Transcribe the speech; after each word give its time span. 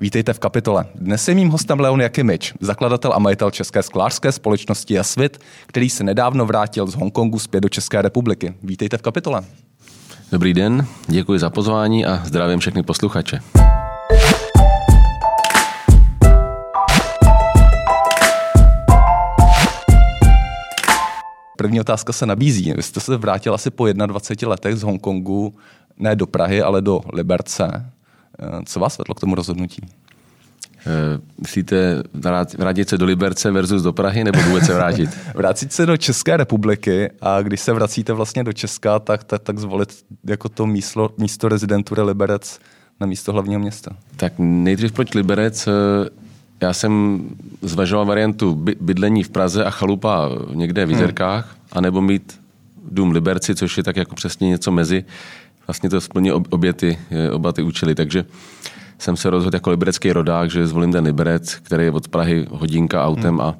Vítejte 0.00 0.32
v 0.32 0.38
kapitole. 0.38 0.86
Dnes 0.94 1.28
je 1.28 1.34
mým 1.34 1.48
hostem 1.48 1.80
Leon 1.80 2.00
Jakimič, 2.00 2.54
zakladatel 2.60 3.12
a 3.12 3.18
majitel 3.18 3.50
České 3.50 3.82
sklářské 3.82 4.32
společnosti 4.32 4.94
Jasvit, 4.94 5.38
který 5.66 5.90
se 5.90 6.04
nedávno 6.04 6.46
vrátil 6.46 6.86
z 6.86 6.94
Hongkongu 6.94 7.38
zpět 7.38 7.60
do 7.60 7.68
České 7.68 8.02
republiky. 8.02 8.54
Vítejte 8.62 8.98
v 8.98 9.02
kapitole. 9.02 9.44
Dobrý 10.32 10.54
den, 10.54 10.86
děkuji 11.06 11.38
za 11.38 11.50
pozvání 11.50 12.06
a 12.06 12.22
zdravím 12.24 12.58
všechny 12.58 12.82
posluchače. 12.82 13.40
První 21.56 21.80
otázka 21.80 22.12
se 22.12 22.26
nabízí. 22.26 22.72
Vy 22.72 22.82
jste 22.82 23.00
se 23.00 23.16
vrátil 23.16 23.54
asi 23.54 23.70
po 23.70 23.92
21 23.92 24.50
letech 24.50 24.76
z 24.76 24.82
Hongkongu, 24.82 25.54
ne 25.96 26.16
do 26.16 26.26
Prahy, 26.26 26.62
ale 26.62 26.82
do 26.82 27.00
Liberce. 27.12 27.97
Co 28.64 28.80
vás 28.80 28.98
vedlo 28.98 29.14
k 29.14 29.20
tomu 29.20 29.34
rozhodnutí? 29.34 29.82
Eh, 30.86 31.20
myslíte 31.40 32.02
vrátit 32.58 32.88
se 32.88 32.98
do 32.98 33.06
Liberce 33.06 33.50
versus 33.50 33.82
do 33.82 33.92
Prahy, 33.92 34.24
nebo 34.24 34.40
vůbec 34.40 34.66
se 34.66 34.74
vrátit? 34.74 35.10
vrátit 35.34 35.72
se 35.72 35.86
do 35.86 35.96
České 35.96 36.36
republiky 36.36 37.10
a 37.20 37.42
když 37.42 37.60
se 37.60 37.72
vracíte 37.72 38.12
vlastně 38.12 38.44
do 38.44 38.52
Česka, 38.52 38.98
tak, 38.98 39.24
tak, 39.24 39.42
tak 39.42 39.58
zvolit 39.58 40.04
jako 40.24 40.48
to 40.48 40.66
místo, 40.66 41.10
místo 41.18 41.48
rezidentury 41.48 42.02
Liberec 42.02 42.58
na 43.00 43.06
místo 43.06 43.32
hlavního 43.32 43.60
města. 43.60 43.90
Tak 44.16 44.32
nejdřív 44.38 44.92
proč 44.92 45.14
Liberec? 45.14 45.66
Eh, 45.66 45.72
já 46.60 46.72
jsem 46.72 47.22
zvažoval 47.62 48.06
variantu 48.06 48.54
bydlení 48.80 49.22
v 49.22 49.30
Praze 49.30 49.64
a 49.64 49.70
chalupa 49.70 50.28
někde 50.54 50.86
v 50.86 50.90
Jizerkách, 50.90 51.44
hmm. 51.44 51.68
anebo 51.72 52.00
mít 52.00 52.40
dům 52.90 53.10
Liberci, 53.10 53.54
což 53.54 53.76
je 53.76 53.82
tak 53.82 53.96
jako 53.96 54.14
přesně 54.14 54.48
něco 54.48 54.72
mezi. 54.72 55.04
Vlastně 55.68 55.90
to 55.90 56.00
splně 56.00 56.32
obě 56.32 56.72
ty, 56.72 56.98
eh, 57.10 57.30
oba 57.30 57.52
ty 57.52 57.62
účely, 57.62 57.94
takže 57.94 58.24
jsem 58.98 59.16
se 59.16 59.30
rozhodl 59.30 59.56
jako 59.56 59.70
liberecký 59.70 60.12
rodák, 60.12 60.50
že 60.50 60.66
zvolím 60.66 60.92
ten 60.92 61.04
Liberec, 61.04 61.54
který 61.54 61.84
je 61.84 61.90
od 61.90 62.08
Prahy 62.08 62.46
hodinka 62.50 63.04
autem 63.04 63.30
hmm. 63.30 63.40
a 63.40 63.54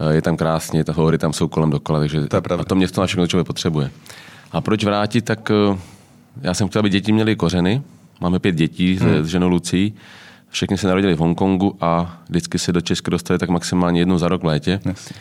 eh, 0.00 0.14
je 0.14 0.22
tam 0.22 0.36
krásně, 0.36 0.84
ta 0.84 0.92
hory 0.92 1.18
tam 1.18 1.32
jsou 1.32 1.48
kolem 1.48 1.70
dokola, 1.70 1.98
takže 1.98 2.26
to, 2.26 2.36
a 2.36 2.64
to 2.64 2.74
město 2.74 3.00
na 3.00 3.06
všechno 3.06 3.26
člověk 3.26 3.46
potřebuje. 3.46 3.90
A 4.52 4.60
proč 4.60 4.84
vrátit, 4.84 5.24
tak 5.24 5.50
eh, 5.50 5.78
já 6.42 6.54
jsem 6.54 6.68
chtěl, 6.68 6.80
aby 6.80 6.88
děti 6.88 7.12
měly 7.12 7.36
kořeny. 7.36 7.82
Máme 8.20 8.38
pět 8.38 8.54
dětí 8.54 8.96
hmm. 8.96 9.24
s 9.24 9.26
ženou 9.26 9.48
Lucí. 9.48 9.94
Všechny 10.48 10.78
se 10.78 10.86
narodili 10.86 11.14
v 11.14 11.18
Hongkongu 11.18 11.76
a 11.80 12.20
vždycky 12.28 12.58
se 12.58 12.72
do 12.72 12.80
Česka 12.80 13.10
dostali 13.10 13.38
tak 13.38 13.48
maximálně 13.48 14.00
jednou 14.00 14.18
za 14.18 14.28
rok 14.28 14.42
v 14.42 14.46
létě. 14.46 14.80
Yes. 14.84 15.12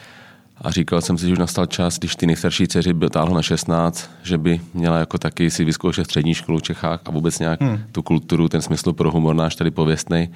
A 0.61 0.72
říkal 0.72 1.02
jsem 1.02 1.17
si, 1.17 1.28
že 1.28 1.34
už 1.34 1.39
nastal 1.39 1.66
čas, 1.66 2.00
když 2.00 2.16
ty 2.16 2.28
nejstarší 2.28 2.67
dceři 2.67 2.94
byl 2.94 3.09
táhlo 3.09 3.36
na 3.36 3.42
16, 3.42 4.09
že 4.23 4.38
by 4.38 4.61
měla 4.73 5.00
jako 5.00 5.17
taky 5.17 5.52
si 5.52 5.64
vyzkoušet 5.64 6.06
střední 6.06 6.34
školu 6.34 6.58
v 6.58 6.61
Čechách 6.61 7.02
a 7.06 7.11
vůbec 7.11 7.39
nějak 7.39 7.61
hmm. 7.61 7.80
tu 7.92 8.02
kulturu, 8.02 8.50
ten 8.50 8.61
smysl 8.61 8.94
pro 8.94 9.11
humor 9.11 9.36
náš 9.36 9.56
tady 9.56 9.72
pověstnej, 9.72 10.30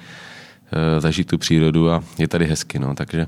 eh, 0.72 1.00
zažít 1.00 1.28
tu 1.28 1.38
přírodu 1.38 1.90
a 1.90 2.02
je 2.18 2.28
tady 2.28 2.46
hezky. 2.46 2.78
No. 2.78 2.94
Takže 2.94 3.26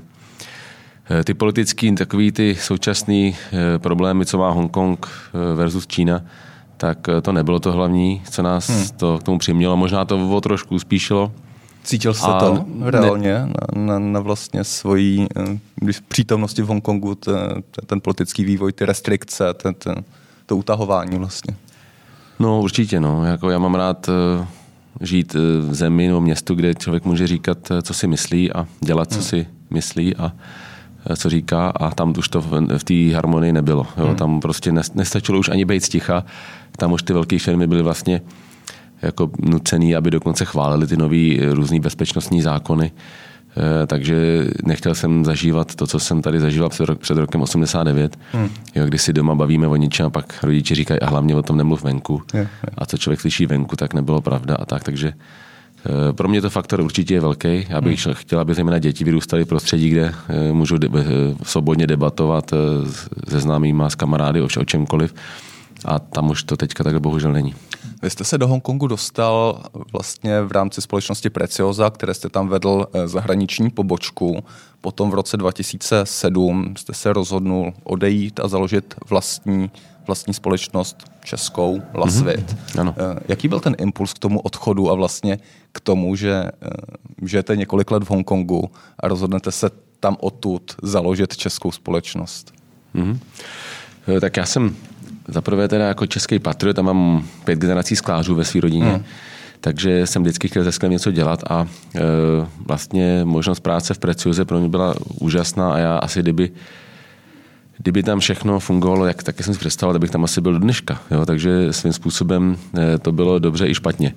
eh, 1.19 1.23
ty 1.23 1.33
politický, 1.33 1.95
takový 1.95 2.31
ty 2.31 2.55
současný 2.55 3.35
eh, 3.35 3.79
problémy, 3.79 4.25
co 4.25 4.37
má 4.37 4.49
Hongkong 4.49 5.07
versus 5.55 5.87
Čína, 5.87 6.21
tak 6.77 6.97
to 7.21 7.31
nebylo 7.31 7.59
to 7.59 7.71
hlavní, 7.71 8.21
co 8.31 8.41
nás 8.41 8.69
hmm. 8.69 8.87
to 8.97 9.17
k 9.17 9.23
tomu 9.23 9.37
přimělo. 9.37 9.77
Možná 9.77 10.05
to 10.05 10.29
o 10.29 10.41
trošku 10.41 10.75
uspíšilo, 10.75 11.31
Cítil 11.83 12.13
jste 12.13 12.27
to 12.39 12.65
reálně 12.81 13.33
na, 13.33 13.83
na, 13.85 13.99
na 13.99 14.19
vlastně 14.19 14.63
svojí 14.63 15.27
eh, 15.37 15.59
když 15.75 15.99
přítomnosti 15.99 16.61
v 16.61 16.67
Hongkongu, 16.67 17.15
ten, 17.15 17.63
ten 17.85 18.01
politický 18.01 18.45
vývoj, 18.45 18.73
ty 18.73 18.85
restrikce, 18.85 19.53
ten, 19.53 19.73
ten, 19.73 19.95
to 20.45 20.57
utahování 20.57 21.17
vlastně? 21.17 21.55
No 22.39 22.61
určitě, 22.61 22.99
no. 22.99 23.25
Jako 23.25 23.49
já 23.49 23.59
mám 23.59 23.75
rád 23.75 24.09
uh, 24.09 24.45
žít 25.01 25.35
uh, 25.35 25.69
v 25.69 25.73
zemi 25.73 26.07
nebo 26.07 26.21
městu, 26.21 26.55
kde 26.55 26.75
člověk 26.75 27.05
může 27.05 27.27
říkat, 27.27 27.71
uh, 27.71 27.81
co 27.81 27.93
si 27.93 28.07
myslí 28.07 28.51
a 28.51 28.67
dělat, 28.79 29.09
co 29.09 29.15
hmm. 29.15 29.23
si 29.23 29.47
myslí 29.69 30.15
a 30.15 30.31
co 31.15 31.29
říká 31.29 31.69
a 31.69 31.91
tam 31.91 32.13
už 32.17 32.29
to 32.29 32.41
v, 32.41 32.77
v 32.77 32.83
té 32.83 33.15
harmonii 33.15 33.53
nebylo. 33.53 33.87
Jo. 33.97 34.05
Hmm. 34.05 34.15
Tam 34.15 34.39
prostě 34.39 34.71
nestačilo 34.71 35.39
už 35.39 35.49
ani 35.49 35.65
být 35.65 35.83
sticha, 35.83 36.25
tam 36.77 36.91
už 36.91 37.03
ty 37.03 37.13
velké 37.13 37.39
firmy 37.39 37.67
byly 37.67 37.81
vlastně 37.81 38.21
jako 39.03 39.29
nucený, 39.39 39.95
aby 39.95 40.11
dokonce 40.11 40.45
chválili 40.45 40.87
ty 40.87 40.97
nový 40.97 41.39
eh, 41.39 41.53
různý 41.53 41.79
bezpečnostní 41.79 42.41
zákony. 42.41 42.91
Eh, 43.57 43.87
takže 43.87 44.47
nechtěl 44.65 44.95
jsem 44.95 45.25
zažívat 45.25 45.75
to, 45.75 45.87
co 45.87 45.99
jsem 45.99 46.21
tady 46.21 46.39
zažíval 46.39 46.69
před, 46.69 46.99
před 46.99 47.17
rokem 47.17 47.41
89, 47.41 48.17
hmm. 48.31 48.49
jo, 48.75 48.85
kdy 48.85 48.97
si 48.97 49.13
doma 49.13 49.35
bavíme 49.35 49.67
o 49.67 49.75
ničem 49.75 50.05
a 50.05 50.09
pak 50.09 50.43
rodiče 50.43 50.75
říkají 50.75 50.99
a 50.99 51.09
hlavně 51.09 51.35
o 51.35 51.43
tom 51.43 51.57
nemluv 51.57 51.83
venku. 51.83 52.21
Je, 52.33 52.39
je. 52.39 52.47
A 52.77 52.85
co 52.85 52.97
člověk 52.97 53.21
slyší 53.21 53.45
venku, 53.45 53.75
tak 53.75 53.93
nebylo 53.93 54.21
pravda 54.21 54.55
a 54.55 54.65
tak, 54.65 54.83
takže 54.83 55.13
eh, 55.13 56.13
pro 56.13 56.27
mě 56.27 56.41
to 56.41 56.49
faktor 56.49 56.81
určitě 56.81 57.13
je 57.13 57.19
velký. 57.19 57.65
Já 57.69 57.81
bych 57.81 58.05
hmm. 58.05 58.15
chtěl, 58.15 58.39
aby 58.39 58.53
zejména 58.53 58.79
děti 58.79 59.03
vyrůstaly 59.03 59.45
v 59.45 59.47
prostředí, 59.47 59.89
kde 59.89 60.13
můžou 60.51 60.77
svobodně 61.43 61.87
debatovat 61.87 62.51
se 63.27 63.39
známýma, 63.39 63.89
s 63.89 63.95
kamarády 63.95 64.41
o, 64.41 64.47
o 64.59 64.65
čemkoliv. 64.65 65.13
A 65.85 65.99
tam 65.99 66.29
už 66.29 66.43
to 66.43 66.57
teďka 66.57 66.83
tak 66.83 66.99
bohužel 66.99 67.31
není. 67.31 67.55
Vy 68.03 68.09
jste 68.09 68.23
se 68.23 68.37
do 68.37 68.47
Hongkongu 68.47 68.87
dostal 68.87 69.63
vlastně 69.91 70.41
v 70.41 70.51
rámci 70.51 70.81
společnosti 70.81 71.29
Preciosa, 71.29 71.89
které 71.89 72.13
jste 72.13 72.29
tam 72.29 72.47
vedl 72.47 72.85
eh, 72.93 73.07
zahraniční 73.07 73.69
pobočku. 73.69 74.43
Potom 74.81 75.11
v 75.11 75.13
roce 75.13 75.37
2007 75.37 76.73
jste 76.77 76.93
se 76.93 77.13
rozhodnul 77.13 77.73
odejít 77.83 78.39
a 78.39 78.47
založit 78.47 78.95
vlastní, 79.09 79.71
vlastní 80.07 80.33
společnost 80.33 80.97
českou 81.23 81.81
Lasvit. 81.93 82.51
Mm-hmm. 82.51 82.79
Ano. 82.79 82.95
Eh, 82.97 83.19
jaký 83.27 83.47
byl 83.47 83.59
ten 83.59 83.75
impuls 83.79 84.13
k 84.13 84.19
tomu 84.19 84.39
odchodu 84.39 84.91
a 84.91 84.93
vlastně 84.93 85.39
k 85.71 85.79
tomu, 85.79 86.15
že 86.15 86.31
eh, 86.31 86.69
žijete 87.21 87.55
několik 87.55 87.91
let 87.91 88.03
v 88.03 88.09
Hongkongu 88.09 88.71
a 88.99 89.07
rozhodnete 89.07 89.51
se 89.51 89.69
tam 89.99 90.17
odtud 90.19 90.75
založit 90.81 91.37
českou 91.37 91.71
společnost? 91.71 92.53
Mm-hmm. 92.95 93.17
Tak 94.21 94.37
já 94.37 94.45
jsem 94.45 94.75
za 95.27 95.41
prvé 95.41 95.67
teda 95.67 95.87
jako 95.87 96.07
český 96.07 96.39
patriot 96.39 96.79
a 96.79 96.81
mám 96.81 97.25
pět 97.45 97.59
generací 97.59 97.95
sklářů 97.95 98.35
ve 98.35 98.45
své 98.45 98.61
rodině. 98.61 98.85
Hmm. 98.85 99.03
Takže 99.61 100.07
jsem 100.07 100.21
vždycky 100.21 100.47
chtěl 100.47 100.63
se 100.63 100.71
sklem 100.71 100.91
něco 100.91 101.11
dělat 101.11 101.43
a 101.49 101.67
e, 101.95 101.99
vlastně 102.65 103.21
možnost 103.23 103.59
práce 103.59 103.93
v 103.93 103.99
Precioze 103.99 104.45
pro 104.45 104.59
mě 104.59 104.69
byla 104.69 104.95
úžasná 105.19 105.73
a 105.73 105.77
já 105.77 105.97
asi 105.97 106.19
kdyby 106.19 106.51
kdyby 107.83 108.03
tam 108.03 108.19
všechno 108.19 108.59
fungovalo, 108.59 109.05
jak 109.05 109.23
taky 109.23 109.43
jsem 109.43 109.53
si 109.53 109.59
představoval, 109.59 109.93
tak 109.93 110.01
bych 110.01 110.11
tam 110.11 110.23
asi 110.23 110.41
byl 110.41 110.53
do 110.53 110.59
dneška. 110.59 111.01
Jo? 111.11 111.25
Takže 111.25 111.73
svým 111.73 111.93
způsobem 111.93 112.57
e, 112.77 112.97
to 112.97 113.11
bylo 113.11 113.39
dobře 113.39 113.67
i 113.67 113.75
špatně. 113.75 114.13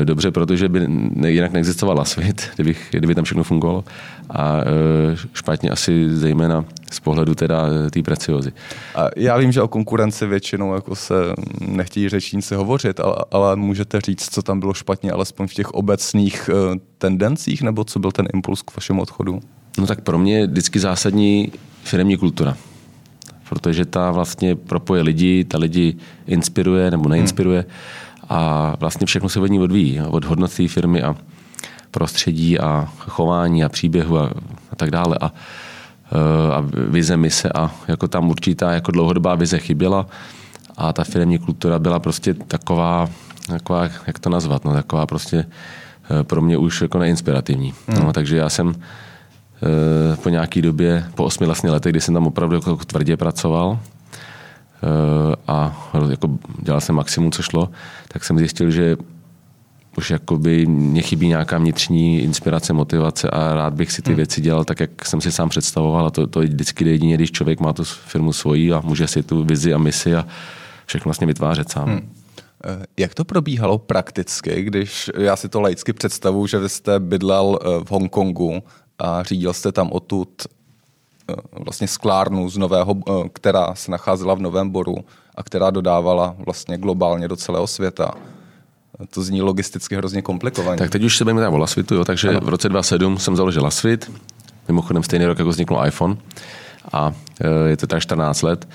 E, 0.00 0.04
dobře, 0.04 0.30
protože 0.30 0.68
by 0.68 0.86
jinak 1.26 1.52
neexistovala 1.52 2.04
svět, 2.04 2.50
kdyby, 2.54 2.76
kdyby 2.90 3.14
tam 3.14 3.24
všechno 3.24 3.44
fungovalo. 3.44 3.84
A 4.30 4.60
e, 4.60 5.16
špatně 5.34 5.70
asi 5.70 6.16
zejména 6.16 6.64
z 6.90 7.00
pohledu 7.00 7.34
teda 7.34 7.64
té 7.90 8.02
preciozy. 8.02 8.52
A 8.94 9.08
já 9.16 9.36
vím, 9.36 9.52
že 9.52 9.62
o 9.62 9.68
konkurenci 9.68 10.26
většinou 10.26 10.74
jako 10.74 10.96
se 10.96 11.14
nechtějí 11.60 12.08
řečníci 12.08 12.54
hovořit, 12.54 13.00
ale, 13.00 13.16
ale 13.30 13.56
můžete 13.56 14.00
říct, 14.00 14.34
co 14.34 14.42
tam 14.42 14.60
bylo 14.60 14.74
špatně, 14.74 15.12
alespoň 15.12 15.46
v 15.46 15.54
těch 15.54 15.70
obecných 15.70 16.50
tendencích, 16.98 17.62
nebo 17.62 17.84
co 17.84 17.98
byl 17.98 18.12
ten 18.12 18.28
impuls 18.34 18.62
k 18.62 18.76
vašemu 18.76 19.02
odchodu? 19.02 19.40
No 19.78 19.86
tak 19.86 20.00
pro 20.00 20.18
mě 20.18 20.38
je 20.38 20.46
vždycky 20.46 20.78
zásadní 20.78 21.52
firmní 21.84 22.16
kultura 22.16 22.56
protože 23.50 23.84
ta 23.84 24.10
vlastně 24.10 24.54
propoje 24.54 25.02
lidi, 25.02 25.44
ta 25.44 25.58
lidi 25.58 25.96
inspiruje 26.26 26.90
nebo 26.90 27.08
neinspiruje 27.08 27.64
a 28.28 28.72
vlastně 28.80 29.06
všechno 29.06 29.28
se 29.28 29.40
od 29.40 29.46
ní 29.46 29.60
odvíjí, 29.60 30.00
od 30.00 30.24
hodnot 30.24 30.54
té 30.54 30.68
firmy 30.68 31.02
a 31.02 31.16
prostředí 31.90 32.58
a 32.58 32.88
chování 32.98 33.64
a 33.64 33.68
příběhu 33.68 34.18
a, 34.18 34.30
a 34.72 34.76
tak 34.76 34.90
dále 34.90 35.18
a, 35.20 35.26
e, 35.26 36.52
a 36.54 36.64
vize 36.88 37.16
mise 37.16 37.48
a 37.54 37.70
jako 37.88 38.08
tam 38.08 38.30
určitá 38.30 38.72
jako 38.72 38.92
dlouhodobá 38.92 39.34
vize 39.34 39.58
chyběla 39.58 40.06
a 40.76 40.92
ta 40.92 41.04
firmní 41.04 41.38
kultura 41.38 41.78
byla 41.78 41.98
prostě 41.98 42.34
taková, 42.34 43.08
taková 43.46 43.88
jak 44.06 44.18
to 44.18 44.30
nazvat, 44.30 44.64
no, 44.64 44.72
taková 44.72 45.06
prostě 45.06 45.36
e, 46.20 46.24
pro 46.24 46.42
mě 46.42 46.56
už 46.56 46.82
jako 46.82 46.98
neinspirativní. 46.98 47.74
Hmm. 47.88 48.04
No, 48.04 48.12
takže 48.12 48.36
já 48.36 48.48
jsem 48.48 48.74
Eh, 48.74 49.09
po 50.22 50.28
nějaké 50.28 50.62
době, 50.62 51.04
po 51.14 51.24
osmi 51.24 51.46
vlastně 51.46 51.70
letech, 51.70 51.92
kdy 51.92 52.00
jsem 52.00 52.14
tam 52.14 52.26
opravdu 52.26 52.54
jako 52.54 52.76
tvrdě 52.76 53.16
pracoval 53.16 53.78
eh, 54.82 55.36
a 55.48 55.90
jako 56.10 56.28
dělal 56.62 56.80
jsem 56.80 56.94
maximum, 56.94 57.32
co 57.32 57.42
šlo, 57.42 57.70
tak 58.08 58.24
jsem 58.24 58.38
zjistil, 58.38 58.70
že 58.70 58.96
už 59.96 60.10
jakoby 60.10 60.66
mě 60.66 61.02
chybí 61.02 61.28
nějaká 61.28 61.58
vnitřní 61.58 62.20
inspirace, 62.20 62.72
motivace 62.72 63.30
a 63.30 63.54
rád 63.54 63.74
bych 63.74 63.92
si 63.92 64.02
ty 64.02 64.10
hmm. 64.10 64.16
věci 64.16 64.40
dělal 64.40 64.64
tak, 64.64 64.80
jak 64.80 65.06
jsem 65.06 65.20
si 65.20 65.32
sám 65.32 65.48
představoval 65.48 66.06
a 66.06 66.10
to, 66.10 66.26
to 66.26 66.40
vždycky 66.40 66.88
jedině, 66.88 67.14
když 67.14 67.32
člověk 67.32 67.60
má 67.60 67.72
tu 67.72 67.84
firmu 67.84 68.32
svoji 68.32 68.72
a 68.72 68.80
může 68.80 69.08
si 69.08 69.22
tu 69.22 69.44
vizi 69.44 69.74
a 69.74 69.78
misi 69.78 70.16
a 70.16 70.26
všechno 70.86 71.08
vlastně 71.08 71.26
vytvářet 71.26 71.70
sám. 71.70 71.88
Hmm. 71.88 72.12
Eh, 72.64 72.86
jak 72.96 73.14
to 73.14 73.24
probíhalo 73.24 73.78
prakticky, 73.78 74.62
když 74.62 75.10
já 75.16 75.36
si 75.36 75.48
to 75.48 75.60
laicky 75.60 75.92
představu, 75.92 76.46
že 76.46 76.58
vy 76.58 76.68
jste 76.68 77.00
bydlel 77.00 77.58
v 77.84 77.90
Hongkongu 77.90 78.62
a 79.00 79.22
řídil 79.22 79.52
jste 79.52 79.72
tam 79.72 79.92
odtud 79.92 80.28
eh, 81.30 81.34
vlastně 81.52 81.88
sklárnu 81.88 82.48
z 82.48 82.56
nového, 82.56 82.96
eh, 82.96 83.28
která 83.32 83.74
se 83.74 83.90
nacházela 83.90 84.34
v 84.34 84.40
Novém 84.40 84.70
Boru 84.70 84.96
a 85.34 85.42
která 85.42 85.70
dodávala 85.70 86.36
vlastně 86.38 86.78
globálně 86.78 87.28
do 87.28 87.36
celého 87.36 87.66
světa. 87.66 88.12
to 89.10 89.22
zní 89.22 89.42
logisticky 89.42 89.96
hrozně 89.96 90.22
komplikovaně. 90.22 90.78
Tak 90.78 90.90
teď 90.90 91.04
už 91.04 91.16
se 91.16 91.24
budeme 91.24 91.48
o 91.48 91.58
Lasvitu, 91.58 91.94
jo, 91.94 92.04
takže 92.04 92.28
ano. 92.28 92.40
v 92.40 92.48
roce 92.48 92.68
2007 92.68 93.18
jsem 93.18 93.36
založil 93.36 93.62
Lasvit, 93.62 94.10
mimochodem 94.68 95.02
stejný 95.02 95.26
rok, 95.26 95.38
jako 95.38 95.50
vznikl 95.50 95.82
iPhone 95.86 96.16
a 96.92 97.12
e, 97.40 97.68
je 97.68 97.76
to 97.76 97.86
tak 97.86 98.02
14 98.02 98.42
let. 98.42 98.68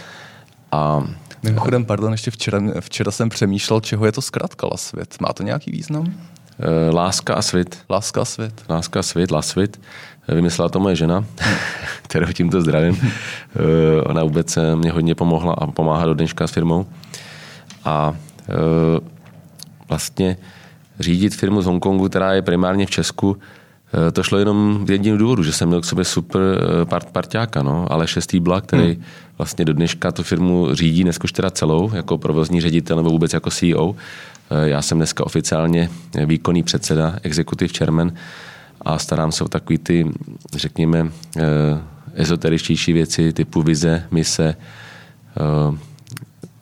A 0.72 1.04
Mimochodem, 1.44 1.86
pardon, 1.86 2.12
ještě 2.12 2.32
včera, 2.32 2.62
včera 2.80 3.12
jsem 3.12 3.30
přemýšlel, 3.30 3.82
čeho 3.82 4.06
je 4.06 4.12
to 4.12 4.22
zkrátka 4.22 4.68
Lasvit. 4.72 5.22
Má 5.22 5.34
to 5.34 5.44
nějaký 5.44 5.72
význam? 5.72 6.14
E, 6.60 6.92
láska 6.92 7.34
a 7.34 7.42
svit. 7.42 7.78
Láska 7.90 8.22
a 8.22 8.26
svit. 8.26 8.54
Láska 8.70 9.00
a 9.00 9.04
svit, 9.04 9.32
Lasvit. 9.32 9.82
Vymyslela 10.28 10.70
to 10.70 10.80
moje 10.80 10.96
žena, 10.96 11.26
kterou 12.04 12.28
tímto 12.34 12.62
zdravím. 12.62 12.96
E, 12.96 14.02
ona 14.02 14.24
vůbec 14.24 14.58
mě 14.76 14.92
hodně 14.92 15.16
pomohla 15.16 15.54
a 15.54 15.68
pomáhá 15.68 16.06
do 16.06 16.14
dneška 16.14 16.48
s 16.48 16.52
firmou. 16.52 16.86
A 17.86 18.14
vlastně 19.90 20.38
řídit 21.00 21.36
firmu 21.36 21.62
z 21.62 21.66
Hongkongu, 21.66 22.10
která 22.10 22.34
je 22.34 22.42
primárně 22.42 22.86
v 22.86 22.90
Česku, 22.90 23.38
Eh, 23.96 24.12
to 24.12 24.24
šlo 24.24 24.38
jenom 24.38 24.86
v 24.86 24.92
jedním 24.92 25.18
důvodu, 25.18 25.44
že 25.44 25.54
jsem 25.54 25.68
měl 25.68 25.82
k 25.82 25.86
sobě 25.86 26.06
super 26.06 26.42
eh, 26.42 26.86
part, 26.86 27.12
parťáka, 27.12 27.64
no, 27.64 27.92
ale 27.92 28.08
šestý 28.08 28.40
blak, 28.40 28.66
který 28.66 28.94
hmm. 28.94 29.04
vlastně 29.38 29.66
do 29.66 29.74
dneška 29.74 30.12
tu 30.12 30.24
firmu 30.24 30.76
řídí, 30.76 31.04
dneska 31.04 31.24
už 31.24 31.32
teda 31.32 31.50
celou, 31.50 31.92
jako 31.94 32.18
provozní 32.18 32.62
ředitel 32.62 32.98
nebo 32.98 33.10
vůbec 33.10 33.34
jako 33.34 33.50
CEO. 33.50 33.96
Eh, 34.50 34.70
já 34.70 34.82
jsem 34.82 34.98
dneska 34.98 35.26
oficiálně 35.26 35.90
výkonný 36.26 36.64
předseda, 36.64 37.16
executive 37.24 37.74
chairman 37.78 38.12
a 38.82 39.00
starám 39.00 39.32
se 39.32 39.44
o 39.44 39.48
takový 39.48 39.78
ty, 39.78 40.12
řekněme, 40.54 41.12
ezoteričtější 42.14 42.94
věci 42.94 43.34
typu 43.34 43.62
vize, 43.62 44.08
mise, 44.12 44.56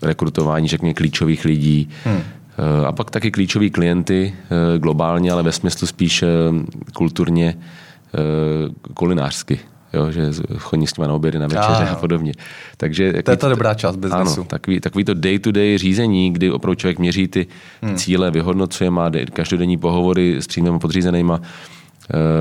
rekrutování, 0.02 0.68
řekněme, 0.68 0.94
klíčových 0.94 1.46
lidí, 1.46 1.90
hmm 2.04 2.24
a 2.88 2.92
pak 2.92 3.12
taky 3.12 3.32
klíčoví 3.32 3.70
klienty 3.70 4.34
eh, 4.36 4.80
globálně, 4.80 5.32
ale 5.32 5.44
ve 5.44 5.52
smyslu 5.52 5.88
spíš 5.88 6.24
eh, 6.24 6.28
kulturně 6.94 7.58
eh, 7.58 8.90
kulinářsky. 8.94 9.60
Jo, 9.94 10.12
že 10.12 10.32
chodí 10.58 10.88
s 10.88 10.98
nimi 10.98 11.08
na 11.08 11.14
obědy, 11.14 11.40
na 11.40 11.48
večeře 11.48 11.90
a, 11.90 11.92
a 11.92 11.96
podobně. 11.96 12.34
Takže, 12.78 13.14
to 13.24 13.32
je 13.32 13.38
ta 13.38 13.50
dobrá 13.50 13.74
část 13.74 13.96
biznesu. 13.96 14.42
Ano, 14.42 14.44
takový, 14.44 14.80
takový 14.80 15.04
to 15.04 15.14
day-to-day 15.14 15.78
řízení, 15.78 16.34
kdy 16.34 16.52
opravdu 16.52 16.76
člověk 16.76 17.00
měří 17.00 17.28
ty 17.28 17.48
hmm. 17.82 17.96
cíle, 17.96 18.32
vyhodnocuje, 18.32 18.90
má 18.90 19.12
každodenní 19.34 19.78
pohovory 19.78 20.38
s 20.38 20.48
přímými 20.48 20.80
podřízenýma, 20.80 21.42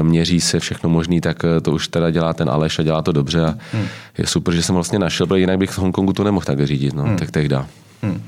měří 0.03 0.41
se 0.41 0.61
všechno 0.61 0.91
možný, 0.91 1.21
tak 1.21 1.37
to 1.63 1.73
už 1.73 1.89
teda 1.89 2.11
dělá 2.11 2.35
ten 2.35 2.51
Aleš 2.51 2.79
a 2.79 2.83
dělá 2.83 3.03
to 3.03 3.13
dobře 3.13 3.45
a 3.45 3.55
hmm. 3.73 3.87
je 4.19 4.27
super, 4.27 4.55
že 4.55 4.63
jsem 4.63 4.75
vlastně 4.75 4.99
našel, 4.99 5.27
protože 5.27 5.41
jinak 5.41 5.59
bych 5.59 5.71
v 5.71 5.79
Hongkongu 5.79 6.13
to 6.13 6.25
nemohl 6.25 6.45
tak 6.45 6.67
řídit, 6.67 6.95
no, 6.95 7.03
hmm. 7.03 7.17
tak 7.17 7.31
tehdy. 7.31 7.57
Hmm. 8.03 8.23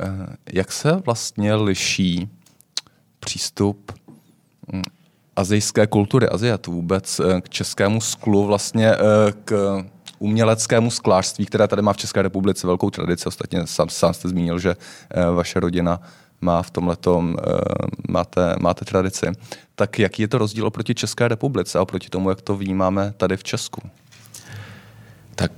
Eh, 0.00 0.36
jak 0.52 0.72
se 0.72 1.02
vlastně 1.06 1.54
liší 1.54 2.28
přístup 3.20 3.92
hm, 4.72 4.82
azijské 5.36 5.86
kultury, 5.86 6.28
Aziatů 6.28 6.72
vůbec 6.72 7.20
eh, 7.20 7.40
k 7.40 7.48
českému 7.48 8.00
sklu, 8.00 8.46
vlastně 8.46 8.88
eh, 8.88 8.98
k 9.44 9.82
uměleckému 10.18 10.90
sklářství, 10.90 11.46
které 11.46 11.68
tady 11.68 11.82
má 11.82 11.92
v 11.92 11.96
České 11.96 12.22
republice 12.22 12.66
velkou 12.66 12.90
tradici. 12.90 13.26
Ostatně 13.26 13.66
sám, 13.66 13.88
sám 13.88 14.14
jste 14.14 14.28
zmínil, 14.28 14.58
že 14.58 14.76
vaše 15.34 15.60
rodina 15.60 16.00
má 16.40 16.62
v 16.62 16.70
tomhle 16.70 16.96
máte, 18.08 18.54
máte 18.60 18.84
tradici. 18.84 19.26
Tak 19.74 19.98
jaký 19.98 20.22
je 20.22 20.28
to 20.28 20.38
rozdíl 20.38 20.66
oproti 20.66 20.94
České 20.94 21.28
republice 21.28 21.78
a 21.78 21.82
oproti 21.82 22.08
tomu, 22.08 22.30
jak 22.30 22.42
to 22.42 22.56
vnímáme 22.56 23.14
tady 23.16 23.36
v 23.36 23.44
Česku? 23.44 23.80
Tak 25.34 25.52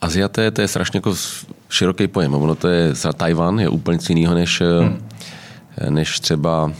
Aziaté, 0.00 0.50
to 0.50 0.60
je 0.60 0.68
strašně 0.68 0.96
jako 0.96 1.14
široký 1.68 2.08
pojem. 2.08 2.34
Ono 2.34 2.54
to 2.54 2.68
je, 2.68 2.94
za 2.94 3.12
Tajvan 3.12 3.60
je 3.60 3.68
úplně 3.68 3.98
jiného 4.08 4.34
než, 4.34 4.60
eh, 4.60 4.64
hmm. 4.64 5.08
Než 5.88 6.20
třeba 6.20 6.64
uh, 6.64 6.72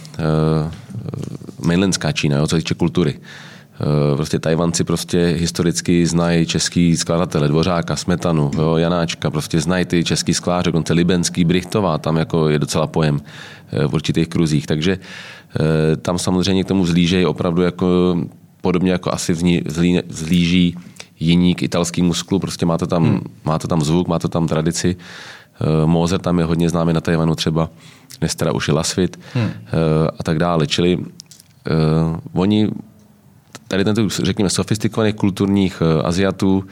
mainlandská 1.67 2.13
Čína, 2.13 2.39
jo, 2.39 2.47
co 2.47 2.57
se 2.57 2.63
týče 2.63 2.75
kultury. 2.75 3.15
Uh, 3.19 4.17
prostě 4.17 4.39
Tajvanci 4.39 4.85
prostě 4.85 5.35
historicky 5.39 6.07
znají 6.07 6.47
český 6.47 6.97
skladatele, 6.97 7.49
Dvořáka, 7.49 7.97
Smetanu, 7.97 8.51
jo, 8.55 8.77
Janáčka, 8.77 9.31
prostě 9.31 9.61
znají 9.61 9.85
ty 9.85 10.05
český 10.05 10.35
sklář, 10.35 10.65
dokonce 10.65 10.93
Libenský, 10.93 11.45
Brichtová, 11.45 11.99
tam 11.99 12.17
jako 12.17 12.49
je 12.49 12.59
docela 12.59 12.87
pojem 12.87 13.15
uh, 13.15 13.91
v 13.91 13.95
určitých 13.95 14.29
kruzích. 14.29 14.67
Takže 14.67 14.99
uh, 14.99 15.97
tam 16.03 16.19
samozřejmě 16.19 16.65
k 16.65 16.69
tomu 16.69 16.87
zlížejí 16.87 17.27
opravdu 17.27 17.63
jako 17.63 18.17
podobně 18.61 18.93
jako 18.93 19.15
asi 19.15 19.35
zlí, 19.35 20.01
zlíží 20.09 20.77
jiní 21.21 21.55
k 21.55 21.63
italskému 21.63 22.15
sklu, 22.15 22.39
prostě 22.39 22.67
má 22.67 22.79
to 22.79 22.87
tam, 22.87 23.05
hmm. 23.05 23.21
má 23.45 23.59
to 23.59 23.69
tam 23.69 23.83
zvuk, 23.83 24.09
má 24.09 24.19
to 24.19 24.29
tam 24.29 24.49
tradici. 24.49 24.97
Mozer 25.85 26.21
tam 26.21 26.39
je 26.39 26.45
hodně 26.45 26.71
známý 26.71 26.93
na 26.93 27.01
Tajvanu 27.01 27.35
třeba, 27.35 27.71
dnes 28.21 28.35
teda 28.35 28.53
už 28.53 28.69
je 28.69 28.75
Lasvit 28.75 29.21
hmm. 29.35 29.45
uh, 29.45 29.51
a 30.19 30.23
tak 30.23 30.39
dále. 30.39 30.67
Čili 30.67 30.97
uh, 30.97 31.05
oni 32.33 32.69
tady 33.69 33.85
tento, 33.85 34.09
řekněme, 34.09 34.51
sofistikovaných 34.51 35.15
kulturních 35.15 35.83
uh, 35.83 36.07
Aziatů 36.07 36.65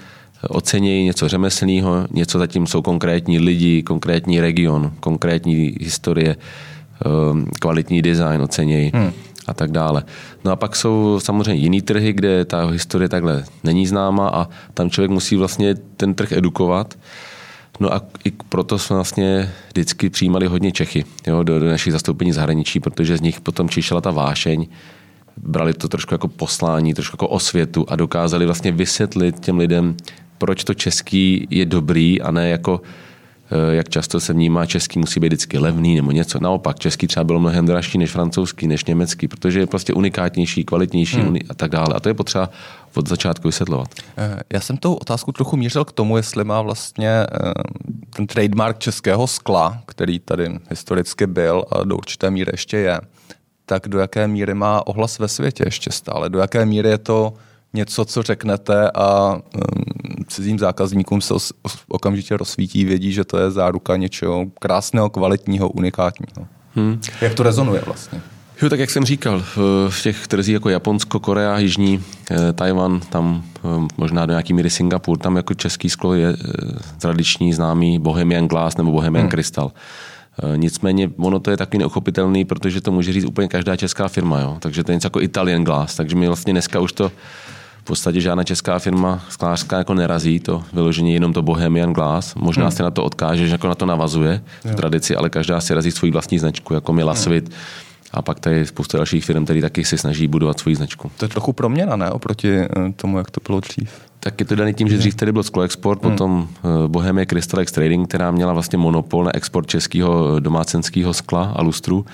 ocenějí 0.48 1.04
něco 1.04 1.28
řemeslného, 1.28 2.06
něco 2.10 2.38
zatím 2.38 2.66
jsou 2.66 2.82
konkrétní 2.82 3.38
lidi, 3.38 3.82
konkrétní 3.82 4.40
region, 4.40 4.92
konkrétní 5.00 5.76
historie, 5.80 6.36
kvalitní 7.60 8.02
design 8.02 8.42
ocenějí. 8.42 8.90
Hmm 8.94 9.12
a 9.48 9.54
tak 9.54 9.70
dále. 9.72 10.04
No 10.44 10.52
a 10.52 10.56
pak 10.56 10.76
jsou 10.76 11.20
samozřejmě 11.22 11.54
jiný 11.54 11.82
trhy, 11.82 12.12
kde 12.12 12.44
ta 12.44 12.66
historie 12.66 13.08
takhle 13.08 13.44
není 13.64 13.86
známa 13.86 14.28
a 14.28 14.48
tam 14.74 14.90
člověk 14.90 15.10
musí 15.10 15.36
vlastně 15.36 15.74
ten 15.74 16.14
trh 16.14 16.32
edukovat. 16.32 16.94
No 17.80 17.94
a 17.94 18.02
i 18.24 18.30
proto 18.30 18.78
jsme 18.78 18.96
vlastně 18.96 19.52
vždycky 19.68 20.10
přijímali 20.10 20.46
hodně 20.46 20.72
Čechy 20.72 21.04
jo, 21.26 21.42
do, 21.42 21.58
do 21.60 21.68
našich 21.68 21.92
zastoupení 21.92 22.32
zahraničí, 22.32 22.80
protože 22.80 23.16
z 23.16 23.20
nich 23.20 23.40
potom 23.40 23.68
čišela 23.68 24.00
ta 24.00 24.10
vášeň, 24.10 24.66
brali 25.36 25.74
to 25.74 25.88
trošku 25.88 26.14
jako 26.14 26.28
poslání, 26.28 26.94
trošku 26.94 27.14
jako 27.14 27.28
osvětu 27.28 27.86
a 27.88 27.96
dokázali 27.96 28.46
vlastně 28.46 28.72
vysvětlit 28.72 29.40
těm 29.40 29.58
lidem, 29.58 29.96
proč 30.38 30.64
to 30.64 30.74
český 30.74 31.46
je 31.50 31.66
dobrý 31.66 32.22
a 32.22 32.30
ne 32.30 32.48
jako 32.48 32.80
jak 33.70 33.88
často 33.88 34.20
se 34.20 34.32
vnímá 34.32 34.66
český 34.66 34.98
musí 34.98 35.20
být 35.20 35.26
vždycky 35.26 35.58
levný 35.58 35.96
nebo 35.96 36.10
něco. 36.10 36.38
Naopak, 36.40 36.78
český 36.78 37.06
třeba 37.06 37.24
bylo 37.24 37.40
mnohem 37.40 37.66
dražší 37.66 37.98
než 37.98 38.10
francouzský, 38.10 38.66
než 38.66 38.84
německý, 38.84 39.28
protože 39.28 39.60
je 39.60 39.66
prostě 39.66 39.92
unikátnější, 39.92 40.64
kvalitnější 40.64 41.16
hmm. 41.16 41.36
a 41.50 41.54
tak 41.54 41.70
dále. 41.70 41.94
A 41.94 42.00
to 42.00 42.08
je 42.08 42.14
potřeba 42.14 42.50
od 42.94 43.08
začátku 43.08 43.48
vysvětlovat. 43.48 43.88
Eh, 44.16 44.40
já 44.52 44.60
jsem 44.60 44.76
tou 44.76 44.94
otázku 44.94 45.32
trochu 45.32 45.56
mířil 45.56 45.84
k 45.84 45.92
tomu, 45.92 46.16
jestli 46.16 46.44
má 46.44 46.62
vlastně 46.62 47.10
eh, 47.10 47.26
ten 48.16 48.26
trademark 48.26 48.78
českého 48.78 49.26
skla, 49.26 49.82
který 49.86 50.18
tady 50.18 50.58
historicky 50.70 51.26
byl 51.26 51.64
a 51.70 51.84
do 51.84 51.96
určité 51.96 52.30
míry 52.30 52.50
ještě 52.52 52.76
je, 52.76 53.00
tak 53.66 53.88
do 53.88 53.98
jaké 53.98 54.28
míry 54.28 54.54
má 54.54 54.86
ohlas 54.86 55.18
ve 55.18 55.28
světě 55.28 55.64
ještě 55.66 55.92
stále? 55.92 56.30
Do 56.30 56.38
jaké 56.38 56.66
míry 56.66 56.88
je 56.88 56.98
to 56.98 57.34
něco, 57.74 58.04
co 58.04 58.22
řeknete 58.22 58.90
a 58.94 59.34
um, 59.34 59.40
cizím 60.26 60.58
zákazníkům 60.58 61.20
se 61.20 61.34
okamžitě 61.88 62.36
rozsvítí, 62.36 62.84
vědí, 62.84 63.12
že 63.12 63.24
to 63.24 63.38
je 63.38 63.50
záruka 63.50 63.96
něčeho 63.96 64.46
krásného, 64.58 65.10
kvalitního, 65.10 65.68
unikátního. 65.68 66.48
Hmm. 66.74 67.00
Jak 67.20 67.34
to 67.34 67.42
rezonuje 67.42 67.82
vlastně? 67.86 68.20
Jo, 68.62 68.68
tak 68.68 68.80
jak 68.80 68.90
jsem 68.90 69.04
říkal, 69.04 69.42
v 69.88 70.02
těch 70.02 70.26
trzích 70.26 70.54
jako 70.54 70.68
Japonsko, 70.68 71.20
Korea, 71.20 71.58
Jižní, 71.58 72.04
eh, 72.30 72.52
Tajvan, 72.52 73.00
tam 73.00 73.44
eh, 73.56 73.86
možná 73.96 74.26
do 74.26 74.32
nějaký 74.32 74.52
míry 74.52 74.70
Singapur, 74.70 75.18
tam 75.18 75.36
jako 75.36 75.54
český 75.54 75.90
sklo 75.90 76.14
je 76.14 76.28
eh, 76.28 76.36
tradiční, 77.00 77.52
známý 77.52 77.98
Bohemian 77.98 78.48
Glass 78.48 78.76
nebo 78.76 78.92
Bohemian 78.92 79.22
hmm. 79.22 79.30
Crystal. 79.30 79.72
Nicméně 80.56 81.10
ono 81.16 81.40
to 81.40 81.50
je 81.50 81.56
taky 81.56 81.78
neuchopitelný, 81.78 82.44
protože 82.44 82.80
to 82.80 82.92
může 82.92 83.12
říct 83.12 83.24
úplně 83.24 83.48
každá 83.48 83.76
česká 83.76 84.08
firma. 84.08 84.40
Jo? 84.40 84.56
Takže 84.60 84.84
to 84.84 84.92
je 84.92 84.96
něco 84.96 85.06
jako 85.06 85.20
Italian 85.20 85.64
Glass. 85.64 85.96
Takže 85.96 86.16
my 86.16 86.26
vlastně 86.26 86.52
dneska 86.52 86.80
už 86.80 86.92
to 86.92 87.12
podstatě 87.88 88.20
žádná 88.20 88.44
česká 88.44 88.78
firma 88.78 89.20
sklářská 89.28 89.78
jako 89.78 89.94
nerazí, 89.94 90.40
to 90.40 90.62
vyložení 90.72 91.14
jenom 91.14 91.32
to 91.32 91.42
Bohemian 91.42 91.92
Glass. 91.92 92.34
Možná 92.34 92.64
hmm. 92.64 92.72
se 92.72 92.82
na 92.82 92.90
to 92.90 93.04
odkáže, 93.04 93.46
že 93.46 93.54
jako 93.54 93.68
na 93.68 93.74
to 93.74 93.86
navazuje 93.86 94.42
v 94.64 94.74
tradici, 94.74 95.16
ale 95.16 95.30
každá 95.30 95.60
si 95.60 95.74
razí 95.74 95.90
svoji 95.90 96.12
vlastní 96.12 96.38
značku, 96.38 96.74
jako 96.74 96.92
Milasvit. 96.92 97.48
Hmm. 97.48 97.56
A 98.12 98.22
pak 98.22 98.40
tady 98.40 98.56
je 98.56 98.66
spousta 98.66 98.98
dalších 98.98 99.24
firm, 99.24 99.44
které 99.44 99.60
taky 99.60 99.84
si 99.84 99.98
snaží 99.98 100.28
budovat 100.28 100.60
svoji 100.60 100.76
značku. 100.76 101.10
To 101.16 101.24
je 101.24 101.28
trochu 101.28 101.52
proměna, 101.52 101.96
ne? 101.96 102.10
Oproti 102.10 102.56
eh, 102.58 102.68
tomu, 102.96 103.18
jak 103.18 103.30
to 103.30 103.40
bylo 103.46 103.60
dřív. 103.60 103.90
Tak 104.20 104.40
je 104.40 104.46
to 104.46 104.56
daný 104.56 104.74
tím, 104.74 104.88
že 104.88 104.98
dřív 104.98 105.14
tady 105.14 105.32
byl 105.32 105.42
Sklo 105.42 105.62
Export, 105.62 106.02
hmm. 106.02 106.12
potom 106.12 106.48
eh, 106.48 106.88
Bohemia 106.88 107.26
Crystal 107.26 107.60
X 107.60 107.72
Trading, 107.72 108.08
která 108.08 108.30
měla 108.30 108.52
vlastně 108.52 108.78
monopol 108.78 109.24
na 109.24 109.34
export 109.34 109.66
českého 109.66 110.36
eh, 110.36 110.40
domácenského 110.40 111.14
skla 111.14 111.52
a 111.56 111.62
lustru. 111.62 112.06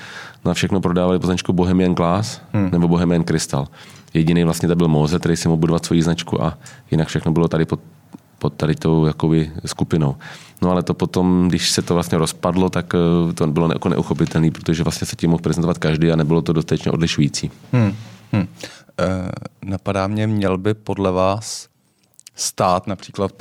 Na 0.45 0.55
všechno 0.55 0.81
prodávali 0.81 1.19
po 1.19 1.53
Bohemian 1.53 1.95
Glass 1.95 2.41
hmm. 2.53 2.69
nebo 2.73 2.89
Bohemian 2.89 3.25
Crystal. 3.25 3.69
Jediný 4.15 4.45
vlastně 4.45 4.69
to 4.69 4.77
byl 4.77 4.89
Moze, 4.89 5.19
který 5.19 5.37
si 5.37 5.49
mohl 5.49 5.61
budovat 5.61 5.87
svoji 5.87 6.03
značku 6.03 6.43
a 6.43 6.59
jinak 6.91 7.09
všechno 7.09 7.33
bylo 7.33 7.49
tady 7.49 7.65
pod, 7.65 7.81
pod 8.39 8.55
tady 8.55 8.75
tou 8.75 9.07
jakoby 9.07 9.51
skupinou. 9.67 10.17
No 10.63 10.71
ale 10.71 10.83
to 10.83 10.95
potom, 10.95 11.49
když 11.49 11.71
se 11.71 11.83
to 11.83 11.95
vlastně 11.95 12.19
rozpadlo, 12.19 12.71
tak 12.71 12.95
eh, 12.95 13.33
to 13.33 13.47
bylo 13.47 13.73
jako 13.73 13.89
neuchopitelné, 13.89 14.51
protože 14.51 14.83
vlastně 14.83 15.07
se 15.07 15.17
tím 15.17 15.31
mohl 15.31 15.43
prezentovat 15.43 15.79
každý 15.79 16.11
a 16.11 16.17
nebylo 16.17 16.43
to 16.43 16.53
dostatečně 16.53 16.93
odlišující. 16.93 17.51
Hmm. 17.73 17.95
Hmm. 18.33 18.47
E, 19.01 19.31
napadá 19.65 20.07
mě, 20.07 20.27
měl 20.27 20.59
by 20.59 20.75
podle 20.75 21.13
vás 21.13 21.69
stát 22.35 22.87
například 22.87 23.33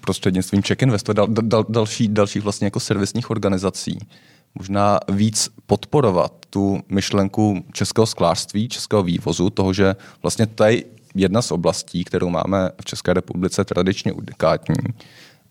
prostřednictvím 0.00 0.62
Check 0.62 0.82
Invest, 0.82 1.10
dal, 1.10 1.26
dal, 1.30 1.64
další, 1.68 2.08
dalších 2.08 2.42
vlastně 2.42 2.66
jako 2.66 2.80
servisních 2.80 3.30
organizací, 3.30 3.98
možná 4.58 5.00
víc 5.12 5.48
podporovat 5.66 6.32
tu 6.50 6.80
myšlenku 6.88 7.64
českého 7.72 8.06
sklářství, 8.06 8.68
českého 8.68 9.02
vývozu, 9.02 9.50
toho, 9.50 9.72
že 9.72 9.96
vlastně 10.22 10.46
to 10.46 10.64
je 10.64 10.82
jedna 11.14 11.42
z 11.42 11.50
oblastí, 11.50 12.04
kterou 12.04 12.28
máme 12.28 12.70
v 12.80 12.84
České 12.84 13.14
republice 13.14 13.64
tradičně 13.64 14.12
unikátní, 14.12 14.76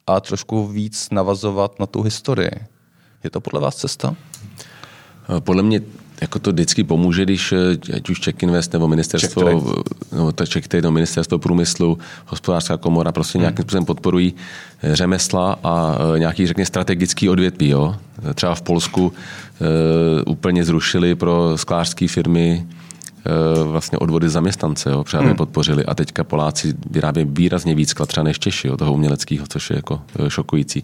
a 0.07 0.19
trošku 0.19 0.67
víc 0.67 1.09
navazovat 1.09 1.79
na 1.79 1.85
tu 1.85 2.01
historii. 2.01 2.51
Je 3.23 3.29
to 3.29 3.41
podle 3.41 3.59
vás 3.59 3.75
cesta? 3.75 4.15
Podle 5.39 5.63
mě 5.63 5.81
jako 6.21 6.39
to 6.39 6.51
vždycky 6.51 6.83
pomůže, 6.83 7.23
když 7.23 7.53
ať 7.95 8.09
už 8.09 8.19
Czech 8.19 8.35
Invest 8.43 8.73
nebo 8.73 8.87
ministerstvo, 8.87 9.43
nebo 10.11 10.31
to 10.31 10.45
Czech 10.45 10.67
Trade, 10.67 10.81
nebo 10.81 10.91
ministerstvo 10.91 11.39
průmyslu, 11.39 11.97
hospodářská 12.25 12.77
komora 12.77 13.11
prostě 13.11 13.37
hmm. 13.37 13.41
nějakým 13.43 13.63
způsobem 13.63 13.85
podporují 13.85 14.33
eh, 14.83 14.95
řemesla 14.95 15.59
a 15.63 15.97
eh, 16.15 16.19
nějaký, 16.19 16.47
řekně, 16.47 16.65
strategický 16.65 17.29
odvětví. 17.29 17.69
Jo? 17.69 17.95
Třeba 18.33 18.55
v 18.55 18.61
Polsku 18.61 19.13
e, 19.61 20.23
úplně 20.23 20.65
zrušili 20.65 21.15
pro 21.15 21.53
sklářské 21.55 22.07
firmy 22.07 22.65
Eh, 22.65 22.84
vlastně 23.63 23.97
odvody 23.97 24.29
zaměstnance, 24.29 24.89
jo, 24.89 25.03
právě 25.03 25.27
hmm. 25.27 25.37
podpořili. 25.37 25.85
A 25.85 25.93
teďka 25.93 26.23
Poláci 26.23 26.73
vyrábějí 26.91 27.27
výrazně 27.29 27.75
víc 27.75 27.89
skla 27.89 28.05
třeba 28.05 28.23
než 28.23 28.39
Češi, 28.39 28.67
jo, 28.67 28.77
toho 28.77 28.93
uměleckého, 28.93 29.45
což 29.49 29.69
je 29.69 29.75
jako 29.75 30.01
eh, 30.19 30.29
šokující. 30.29 30.83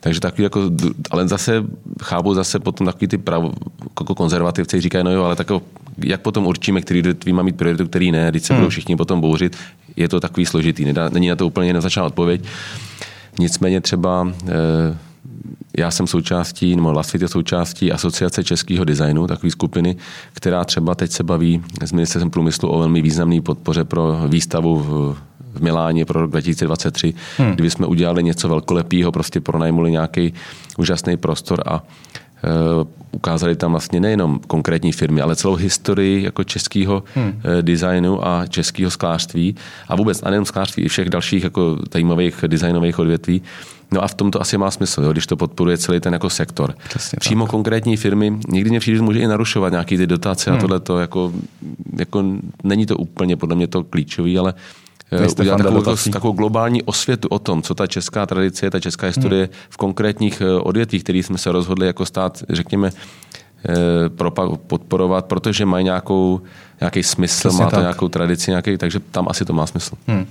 Takže 0.00 0.20
takový 0.20 0.42
jako, 0.42 0.70
ale 1.10 1.28
zase 1.28 1.64
chápu 2.02 2.34
zase 2.34 2.58
potom 2.58 2.86
takový 2.86 3.08
ty 3.08 3.18
pravo, 3.18 3.52
jako 4.00 4.14
konzervativci 4.14 4.80
říkají, 4.80 5.04
no 5.04 5.10
jo, 5.10 5.24
ale 5.24 5.36
tak 5.36 5.46
jak 6.04 6.20
potom 6.20 6.46
určíme, 6.46 6.80
který 6.80 7.00
odvětví 7.00 7.32
má 7.32 7.42
mít 7.42 7.56
prioritu, 7.56 7.86
který 7.86 8.12
ne, 8.12 8.26
když 8.30 8.42
se 8.42 8.54
hmm. 8.54 8.60
budou 8.60 8.70
všichni 8.70 8.96
potom 8.96 9.20
bouřit, 9.20 9.56
je 9.96 10.08
to 10.08 10.20
takový 10.20 10.46
složitý. 10.46 10.84
Nedá, 10.84 11.08
není 11.08 11.28
na 11.28 11.36
to 11.36 11.46
úplně 11.46 11.72
nezačala 11.72 12.06
odpověď. 12.06 12.44
Nicméně 13.38 13.80
třeba 13.80 14.32
eh, 14.46 14.98
já 15.78 15.90
jsem 15.90 16.06
součástí, 16.06 16.76
nebo 16.76 16.92
Lasfit 16.92 17.22
je 17.22 17.28
součástí 17.28 17.92
Asociace 17.92 18.44
českého 18.44 18.84
designu, 18.84 19.26
takové 19.26 19.50
skupiny, 19.50 19.96
která 20.32 20.64
třeba 20.64 20.94
teď 20.94 21.10
se 21.10 21.22
baví 21.22 21.62
s 21.84 21.92
ministerstvem 21.92 22.30
průmyslu 22.30 22.68
o 22.68 22.78
velmi 22.78 23.02
významné 23.02 23.40
podpoře 23.40 23.84
pro 23.84 24.20
výstavu 24.28 24.76
v, 24.76 25.16
v 25.52 25.62
Miláně 25.62 26.04
pro 26.04 26.20
rok 26.20 26.30
2023, 26.30 27.14
hmm. 27.38 27.52
kdy 27.52 27.70
jsme 27.70 27.86
udělali 27.86 28.22
něco 28.22 28.48
velkolepého, 28.48 29.12
prostě 29.12 29.40
pronajmuli 29.40 29.90
nějaký 29.90 30.34
úžasný 30.78 31.16
prostor 31.16 31.62
a 31.66 31.82
ukázali 33.12 33.56
tam 33.56 33.70
vlastně 33.70 34.00
nejenom 34.00 34.40
konkrétní 34.46 34.92
firmy, 34.92 35.20
ale 35.20 35.36
celou 35.36 35.54
historii 35.54 36.24
jako 36.24 36.44
českého 36.44 37.02
hmm. 37.14 37.28
uh, 37.28 37.62
designu 37.62 38.26
a 38.26 38.46
českého 38.46 38.90
sklářství 38.90 39.56
a 39.88 39.96
vůbec 39.96 40.22
a 40.22 40.30
nejenom 40.30 40.44
sklářství, 40.44 40.82
i 40.82 40.88
všech 40.88 41.10
dalších 41.10 41.44
jako 41.44 41.78
zajímavých 41.92 42.44
designových 42.46 42.98
odvětví. 42.98 43.42
No 43.92 44.04
a 44.04 44.08
v 44.08 44.14
tom 44.14 44.30
to 44.30 44.40
asi 44.40 44.58
má 44.58 44.70
smysl, 44.70 45.02
jo, 45.02 45.12
když 45.12 45.26
to 45.26 45.36
podporuje 45.36 45.78
celý 45.78 46.00
ten 46.00 46.12
jako 46.12 46.30
sektor. 46.30 46.74
Přesně 46.88 47.16
Přímo 47.20 47.44
tak. 47.44 47.50
konkrétní 47.50 47.96
firmy, 47.96 48.38
někdy 48.48 48.70
mě 48.70 48.80
přijde, 48.80 48.96
že 48.96 49.02
může 49.02 49.20
i 49.20 49.26
narušovat 49.26 49.72
nějaký 49.72 49.96
ty 49.96 50.06
dotace 50.06 50.50
hmm. 50.50 50.58
a 50.58 50.60
tohle 50.60 50.80
to 50.80 50.98
jako, 50.98 51.32
jako, 51.98 52.24
není 52.64 52.86
to 52.86 52.96
úplně 52.96 53.36
podle 53.36 53.56
mě 53.56 53.66
to 53.66 53.84
klíčový, 53.84 54.38
ale 54.38 54.54
eh, 54.56 54.62
udělat 55.40 55.56
takovou, 55.56 55.96
takovou 56.12 56.32
globální 56.32 56.82
osvětu 56.82 57.28
o 57.28 57.38
tom, 57.38 57.62
co 57.62 57.74
ta 57.74 57.86
česká 57.86 58.26
tradice, 58.26 58.70
ta 58.70 58.80
česká 58.80 59.06
historie 59.06 59.44
hmm. 59.44 59.54
v 59.70 59.76
konkrétních 59.76 60.40
eh, 60.40 60.54
odvětvích, 60.54 61.02
který 61.02 61.22
jsme 61.22 61.38
se 61.38 61.52
rozhodli 61.52 61.86
jako 61.86 62.06
stát, 62.06 62.42
řekněme, 62.48 62.90
eh, 63.68 64.54
podporovat, 64.66 65.26
protože 65.26 65.66
mají 65.66 65.84
nějakou, 65.84 66.40
nějaký 66.80 67.02
smysl, 67.02 67.48
Přesně 67.48 67.64
má 67.64 67.70
to 67.70 67.76
tak. 67.76 67.82
nějakou 67.82 68.08
tradici, 68.08 68.50
nějaký, 68.50 68.76
takže 68.76 69.00
tam 69.00 69.26
asi 69.28 69.44
to 69.44 69.52
má 69.52 69.66
smysl. 69.66 69.96
Hmm. 70.06 70.18
Uh, 70.18 70.24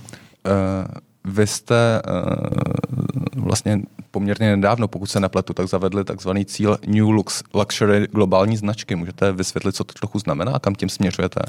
vy 1.34 1.48
jste 1.48 2.02
uh, 2.08 3.44
vlastně 3.44 3.82
poměrně 4.12 4.56
nedávno, 4.56 4.88
pokud 4.88 5.06
se 5.06 5.20
nepletu, 5.20 5.54
tak 5.54 5.68
zavedli 5.68 6.04
takzvaný 6.04 6.46
cíl 6.46 6.78
New 6.88 7.10
Lux, 7.10 7.44
Luxury 7.54 8.08
globální 8.12 8.58
značky. 8.58 8.96
Můžete 8.96 9.32
vysvětlit, 9.32 9.76
co 9.76 9.84
to 9.84 9.94
trochu 9.94 10.20
znamená 10.20 10.52
a 10.52 10.60
kam 10.60 10.76
tím 10.76 10.90
směřujete? 10.90 11.40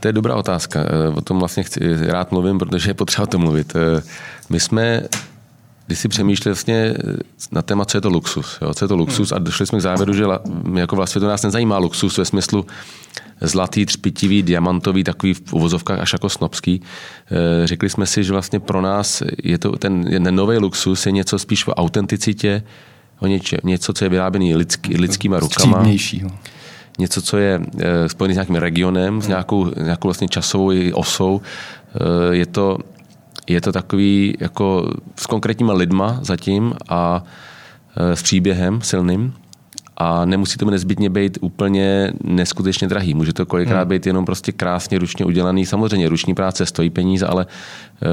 To 0.00 0.08
je 0.08 0.12
dobrá 0.12 0.36
otázka. 0.36 0.80
Eh, 0.80 1.08
o 1.08 1.20
tom 1.20 1.38
vlastně 1.38 1.62
chci, 1.62 1.80
rád 2.06 2.32
mluvím, 2.32 2.58
protože 2.58 2.90
je 2.90 2.94
potřeba 2.94 3.22
o 3.22 3.26
tom 3.26 3.40
mluvit. 3.40 3.72
Eh, 3.76 4.02
my 4.50 4.60
jsme 4.60 5.02
když 5.86 5.98
si 5.98 6.08
přemýšleli 6.08 6.52
vlastně 6.52 6.94
na 7.52 7.62
téma, 7.62 7.84
co 7.84 7.96
je 7.96 8.00
to 8.00 8.08
luxus. 8.08 8.58
Jo? 8.62 8.74
Co 8.74 8.84
je 8.84 8.88
to 8.88 8.96
luxus 8.96 9.30
hmm. 9.30 9.36
a 9.36 9.38
došli 9.38 9.66
jsme 9.66 9.78
k 9.78 9.82
závěru, 9.82 10.12
že 10.12 10.24
my 10.62 10.80
jako 10.80 10.96
vlastně 10.96 11.20
to 11.20 11.28
nás 11.28 11.42
nezajímá 11.42 11.78
luxus 11.78 12.18
ve 12.18 12.24
smyslu 12.24 12.66
zlatý, 13.40 13.86
třpitivý, 13.86 14.42
diamantový, 14.42 15.04
takový 15.04 15.34
v 15.34 15.52
uvozovkách 15.52 15.98
až 15.98 16.12
jako 16.12 16.28
snobský. 16.28 16.82
Eh, 17.30 17.66
řekli 17.66 17.90
jsme 17.90 18.06
si, 18.06 18.24
že 18.24 18.32
vlastně 18.32 18.60
pro 18.60 18.80
nás 18.80 19.22
je 19.42 19.58
to 19.58 19.72
ten, 19.72 20.04
ten 20.24 20.34
nový 20.34 20.58
luxus 20.58 21.06
je 21.06 21.12
něco 21.12 21.38
spíš 21.38 21.66
o 21.66 21.74
autenticitě, 21.74 22.62
o 23.20 23.26
něče, 23.26 23.58
něco, 23.62 23.92
co 23.92 24.04
je 24.04 24.08
vyráběný 24.08 24.56
lidský, 24.56 24.96
lidskýma 24.96 25.40
rukama. 25.40 25.76
Střídnějšího 25.78 26.30
něco, 26.98 27.22
co 27.22 27.36
je 27.36 27.60
e, 27.78 28.08
spojené 28.08 28.34
s 28.34 28.36
nějakým 28.36 28.56
regionem, 28.56 29.22
s 29.22 29.28
nějakou, 29.28 29.70
nějakou 29.82 30.08
vlastně 30.08 30.28
časovou 30.28 30.72
osou. 30.92 31.40
E, 32.30 32.36
je 32.36 32.46
to 32.46 32.78
je 33.46 33.60
to 33.60 33.72
takový 33.72 34.36
jako 34.40 34.92
s 35.16 35.26
konkrétníma 35.26 35.72
lidma 35.72 36.18
zatím 36.22 36.74
a 36.88 37.24
e, 37.96 38.16
s 38.16 38.22
příběhem 38.22 38.80
silným 38.80 39.34
a 39.96 40.24
nemusí 40.24 40.58
to 40.58 40.70
nezbytně 40.70 41.10
být 41.10 41.38
úplně 41.40 42.12
neskutečně 42.24 42.88
drahý. 42.88 43.14
Může 43.14 43.32
to 43.32 43.46
kolikrát 43.46 43.80
hmm. 43.80 43.88
být 43.88 44.06
jenom 44.06 44.24
prostě 44.24 44.52
krásně 44.52 44.98
ručně 44.98 45.24
udělaný. 45.24 45.66
Samozřejmě 45.66 46.08
ruční 46.08 46.34
práce 46.34 46.66
stojí 46.66 46.90
peníze, 46.90 47.26
ale 47.26 47.46
e, 47.46 48.06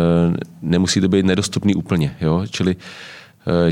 nemusí 0.61 1.01
to 1.01 1.09
být 1.09 1.25
nedostupný 1.25 1.75
úplně. 1.75 2.15
Jo? 2.21 2.43
Čili 2.49 2.75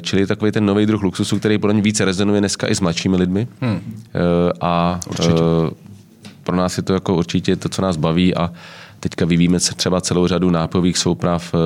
Čili 0.02 0.22
je 0.22 0.28
takový 0.28 0.52
ten 0.52 0.66
nový 0.66 0.86
druh 0.86 1.04
luxusu, 1.04 1.40
který 1.40 1.58
podle 1.58 1.74
mě 1.74 1.84
více 1.84 2.06
rezonuje 2.06 2.40
dneska 2.40 2.68
i 2.68 2.76
s 2.76 2.80
mladšími 2.80 3.18
lidmi. 3.18 3.48
Hmm. 3.62 3.80
A 4.62 5.00
určitě. 5.10 5.42
pro 6.44 6.56
nás 6.56 6.78
je 6.78 6.84
to 6.84 6.94
jako 6.94 7.16
určitě 7.16 7.56
to, 7.56 7.70
co 7.70 7.82
nás 7.82 7.98
baví 7.98 8.36
a 8.36 8.52
Teďka 9.00 9.26
vyvíjíme 9.26 9.60
třeba 9.60 10.02
celou 10.02 10.28
řadu 10.28 10.50
nápojových 10.50 10.98
souprav 10.98 11.54
eh, 11.54 11.58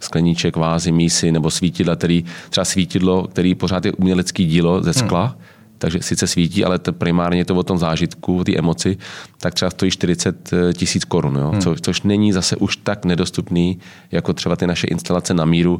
skleníček, 0.00 0.56
vázy, 0.56 0.92
mísy 0.92 1.32
nebo 1.32 1.50
svítidla, 1.50 1.96
který, 1.96 2.24
třeba 2.50 2.64
svítidlo, 2.64 3.26
který 3.26 3.54
pořád 3.54 3.84
je 3.84 3.92
umělecký 3.92 4.46
dílo 4.46 4.82
ze 4.82 4.92
skla, 4.92 5.24
hmm. 5.24 5.36
takže 5.78 6.02
sice 6.02 6.26
svítí, 6.26 6.64
ale 6.64 6.78
to 6.78 6.92
primárně 6.92 7.40
je 7.40 7.44
to 7.44 7.54
o 7.54 7.62
tom 7.62 7.78
zážitku, 7.78 8.38
o 8.38 8.44
té 8.44 8.56
emoci, 8.56 8.98
tak 9.38 9.54
třeba 9.54 9.70
stojí 9.70 9.90
40 9.90 10.52
eh, 10.52 10.72
tisíc 10.72 11.04
korun, 11.04 11.36
jo? 11.36 11.50
Hmm. 11.50 11.60
Co, 11.60 11.74
což 11.80 12.02
není 12.02 12.32
zase 12.32 12.56
už 12.56 12.76
tak 12.76 13.04
nedostupný, 13.04 13.78
jako 14.12 14.32
třeba 14.32 14.56
ty 14.56 14.66
naše 14.66 14.86
instalace 14.86 15.34
na 15.34 15.44
míru, 15.44 15.78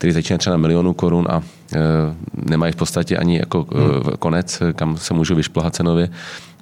který 0.00 0.12
začíná 0.12 0.38
třeba 0.38 0.56
na 0.56 0.60
milionu 0.60 0.94
korun 0.94 1.26
a 1.30 1.42
e, 1.74 1.78
nemají 2.50 2.72
v 2.72 2.76
podstatě 2.76 3.16
ani 3.16 3.38
jako 3.38 3.66
hmm. 3.74 4.16
konec, 4.18 4.62
kam 4.74 4.96
se 4.96 5.14
můžu 5.14 5.34
vyšplhat 5.34 5.74
cenově 5.74 6.08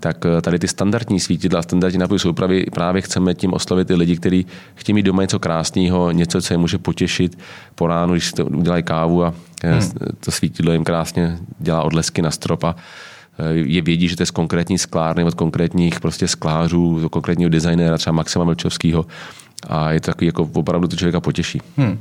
tak 0.00 0.26
eh, 0.26 0.42
tady 0.42 0.58
ty 0.58 0.68
standardní 0.68 1.20
svítidla, 1.20 1.62
standardní 1.62 1.98
nápoj 1.98 2.18
soupravy 2.18 2.64
právě 2.74 3.02
chceme 3.02 3.34
tím 3.34 3.52
oslovit 3.52 3.88
ty 3.88 3.94
lidi, 3.94 4.16
kteří 4.16 4.46
chtějí 4.74 4.94
mít 4.94 5.02
doma 5.02 5.22
něco 5.22 5.38
krásného, 5.38 6.10
něco, 6.10 6.42
co 6.42 6.54
je 6.54 6.58
může 6.58 6.78
potěšit 6.78 7.38
po 7.74 7.86
ránu, 7.86 8.12
když 8.12 8.32
to 8.32 8.44
udělají 8.44 8.82
kávu 8.82 9.24
a 9.24 9.34
hmm. 9.64 9.80
to 10.20 10.30
svítidlo 10.30 10.72
jim 10.72 10.84
krásně 10.84 11.38
dělá 11.58 11.82
odlesky 11.82 12.22
na 12.22 12.30
strop 12.30 12.64
a 12.64 12.76
eh, 13.38 13.54
je 13.54 13.82
vědí, 13.82 14.08
že 14.08 14.16
to 14.16 14.22
je 14.22 14.26
z 14.26 14.30
konkrétní 14.30 14.78
sklárny, 14.78 15.24
od 15.24 15.34
konkrétních 15.34 16.00
prostě 16.00 16.28
sklářů, 16.28 17.00
od 17.04 17.08
konkrétního 17.08 17.50
designéra, 17.50 17.98
třeba 17.98 18.14
Maxima 18.14 18.44
Melčovského. 18.44 19.06
A 19.68 19.92
je 19.92 20.00
to 20.00 20.06
takový, 20.06 20.26
jako 20.26 20.50
opravdu 20.54 20.88
to 20.88 20.96
člověka 20.96 21.20
potěší. 21.20 21.60
Hmm. 21.76 21.98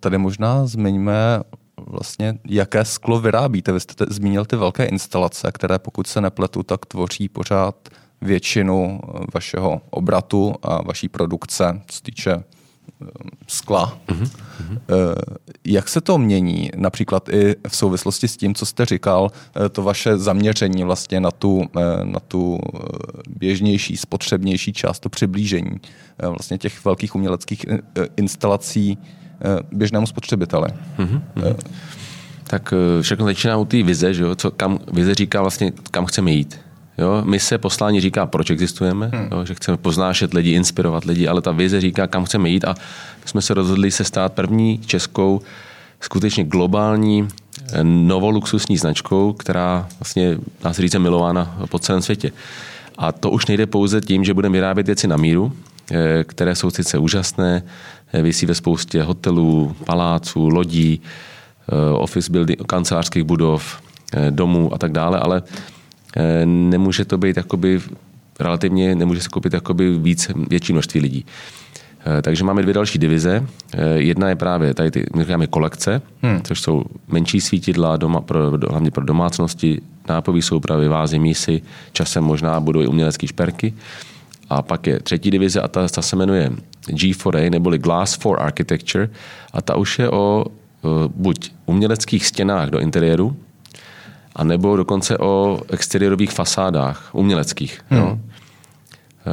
Tady 0.00 0.18
možná 0.18 0.66
zmiňme 0.66 1.40
vlastně, 1.86 2.38
jaké 2.44 2.84
sklo 2.84 3.20
vyrábíte. 3.20 3.72
Vy 3.72 3.80
jste 3.80 4.06
zmínil 4.08 4.44
ty 4.44 4.56
velké 4.56 4.84
instalace, 4.84 5.50
které 5.52 5.78
pokud 5.78 6.06
se 6.06 6.20
nepletu, 6.20 6.62
tak 6.62 6.86
tvoří 6.86 7.28
pořád 7.28 7.88
většinu 8.20 9.00
eh, 9.02 9.18
vašeho 9.34 9.80
obratu 9.90 10.54
a 10.62 10.82
vaší 10.82 11.08
produkce, 11.08 11.80
co 11.86 12.00
týče 12.00 12.32
eh, 12.32 13.06
skla. 13.46 13.98
Mm-hmm. 14.08 14.28
Jak 15.64 15.88
se 15.88 16.00
to 16.00 16.18
mění, 16.18 16.70
například 16.76 17.28
i 17.28 17.56
v 17.68 17.76
souvislosti 17.76 18.28
s 18.28 18.36
tím, 18.36 18.54
co 18.54 18.66
jste 18.66 18.84
říkal, 18.84 19.30
to 19.72 19.82
vaše 19.82 20.18
zaměření 20.18 20.84
vlastně 20.84 21.20
na 21.20 21.30
tu, 21.30 21.64
na 22.04 22.20
tu 22.20 22.58
běžnější, 23.28 23.96
spotřebnější 23.96 24.72
část, 24.72 25.00
to 25.00 25.08
přiblížení 25.08 25.80
vlastně 26.22 26.58
těch 26.58 26.84
velkých 26.84 27.14
uměleckých 27.14 27.66
instalací 28.16 28.98
Eh, 28.98 29.19
běžnému 29.72 30.06
spotřebiteli. 30.06 30.68
Mm-hmm. 30.98 31.54
Tak 32.50 32.72
eh, 32.72 33.02
všechno 33.02 33.24
začíná 33.24 33.56
u 33.56 33.64
té 33.64 33.82
vize, 33.82 34.14
že 34.14 34.22
jo? 34.22 34.34
Co, 34.34 34.50
kam, 34.50 34.78
vize 34.92 35.14
říká 35.14 35.42
vlastně, 35.42 35.72
kam 35.90 36.06
chceme 36.06 36.30
jít. 36.30 36.60
Jo? 36.98 37.22
My 37.24 37.40
se 37.40 37.58
poslání 37.58 38.00
říká, 38.00 38.26
proč 38.26 38.50
existujeme, 38.50 39.10
hmm. 39.14 39.28
jo? 39.32 39.44
že 39.44 39.54
chceme 39.54 39.76
poznášet 39.76 40.34
lidi, 40.34 40.50
inspirovat 40.50 41.04
lidi, 41.04 41.28
ale 41.28 41.42
ta 41.42 41.52
vize 41.52 41.80
říká, 41.80 42.06
kam 42.06 42.24
chceme 42.24 42.50
jít 42.50 42.64
a 42.64 42.74
jsme 43.24 43.42
se 43.42 43.54
rozhodli 43.54 43.90
se 43.90 44.04
stát 44.04 44.32
první 44.32 44.78
českou 44.78 45.40
skutečně 46.00 46.44
globální 46.44 47.28
novoluxusní 47.82 48.76
značkou, 48.76 49.32
která 49.32 49.88
vlastně 50.00 50.38
nás 50.64 50.76
říct 50.76 50.94
milována 50.94 51.58
po 51.70 51.78
celém 51.78 52.02
světě. 52.02 52.32
A 52.98 53.12
to 53.12 53.30
už 53.30 53.46
nejde 53.46 53.66
pouze 53.66 54.00
tím, 54.00 54.24
že 54.24 54.34
budeme 54.34 54.52
vyrábět 54.52 54.86
věci 54.86 55.08
na 55.08 55.16
míru, 55.16 55.52
které 56.24 56.54
jsou 56.54 56.70
sice 56.70 56.98
úžasné, 56.98 57.62
Vysí 58.12 58.46
ve 58.46 58.54
spoustě 58.54 59.02
hotelů, 59.02 59.76
paláců, 59.86 60.48
lodí, 60.48 61.00
eh, 61.68 61.92
office 61.92 62.32
building, 62.32 62.62
kancelářských 62.66 63.22
budov, 63.22 63.82
domů 64.30 64.74
a 64.74 64.78
tak 64.78 64.92
dále, 64.92 65.18
ale 65.18 65.42
nemůže 66.44 67.04
to 67.04 67.18
být 67.18 67.36
jakoby 67.36 67.80
relativně, 68.40 68.94
nemůže 68.94 69.20
se 69.20 69.28
koupit 69.28 69.52
jakoby 69.52 69.98
víc, 69.98 70.30
větší 70.48 70.72
množství 70.72 71.00
lidí. 71.00 71.24
Takže 72.22 72.44
máme 72.44 72.62
dvě 72.62 72.74
další 72.74 72.98
divize. 72.98 73.46
Jedna 73.94 74.28
je 74.28 74.36
právě 74.36 74.74
tady 74.74 74.90
ty, 74.90 75.06
my 75.16 75.24
říkáme 75.24 75.46
kolekce, 75.46 76.02
hmm. 76.22 76.40
což 76.42 76.60
jsou 76.60 76.84
menší 77.08 77.40
svítidla, 77.40 77.96
doma, 77.96 78.20
pro, 78.20 78.50
hlavně 78.70 78.90
pro 78.90 79.04
domácnosti, 79.04 79.80
nápojové 80.08 80.42
soupravy, 80.42 80.88
vázy, 80.88 81.18
mísy, 81.18 81.62
časem 81.92 82.24
možná 82.24 82.60
budou 82.60 82.80
i 82.82 82.86
umělecké 82.86 83.26
šperky. 83.26 83.74
A 84.50 84.62
pak 84.62 84.86
je 84.86 85.00
třetí 85.00 85.30
divize 85.30 85.60
a 85.60 85.68
ta, 85.68 85.88
ta 85.88 86.02
se 86.02 86.16
jmenuje 86.16 86.50
G4A 86.88 87.50
neboli 87.50 87.78
Glass 87.78 88.18
4 88.18 88.34
Architecture 88.38 89.08
a 89.52 89.62
ta 89.62 89.76
už 89.76 89.98
je 89.98 90.10
o 90.10 90.46
buď 91.08 91.52
uměleckých 91.66 92.26
stěnách 92.26 92.70
do 92.70 92.78
interiéru, 92.78 93.36
a 94.36 94.44
nebo 94.44 94.76
dokonce 94.76 95.18
o 95.18 95.60
exteriérových 95.68 96.30
fasádách, 96.30 97.10
uměleckých. 97.12 97.80
Hmm. 97.90 98.00
No. 98.00 98.18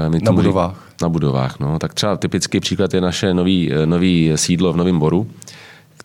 My 0.09 0.19
na 0.21 0.31
budovách. 0.31 0.91
Na 1.01 1.09
budovách, 1.09 1.59
no. 1.59 1.79
Tak 1.79 1.93
třeba 1.93 2.17
typický 2.17 2.59
příklad 2.59 2.93
je 2.93 3.01
naše 3.01 3.33
nový, 3.33 3.71
nový 3.85 4.31
sídlo 4.35 4.73
v 4.73 4.77
Novém 4.77 4.99
Boru, 4.99 5.27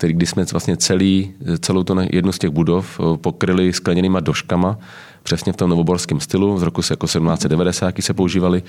který, 0.02 0.12
když 0.12 0.30
jsme 0.30 0.44
vlastně 0.52 0.76
celý, 0.76 1.32
celou 1.58 1.82
to 1.82 1.96
jednu 2.10 2.32
z 2.32 2.38
těch 2.38 2.50
budov 2.50 3.00
pokryli 3.16 3.72
skleněnýma 3.72 4.20
doškama, 4.20 4.78
přesně 5.22 5.52
v 5.52 5.56
tom 5.56 5.70
novoborském 5.70 6.20
stylu, 6.20 6.58
z 6.58 6.62
roku 6.62 6.80
jako 6.90 7.06
1790 7.06 7.94
se 8.00 8.14
používali, 8.14 8.62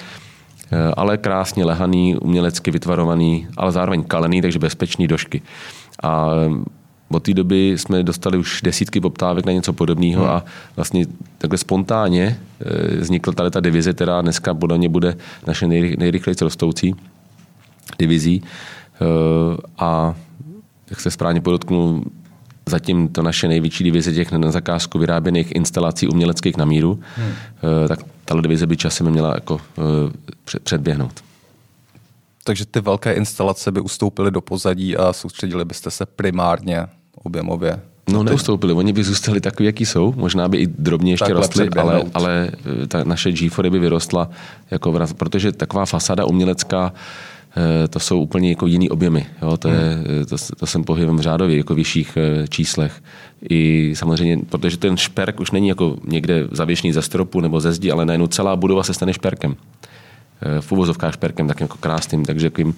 ale 0.94 1.18
krásně 1.18 1.66
lehaný, 1.66 2.16
umělecky 2.16 2.72
vytvarovaný, 2.72 3.48
ale 3.58 3.72
zároveň 3.72 4.04
kalený, 4.04 4.42
takže 4.42 4.60
bezpečný 4.60 5.08
došky. 5.08 5.42
A 6.04 6.30
od 7.10 7.24
té 7.24 7.34
doby 7.34 7.74
jsme 7.78 8.04
dostali 8.04 8.38
už 8.38 8.62
desítky 8.62 9.02
poptávek 9.02 9.46
na 9.46 9.52
něco 9.52 9.74
podobného 9.74 10.30
a 10.30 10.46
vlastně 10.76 11.06
takhle 11.38 11.58
spontánně 11.58 12.40
eh, 12.62 12.98
vznikla 12.98 13.34
tady 13.34 13.52
ta 13.52 13.60
divize, 13.60 13.94
která 13.94 14.22
dneska 14.22 14.54
podle 14.54 14.78
mě 14.78 14.90
bude 14.90 15.18
naše 15.48 15.68
nejrychleji 15.68 16.36
rostoucí 16.42 16.96
divizí. 18.00 18.44
Eh, 18.44 19.58
a 19.78 20.16
jak 20.90 21.00
se 21.00 21.12
správně 21.12 21.42
podotknul, 21.42 22.04
zatím 22.70 23.08
to 23.08 23.22
naše 23.22 23.48
největší 23.48 23.84
divize 23.84 24.14
těch 24.14 24.32
na 24.32 24.52
zakázku 24.52 25.00
vyráběných 25.00 25.56
instalací 25.56 26.08
uměleckých 26.08 26.58
na 26.58 26.66
míru, 26.66 27.00
hmm. 27.16 27.32
Eh, 27.86 27.88
tak 27.88 28.00
tahle 28.26 28.42
divize 28.42 28.68
by 28.68 28.78
časem 28.78 29.12
měla 29.12 29.34
jako 29.34 29.62
předběhnout. 30.64 31.24
Takže 32.44 32.66
ty 32.66 32.82
velké 32.82 33.14
instalace 33.14 33.72
by 33.72 33.80
ustoupily 33.80 34.32
do 34.32 34.42
pozadí 34.42 34.98
a 34.98 35.14
soustředili 35.14 35.66
byste 35.66 35.92
se 35.92 36.06
primárně 36.06 36.88
objemově. 37.24 37.80
No 38.10 38.24
neustoupili, 38.24 38.74
oni 38.74 38.94
by 38.94 39.04
zůstali 39.04 39.42
takový, 39.42 39.66
jaký 39.66 39.86
jsou, 39.86 40.14
možná 40.18 40.48
by 40.48 40.58
i 40.58 40.68
drobně 40.68 41.14
ještě 41.14 41.26
Takhle 41.26 41.42
rostly, 41.42 41.70
ale, 41.70 42.04
ale 42.14 42.52
eh, 42.84 42.88
ta 42.88 43.04
naše 43.04 43.30
G4 43.30 43.72
by 43.72 43.80
vyrostla, 43.80 44.30
jako 44.72 44.92
vraz, 44.92 45.14
protože 45.14 45.52
taková 45.52 45.86
fasáda 45.86 46.26
umělecká, 46.26 46.94
eh, 46.96 47.00
to 47.90 48.00
jsou 48.00 48.22
úplně 48.22 48.50
jako 48.50 48.68
jiný 48.68 48.90
objemy. 48.90 49.26
Jo? 49.42 49.58
To, 49.58 49.68
je, 49.68 49.76
hmm. 49.76 50.06
eh, 50.22 50.26
to, 50.26 50.36
to 50.58 50.66
jsem 50.66 50.84
pohybem 50.84 51.18
v 51.18 51.22
řádově, 51.22 51.58
jako 51.58 51.76
vyšších 51.76 52.18
číslech. 52.50 53.04
I 53.50 53.92
samozřejmě, 53.96 54.38
protože 54.50 54.78
ten 54.78 54.98
šperk 54.98 55.40
už 55.40 55.52
není 55.52 55.68
jako 55.68 55.98
někde 56.08 56.48
zavěšený 56.52 56.94
ze 56.94 57.02
stropu 57.02 57.42
nebo 57.42 57.60
ze 57.60 57.74
zdi, 57.74 57.92
ale 57.92 58.06
najednou 58.06 58.28
celá 58.28 58.56
budova 58.56 58.84
se 58.84 58.94
stane 58.94 59.14
šperkem. 59.14 59.56
V 60.60 60.72
uvozovkách 60.72 61.14
šperkem, 61.14 61.48
tak 61.48 61.62
jako 61.62 61.78
krásným, 61.78 62.26
takže 62.26 62.48
jakým 62.48 62.76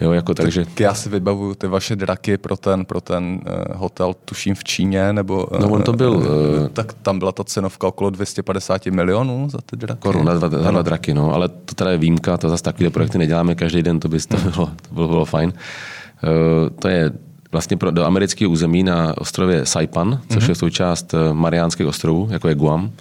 Jo, 0.00 0.12
jako 0.12 0.34
takže... 0.34 0.64
Tak 0.64 0.80
já 0.80 0.94
si 0.94 1.08
vybavuju 1.08 1.54
ty 1.54 1.66
vaše 1.66 1.96
draky 1.96 2.38
pro 2.38 2.56
ten, 2.56 2.84
pro 2.84 3.00
ten 3.00 3.24
uh, 3.24 3.76
hotel, 3.76 4.14
tuším 4.24 4.54
v 4.54 4.64
Číně, 4.64 5.12
nebo... 5.12 5.46
No 5.60 5.68
on 5.68 5.82
to 5.82 5.92
byl... 5.92 6.12
Uh, 6.12 6.68
tak 6.68 6.92
tam 6.92 7.18
byla 7.18 7.32
ta 7.32 7.44
cenovka 7.44 7.86
okolo 7.86 8.10
250 8.10 8.86
milionů 8.86 9.48
za 9.50 9.58
ty 9.66 9.76
draky. 9.76 10.00
Korun 10.00 10.26
na 10.26 10.34
dva, 10.34 10.48
za 10.48 10.70
dva 10.70 10.82
draky, 10.82 11.14
no, 11.14 11.34
ale 11.34 11.48
to 11.48 11.74
teda 11.74 11.90
je 11.90 11.98
výjimka, 11.98 12.36
to 12.36 12.48
zase 12.48 12.62
takové 12.62 12.90
projekty 12.90 13.18
neděláme 13.18 13.54
každý 13.54 13.82
den, 13.82 14.00
to 14.00 14.08
by 14.08 14.18
to 14.20 14.36
bylo, 14.50 14.66
to 14.66 14.94
bylo, 14.94 15.08
bylo 15.08 15.24
fajn. 15.24 15.52
Uh, 16.22 16.68
to 16.78 16.88
je 16.88 17.12
vlastně 17.52 17.76
pro, 17.76 17.90
do 17.90 18.04
amerického 18.04 18.50
území 18.50 18.82
na 18.82 19.18
ostrově 19.18 19.66
Saipan, 19.66 20.20
což 20.28 20.44
mm-hmm. 20.44 20.48
je 20.48 20.54
součást 20.54 21.14
Mariánských 21.32 21.86
ostrovů, 21.86 22.28
jako 22.30 22.48
je 22.48 22.54
Guam. 22.54 22.92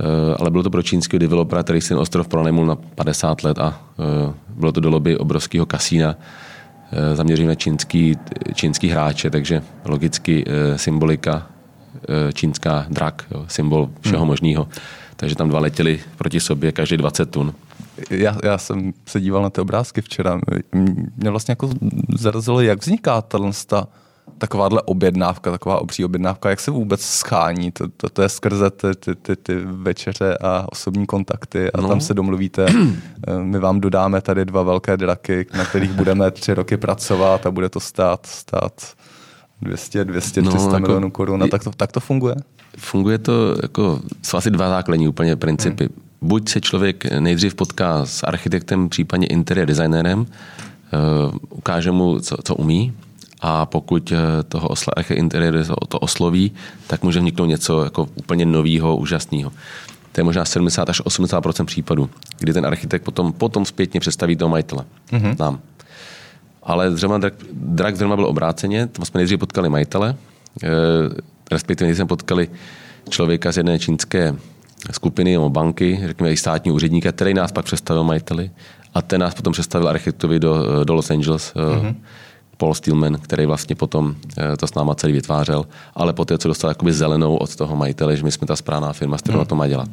Eh, 0.00 0.34
ale 0.38 0.50
bylo 0.50 0.62
to 0.62 0.70
pro 0.70 0.82
čínského 0.82 1.18
developera, 1.18 1.62
který 1.62 1.80
si 1.80 1.88
ten 1.88 1.98
ostrov 1.98 2.28
pronajmul 2.28 2.66
na 2.66 2.76
50 2.76 3.44
let 3.44 3.58
a 3.58 3.80
eh, 3.98 4.32
bylo 4.48 4.72
to 4.72 4.80
do 4.80 4.90
lobby 4.90 5.16
obrovského 5.16 5.66
kasína 5.66 6.16
eh, 6.92 7.16
zaměřený 7.16 7.48
na 7.48 7.54
čínský, 7.54 8.16
čínský 8.54 8.88
hráče, 8.88 9.30
takže 9.30 9.62
logicky 9.84 10.44
symbolika 10.76 11.46
čínská 12.34 12.86
drak, 12.88 13.26
jo, 13.30 13.44
symbol 13.48 13.90
všeho 14.00 14.18
hmm. 14.18 14.26
možného. 14.26 14.68
Takže 15.16 15.36
tam 15.36 15.48
dva 15.48 15.60
letěli 15.60 16.00
proti 16.16 16.40
sobě, 16.40 16.72
každý 16.72 16.96
20 16.96 17.30
tun. 17.30 17.54
Já, 18.10 18.36
já 18.44 18.58
jsem 18.58 18.92
se 19.06 19.20
díval 19.20 19.42
na 19.42 19.50
ty 19.50 19.60
obrázky 19.60 20.00
včera. 20.00 20.40
Mě 21.16 21.30
vlastně 21.30 21.52
jako 21.52 21.70
zarazilo, 22.14 22.60
jak 22.60 22.80
vzniká 22.80 23.22
ta 23.22 23.38
takováhle 24.38 24.82
objednávka, 24.82 25.50
taková 25.50 25.78
obří 25.78 26.04
objednávka, 26.04 26.50
jak 26.50 26.60
se 26.60 26.70
vůbec 26.70 27.00
schání? 27.00 27.72
To, 27.72 27.88
to, 27.96 28.08
to 28.08 28.22
je 28.22 28.28
skrze 28.28 28.70
ty, 28.70 28.86
ty, 28.94 29.14
ty, 29.14 29.36
ty 29.36 29.56
večeře 29.64 30.38
a 30.40 30.66
osobní 30.72 31.06
kontakty 31.06 31.72
a 31.72 31.80
no. 31.80 31.88
tam 31.88 32.00
se 32.00 32.14
domluvíte, 32.14 32.66
eh, 33.28 33.38
my 33.38 33.58
vám 33.58 33.80
dodáme 33.80 34.20
tady 34.20 34.44
dva 34.44 34.62
velké 34.62 34.96
draky, 34.96 35.46
na 35.56 35.64
kterých 35.64 35.92
budeme 35.92 36.30
tři 36.30 36.54
roky 36.54 36.76
pracovat 36.76 37.46
a 37.46 37.50
bude 37.50 37.68
to 37.68 37.80
stát, 37.80 38.26
stát 38.26 38.94
200, 39.62 40.04
200, 40.04 40.42
no, 40.42 40.50
300 40.50 40.66
jako, 40.66 40.80
milionů 40.80 41.10
korun. 41.10 41.42
A 41.42 41.46
tak 41.46 41.64
to, 41.64 41.70
tak 41.70 41.92
to 41.92 42.00
funguje? 42.00 42.34
Funguje 42.78 43.18
to 43.18 43.56
jako, 43.62 44.00
jsou 44.22 44.36
asi 44.36 44.50
dva 44.50 44.68
základní 44.68 45.08
úplně 45.08 45.36
principy. 45.36 45.84
Hmm. 45.84 46.02
Buď 46.22 46.48
se 46.48 46.60
člověk 46.60 47.04
nejdřív 47.04 47.54
potká 47.54 48.06
s 48.06 48.22
architektem, 48.22 48.88
případně 48.88 49.26
interiér 49.26 49.68
designérem, 49.68 50.18
uh, 50.20 50.26
ukáže 51.50 51.90
mu, 51.90 52.20
co, 52.20 52.36
co 52.44 52.54
umí, 52.54 52.92
a 53.40 53.66
pokud 53.66 54.12
eh, 54.12 54.42
toho 54.42 54.68
osla, 54.68 54.92
interiér 55.10 55.66
to 55.88 55.98
osloví, 55.98 56.52
tak 56.86 57.02
může 57.02 57.20
vniknout 57.20 57.46
něco 57.46 57.84
jako 57.84 58.08
úplně 58.14 58.46
nového, 58.46 58.96
úžasného. 58.96 59.52
To 60.12 60.20
je 60.20 60.24
možná 60.24 60.44
70 60.44 60.88
až 60.88 61.00
80% 61.00 61.64
případů, 61.64 62.10
kdy 62.38 62.52
ten 62.52 62.66
architekt 62.66 63.02
potom, 63.02 63.32
potom 63.32 63.64
zpětně 63.64 64.00
představí 64.00 64.36
toho 64.36 64.48
majitele 64.48 64.84
mm-hmm. 65.10 65.36
nám. 65.38 65.60
Ale 66.62 66.90
zřejmě 66.96 67.18
drak, 67.18 67.34
drak 67.52 67.96
zřejmě 67.96 68.16
byl 68.16 68.26
obráceně, 68.26 68.86
tam 68.86 69.04
jsme 69.04 69.18
nejdřív 69.18 69.38
potkali 69.38 69.68
majitele, 69.68 70.14
e, 70.62 70.68
respektive 71.50 71.94
jsme 71.94 72.06
potkali 72.06 72.48
člověka 73.08 73.52
z 73.52 73.56
jedné 73.56 73.78
čínské 73.78 74.36
skupiny 74.90 75.32
nebo 75.32 75.50
banky, 75.50 76.00
řekněme 76.06 76.32
i 76.32 76.36
státního 76.36 76.74
úředníka, 76.74 77.12
který 77.12 77.34
nás 77.34 77.52
pak 77.52 77.64
představil 77.64 78.04
majiteli 78.04 78.50
a 78.94 79.02
ten 79.02 79.20
nás 79.20 79.34
potom 79.34 79.52
představil 79.52 79.88
architektovi 79.88 80.38
do, 80.38 80.84
do 80.84 80.94
Los 80.94 81.10
Angeles. 81.10 81.54
Mm-hmm 81.54 81.94
Paul 82.60 82.74
Stillman, 82.74 83.18
který 83.22 83.46
vlastně 83.46 83.76
potom 83.76 84.14
eh, 84.38 84.56
to 84.56 84.66
s 84.66 84.74
náma 84.74 84.94
celý 84.94 85.12
vytvářel, 85.12 85.66
ale 85.94 86.12
poté, 86.12 86.38
co 86.38 86.48
dostal 86.48 86.70
jakoby 86.70 86.92
zelenou 86.92 87.36
od 87.36 87.56
toho 87.56 87.76
majitele, 87.76 88.16
že 88.16 88.24
my 88.24 88.32
jsme 88.32 88.46
ta 88.46 88.56
správná 88.56 88.92
firma, 88.92 89.18
s 89.18 89.22
kterou 89.22 89.38
hmm. 89.38 89.46
to 89.46 89.54
má 89.54 89.68
dělat. 89.68 89.88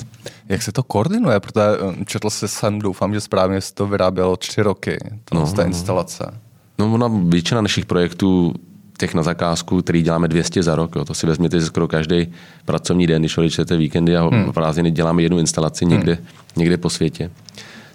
Jak 0.50 0.62
se 0.62 0.72
to 0.72 0.84
koordinuje? 0.84 1.40
Protože 1.40 1.66
eh, 2.02 2.06
četl 2.06 2.30
jsi 2.30 2.48
sem, 2.48 2.80
doufám, 2.80 3.14
že 3.14 3.22
správně 3.22 3.62
se 3.62 3.74
to 3.74 3.88
vyrábělo 3.88 4.38
tři 4.38 4.62
roky, 4.62 4.98
ta 5.26 5.36
no, 5.36 5.54
no. 5.58 5.64
instalace. 5.64 6.34
No, 6.80 6.94
ona 6.94 7.10
většina 7.24 7.62
našich 7.62 7.86
projektů 7.86 8.54
těch 8.98 9.14
na 9.14 9.24
zakázku, 9.24 9.82
který 9.82 10.02
děláme 10.02 10.28
200 10.28 10.64
za 10.64 10.76
rok. 10.76 10.96
Jo. 10.96 11.06
To 11.06 11.14
si 11.14 11.28
vezměte 11.28 11.62
skoro 11.62 11.88
každý 11.88 12.28
pracovní 12.66 13.08
den, 13.08 13.22
když 13.22 13.38
odečtete 13.38 13.78
víkendy 13.78 14.18
a 14.18 14.28
hmm. 14.28 14.54
prázdniny 14.54 14.92
děláme 14.92 15.24
jednu 15.24 15.40
instalaci 15.40 15.86
někde, 15.86 16.14
hmm. 16.14 16.26
někde 16.56 16.78
po 16.78 16.90
světě. 16.90 17.32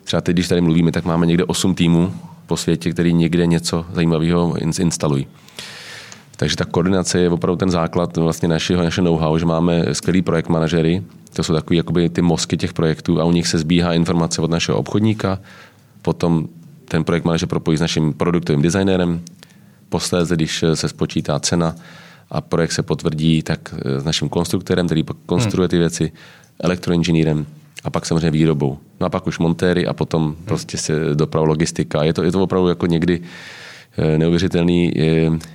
Třeba 0.05 0.21
teď, 0.21 0.35
když 0.35 0.49
tady 0.49 0.61
mluvíme, 0.61 0.93
tak 0.93 1.05
máme 1.05 1.27
někde 1.27 1.45
8 1.45 1.75
týmů 1.75 2.13
po 2.47 2.57
světě, 2.57 2.91
který 2.91 3.13
někde 3.13 3.47
něco 3.47 3.87
zajímavého 3.93 4.57
instalují. 4.59 5.27
Takže 6.37 6.57
ta 6.57 6.65
koordinace 6.65 7.21
je 7.21 7.31
opravdu 7.31 7.57
ten 7.57 7.71
základ 7.71 8.17
vlastně 8.17 8.49
našeho, 8.49 8.83
naše 8.83 9.03
know-how, 9.03 9.39
že 9.39 9.47
máme 9.47 9.85
skvělý 9.93 10.23
projekt 10.23 10.49
manažery, 10.49 11.03
to 11.33 11.43
jsou 11.43 11.55
takový 11.55 11.77
jakoby 11.77 12.09
ty 12.09 12.23
mozky 12.23 12.57
těch 12.57 12.73
projektů 12.73 13.21
a 13.21 13.25
u 13.25 13.33
nich 13.33 13.47
se 13.47 13.59
zbíhá 13.59 13.95
informace 13.95 14.43
od 14.43 14.51
našeho 14.51 14.79
obchodníka, 14.79 15.39
potom 16.03 16.49
ten 16.85 17.05
projekt 17.05 17.25
manažer 17.25 17.49
propojí 17.49 17.79
s 17.79 17.81
naším 17.81 18.13
produktovým 18.13 18.63
designérem, 18.63 19.21
posléze, 19.89 20.37
když 20.37 20.65
se 20.75 20.89
spočítá 20.89 21.41
cena 21.41 21.75
a 22.31 22.41
projekt 22.41 22.73
se 22.73 22.83
potvrdí, 22.83 23.43
tak 23.43 23.75
s 23.99 24.05
naším 24.05 24.29
konstruktorem, 24.29 24.87
který 24.87 25.05
konstruuje 25.27 25.69
ty 25.69 25.79
věci, 25.79 26.13
elektroinženýrem, 26.61 27.47
a 27.85 27.91
pak 27.91 28.07
samozřejmě 28.07 28.31
výrobou. 28.31 28.79
No 29.01 29.07
a 29.07 29.11
pak 29.11 29.27
už 29.27 29.39
montéry 29.39 29.87
a 29.87 29.93
potom 29.93 30.25
hmm. 30.25 30.35
prostě 30.45 30.79
se 30.79 31.15
doprava 31.15 31.47
logistika. 31.47 32.05
Je 32.05 32.13
to, 32.13 32.23
je 32.23 32.33
to 32.33 32.43
opravdu 32.43 32.69
jako 32.69 32.87
někdy 32.87 33.21
eh, 33.99 34.19
neuvěřitelný, 34.19 34.93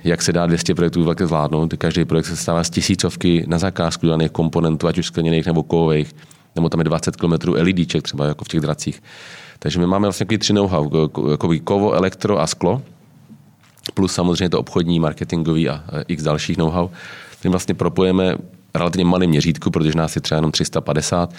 jak 0.04 0.22
se 0.22 0.32
dá 0.32 0.46
200 0.46 0.74
projektů 0.74 1.04
vlastně 1.04 1.26
zvládnout. 1.26 1.74
Každý 1.78 2.04
projekt 2.04 2.26
se 2.26 2.36
stává 2.36 2.64
z 2.64 2.70
tisícovky 2.70 3.44
na 3.46 3.58
zakázku 3.58 4.06
daných 4.06 4.30
komponentů, 4.30 4.86
ať 4.86 4.98
už 4.98 5.06
skleněných 5.06 5.46
nebo 5.46 5.62
kovových, 5.62 6.14
nebo 6.54 6.68
tam 6.68 6.80
je 6.80 6.84
20 6.84 7.16
km 7.16 7.32
LEDček 7.46 8.02
třeba 8.02 8.26
jako 8.26 8.44
v 8.44 8.48
těch 8.48 8.60
dracích. 8.60 9.02
Takže 9.58 9.78
my 9.78 9.86
máme 9.86 10.06
vlastně 10.06 10.26
takový 10.26 10.38
tři 10.38 10.52
know-how, 10.52 11.08
jako 11.30 11.54
kovo, 11.64 11.92
elektro 11.92 12.40
a 12.40 12.46
sklo, 12.46 12.82
plus 13.94 14.12
samozřejmě 14.12 14.50
to 14.50 14.60
obchodní, 14.60 15.00
marketingový 15.00 15.68
a 15.68 15.84
x 16.08 16.22
dalších 16.22 16.56
know-how. 16.56 16.88
My 17.44 17.50
vlastně 17.50 17.74
propojeme 17.74 18.36
relativně 18.74 19.04
malém 19.04 19.30
měřítku, 19.30 19.70
protože 19.70 19.92
nás 19.96 20.16
je 20.16 20.22
třeba 20.22 20.36
jenom 20.36 20.52
350. 20.52 21.34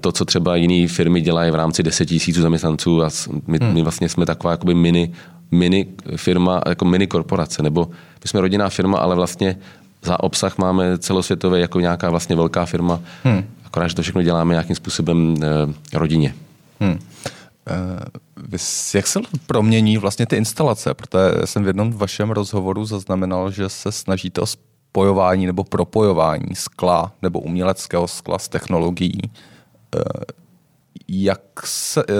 To, 0.00 0.12
co 0.12 0.24
třeba 0.24 0.56
jiné 0.56 0.88
firmy 0.88 1.20
dělají 1.20 1.50
v 1.50 1.54
rámci 1.54 1.82
10 1.82 2.06
tisíců 2.06 2.42
zaměstnanců 2.42 3.02
a 3.02 3.08
my, 3.46 3.58
hmm. 3.62 3.74
my 3.74 3.82
vlastně 3.82 4.08
jsme 4.08 4.26
taková 4.26 4.50
jakoby 4.50 4.74
mini, 4.74 5.12
mini 5.50 5.86
firma, 6.16 6.60
jako 6.68 6.84
mini 6.84 7.06
korporace, 7.06 7.62
nebo 7.62 7.88
my 8.24 8.28
jsme 8.28 8.40
rodinná 8.40 8.68
firma, 8.68 8.98
ale 8.98 9.16
vlastně 9.16 9.56
za 10.02 10.20
obsah 10.20 10.58
máme 10.58 10.98
celosvětové 10.98 11.60
jako 11.60 11.80
nějaká 11.80 12.10
vlastně 12.10 12.36
velká 12.36 12.66
firma, 12.66 13.00
hmm. 13.24 13.44
akorát, 13.64 13.88
že 13.88 13.94
to 13.94 14.02
všechno 14.02 14.22
děláme 14.22 14.54
nějakým 14.54 14.76
způsobem 14.76 15.36
eh, 15.42 15.98
rodině. 15.98 16.34
Hmm. 16.80 16.98
Uh, 17.70 18.58
jak 18.94 19.06
se 19.06 19.20
promění 19.46 19.98
vlastně 19.98 20.26
ty 20.26 20.36
instalace? 20.36 20.94
Protože 20.94 21.20
jsem 21.44 21.64
v 21.64 21.66
jednom 21.66 21.92
vašem 21.92 22.30
rozhovoru 22.30 22.84
zaznamenal, 22.84 23.50
že 23.50 23.68
se 23.68 23.92
snažíte 23.92 24.40
o 24.40 24.46
spojování 24.46 25.46
nebo 25.46 25.64
propojování 25.64 26.54
skla 26.54 27.12
nebo 27.22 27.40
uměleckého 27.40 28.08
skla 28.08 28.38
s 28.38 28.48
technologií. 28.48 29.20
Uh, 29.96 30.02
jak 31.08 31.42
se, 31.64 32.04
uh, 32.06 32.14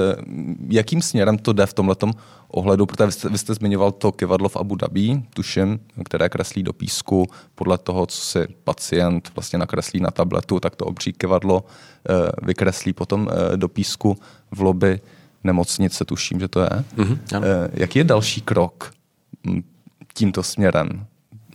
jakým 0.68 1.02
směrem 1.02 1.38
to 1.38 1.52
jde 1.52 1.66
v 1.66 1.74
tomhletom 1.74 2.12
ohledu, 2.48 2.86
protože 2.86 3.06
vy 3.06 3.12
jste, 3.12 3.28
vy 3.28 3.38
jste 3.38 3.54
zmiňoval 3.54 3.92
to 3.92 4.12
kivadlo 4.12 4.48
v 4.48 4.56
Abu 4.56 4.74
Dhabi, 4.74 5.22
tuším, 5.34 5.80
které 6.04 6.28
kreslí 6.28 6.62
do 6.62 6.72
písku 6.72 7.26
podle 7.54 7.78
toho, 7.78 8.06
co 8.06 8.20
si 8.20 8.46
pacient 8.64 9.30
vlastně 9.34 9.58
nakreslí 9.58 10.00
na 10.00 10.10
tabletu, 10.10 10.60
tak 10.60 10.76
to 10.76 10.84
obří 10.84 11.12
kivadlo 11.12 11.64
vykreslí 12.42 12.92
potom 12.92 13.28
do 13.56 13.68
písku 13.68 14.16
v 14.50 14.60
lobby 14.60 15.00
nemocnice, 15.44 16.04
tuším, 16.04 16.40
že 16.40 16.48
to 16.48 16.60
je. 16.60 16.68
Mm-hmm, 16.96 17.18
Jaký 17.72 17.98
je 17.98 18.04
další 18.04 18.40
krok 18.40 18.92
hm, 19.46 19.62
tímto 20.14 20.42
směrem? 20.42 21.06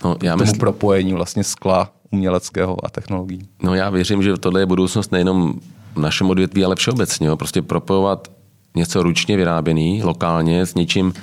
No, 0.04 0.17
já 0.23 0.32
tomu 0.32 0.43
myslím... 0.43 0.60
propojení 0.60 1.13
vlastně 1.13 1.43
skla 1.43 1.91
uměleckého 2.12 2.86
a 2.86 2.89
technologií. 2.89 3.41
No 3.63 3.75
já 3.75 3.89
věřím, 3.89 4.23
že 4.23 4.38
tohle 4.38 4.62
je 4.62 4.65
budoucnost 4.65 5.12
nejenom 5.12 5.60
v 5.95 5.99
našem 5.99 6.29
odvětví, 6.29 6.65
ale 6.65 6.75
všeobecně. 6.75 7.27
Jo. 7.27 7.38
Prostě 7.38 7.62
propojovat 7.62 8.31
něco 8.75 9.03
ručně 9.03 9.38
vyráběný, 9.38 10.03
lokálně, 10.03 10.65
s 10.65 10.75
něčím 10.75 11.13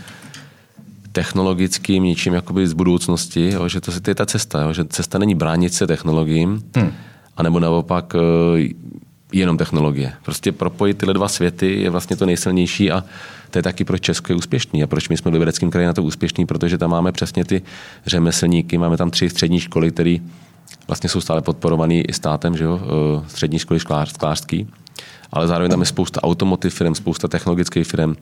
technologickým, 1.12 2.04
něčím 2.04 2.34
jakoby 2.34 2.68
z 2.68 2.72
budoucnosti, 2.72 3.50
jo, 3.50 3.68
že 3.68 3.80
to, 3.80 4.00
to 4.00 4.10
je 4.10 4.14
ta 4.14 4.26
cesta, 4.26 4.62
jo, 4.62 4.72
že 4.72 4.84
cesta 4.84 5.18
není 5.18 5.34
bránit 5.34 5.74
se 5.74 5.86
technologiím, 5.86 6.62
hmm. 6.76 6.92
anebo 7.36 7.60
naopak 7.60 8.14
eh, 8.14 8.68
jenom 9.32 9.58
technologie. 9.58 10.12
Prostě 10.22 10.52
propojit 10.52 10.98
tyhle 10.98 11.14
dva 11.14 11.28
světy 11.28 11.82
je 11.82 11.90
vlastně 11.90 12.16
to 12.16 12.26
nejsilnější 12.26 12.90
a 12.90 13.04
to 13.50 13.58
je 13.58 13.62
taky 13.62 13.84
proč 13.84 14.02
Česko 14.02 14.32
je 14.32 14.36
úspěšný 14.36 14.82
a 14.82 14.86
proč 14.86 15.08
my 15.08 15.16
jsme 15.16 15.30
v 15.30 15.34
Libereckém 15.34 15.70
kraji 15.70 15.86
na 15.86 15.92
to 15.92 16.02
úspěšný, 16.02 16.46
protože 16.46 16.78
tam 16.78 16.90
máme 16.90 17.12
přesně 17.12 17.44
ty 17.44 17.62
řemeslníky, 18.06 18.78
máme 18.78 18.96
tam 18.96 19.10
tři 19.10 19.30
střední 19.30 19.60
školy, 19.60 19.90
které 19.90 20.16
vlastně 20.88 21.08
jsou 21.08 21.20
stále 21.20 21.42
podporované 21.42 21.94
i 21.94 22.12
státem, 22.12 22.56
že 22.56 22.64
jo? 22.64 22.80
Eh, 22.82 23.28
střední 23.28 23.58
školy 23.58 23.80
sklářský, 24.04 24.68
ale 25.32 25.46
zároveň 25.48 25.70
tam 25.70 25.80
je 25.80 25.86
spousta 25.86 26.22
automotiv 26.22 26.74
firm, 26.74 26.94
spousta 26.94 27.28
technologických 27.28 27.86
firm, 27.86 28.16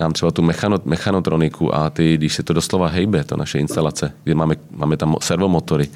nám 0.00 0.12
třeba 0.12 0.32
tu 0.32 0.42
mechanot, 0.42 0.86
mechanotroniku 0.86 1.74
a 1.74 1.90
ty, 1.90 2.16
když 2.16 2.34
se 2.34 2.42
to 2.42 2.52
doslova 2.52 2.88
hejbe, 2.88 3.24
to 3.24 3.36
naše 3.36 3.58
instalace, 3.58 4.12
kde 4.24 4.34
máme, 4.34 4.54
máme 4.70 4.96
tam 4.96 5.16
servomotory, 5.20 5.88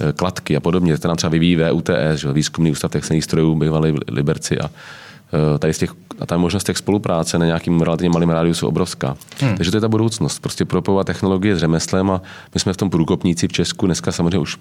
Eh, 0.00 0.12
kladky 0.12 0.56
a 0.56 0.60
podobně. 0.60 0.98
To 0.98 1.08
nám 1.08 1.16
třeba 1.16 1.30
vyvíjí 1.30 1.56
VUTS, 1.56 1.90
že, 2.14 2.32
výzkumný 2.32 2.70
ústav 2.70 2.90
textilních 2.90 3.24
strojů, 3.24 3.54
bývalý 3.54 3.94
Liberci 4.08 4.58
a 4.58 4.70
eh, 5.54 5.58
tady 5.58 5.74
z 5.74 5.78
těch, 5.78 5.90
a 6.20 6.26
ta 6.26 6.36
možnost 6.36 6.64
těch 6.64 6.76
spolupráce 6.76 7.38
na 7.38 7.46
nějakým 7.46 7.80
relativně 7.80 8.10
malým 8.10 8.30
rádiu 8.30 8.54
jsou 8.54 8.68
obrovská. 8.68 9.16
Hmm. 9.40 9.56
Takže 9.56 9.70
to 9.70 9.76
je 9.76 9.80
ta 9.80 9.88
budoucnost. 9.88 10.38
Prostě 10.38 10.64
propojovat 10.64 11.06
technologie 11.06 11.56
s 11.56 11.58
řemeslem 11.58 12.10
a 12.10 12.22
my 12.54 12.60
jsme 12.60 12.72
v 12.72 12.76
tom 12.76 12.90
průkopníci 12.90 13.48
v 13.48 13.52
Česku. 13.52 13.86
Dneska 13.86 14.12
samozřejmě 14.12 14.38
už 14.38 14.56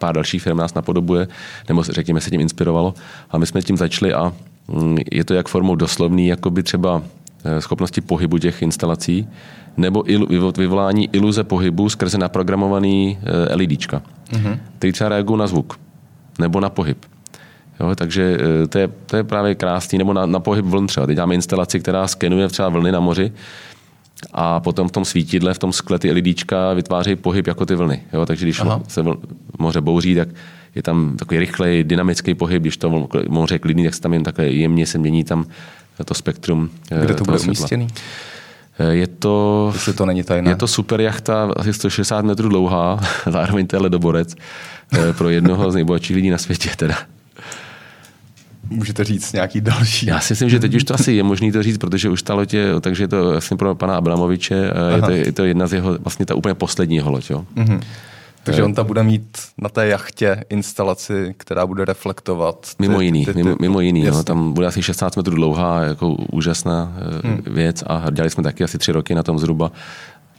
pár 0.00 0.14
dalších 0.14 0.42
firm 0.42 0.56
nás 0.56 0.74
napodobuje, 0.74 1.28
nebo 1.68 1.82
řekněme 1.82 2.20
se 2.20 2.30
tím 2.30 2.40
inspirovalo. 2.40 2.94
A 3.30 3.38
my 3.38 3.46
jsme 3.46 3.62
tím 3.62 3.76
začali 3.76 4.12
a 4.14 4.32
mm, 4.68 4.98
je 5.12 5.24
to 5.24 5.34
jak 5.34 5.48
formou 5.48 5.74
doslovný, 5.74 6.26
jako 6.26 6.50
by 6.50 6.62
třeba 6.62 7.02
eh, 7.44 7.60
schopnosti 7.60 8.00
pohybu 8.00 8.38
těch 8.38 8.62
instalací, 8.62 9.28
nebo 9.76 10.04
vyvolání 10.56 11.08
iluze 11.12 11.44
pohybu 11.44 11.88
skrze 11.88 12.18
naprogramovaný 12.18 13.18
LEDčka 13.50 14.02
mm-hmm. 14.32 14.58
který 14.78 14.92
třeba 14.92 15.08
reagují 15.08 15.38
na 15.38 15.46
zvuk 15.46 15.78
nebo 16.38 16.60
na 16.60 16.70
pohyb. 16.70 16.98
Jo, 17.80 17.94
takže 17.94 18.38
eh, 18.40 18.66
to 18.66 18.78
je, 18.78 18.88
to 19.06 19.16
je 19.16 19.24
právě 19.24 19.54
krásný, 19.54 19.98
nebo 19.98 20.12
na, 20.12 20.26
na 20.26 20.40
pohyb 20.40 20.64
vln 20.64 20.86
třeba. 20.86 21.06
Teď 21.06 21.18
máme 21.18 21.34
instalaci, 21.34 21.80
která 21.80 22.06
skenuje 22.06 22.48
třeba 22.48 22.68
vlny 22.68 22.92
na 22.92 23.00
moři 23.00 23.32
a 24.32 24.60
potom 24.60 24.88
v 24.88 24.92
tom 24.92 25.04
svítidle, 25.04 25.54
v 25.54 25.58
tom 25.58 25.72
skle 25.72 25.98
ty 25.98 26.12
LEDčka 26.12 26.72
vytvářejí 26.72 27.16
pohyb 27.16 27.46
jako 27.46 27.66
ty 27.66 27.74
vlny. 27.74 28.02
Jo, 28.12 28.26
takže 28.26 28.44
když 28.44 28.60
Aha. 28.60 28.80
se 28.88 29.02
vl, 29.02 29.20
moře 29.58 29.80
bouří, 29.80 30.14
tak 30.14 30.28
je 30.74 30.82
tam 30.82 31.16
takový 31.16 31.40
rychlej, 31.40 31.84
dynamický 31.84 32.34
pohyb, 32.34 32.62
když 32.62 32.76
to 32.76 33.08
moře 33.28 33.54
je 33.54 33.58
klidný, 33.58 33.84
tak 33.84 33.94
se 33.94 34.00
tam 34.00 34.12
jen 34.12 34.22
takhle 34.22 34.46
jemně 34.46 34.86
se 34.86 34.98
mění 34.98 35.24
tam 35.24 35.46
to 36.04 36.14
spektrum. 36.14 36.70
Eh, 36.90 37.04
Kde 37.04 37.14
to 37.14 37.24
bude 37.24 37.38
umístěný? 37.38 37.88
Eh, 38.78 38.94
je 38.94 39.06
to, 39.06 39.70
Jestli 39.74 39.92
to 39.92 40.06
není 40.06 40.22
tajné. 40.22 40.50
Je 40.50 40.56
to 40.56 40.66
super 40.66 41.00
jachta, 41.00 41.52
asi 41.56 41.72
160 41.72 42.24
metrů 42.24 42.48
dlouhá, 42.48 43.00
zároveň 43.30 43.66
to 43.66 43.76
je 43.76 43.80
ledoborec 43.80 44.34
eh, 44.92 45.12
pro 45.12 45.28
jednoho 45.28 45.70
z 45.70 45.74
nejbohatších 45.74 46.16
lidí 46.16 46.30
na 46.30 46.38
světě 46.38 46.70
teda. 46.76 46.94
Můžete 48.70 49.04
říct 49.04 49.32
nějaký 49.32 49.60
další? 49.60 50.06
Já 50.06 50.20
si 50.20 50.32
myslím, 50.32 50.48
že 50.50 50.60
teď 50.60 50.74
už 50.74 50.84
to 50.84 50.94
asi 50.94 51.12
je 51.12 51.22
možné 51.22 51.52
to 51.52 51.62
říct, 51.62 51.78
protože 51.78 52.08
už 52.08 52.22
ta 52.22 52.34
loď 52.34 52.54
je, 52.54 52.80
takže 52.80 53.04
je 53.04 53.08
to 53.08 53.30
vlastně 53.30 53.56
pro 53.56 53.74
pana 53.74 53.96
Abramoviče, 53.96 54.70
eh, 54.70 54.96
je 54.96 55.02
to, 55.02 55.10
je 55.10 55.32
to 55.32 55.44
jedna 55.44 55.66
z 55.66 55.72
jeho, 55.72 55.98
vlastně 55.98 56.26
ta 56.26 56.34
úplně 56.34 56.54
poslední 56.54 56.96
jeho 56.96 57.10
loď. 57.10 57.30
Jo. 57.30 57.44
Mm-hmm. 57.56 57.80
Takže 58.44 58.62
on 58.62 58.74
tam 58.74 58.86
bude 58.86 59.02
mít 59.02 59.38
na 59.58 59.68
té 59.68 59.86
jachtě 59.86 60.44
instalaci, 60.48 61.34
která 61.36 61.66
bude 61.66 61.84
reflektovat. 61.84 62.60
Ty, 62.60 62.74
mimo 62.78 63.00
jiný, 63.00 63.26
ty, 63.26 63.34
ty, 63.34 63.42
mimo, 63.42 63.56
mimo 63.60 63.80
jiný 63.80 64.04
no, 64.04 64.24
tam 64.24 64.52
bude 64.52 64.66
asi 64.66 64.82
16 64.82 65.16
metrů 65.16 65.34
dlouhá, 65.34 65.82
jako 65.82 66.08
úžasná 66.08 66.92
eh, 66.96 67.28
hmm. 67.28 67.42
věc 67.46 67.84
a 67.86 68.10
dělali 68.10 68.30
jsme 68.30 68.42
taky 68.42 68.64
asi 68.64 68.78
tři 68.78 68.92
roky 68.92 69.14
na 69.14 69.22
tom 69.22 69.38
zhruba. 69.38 69.72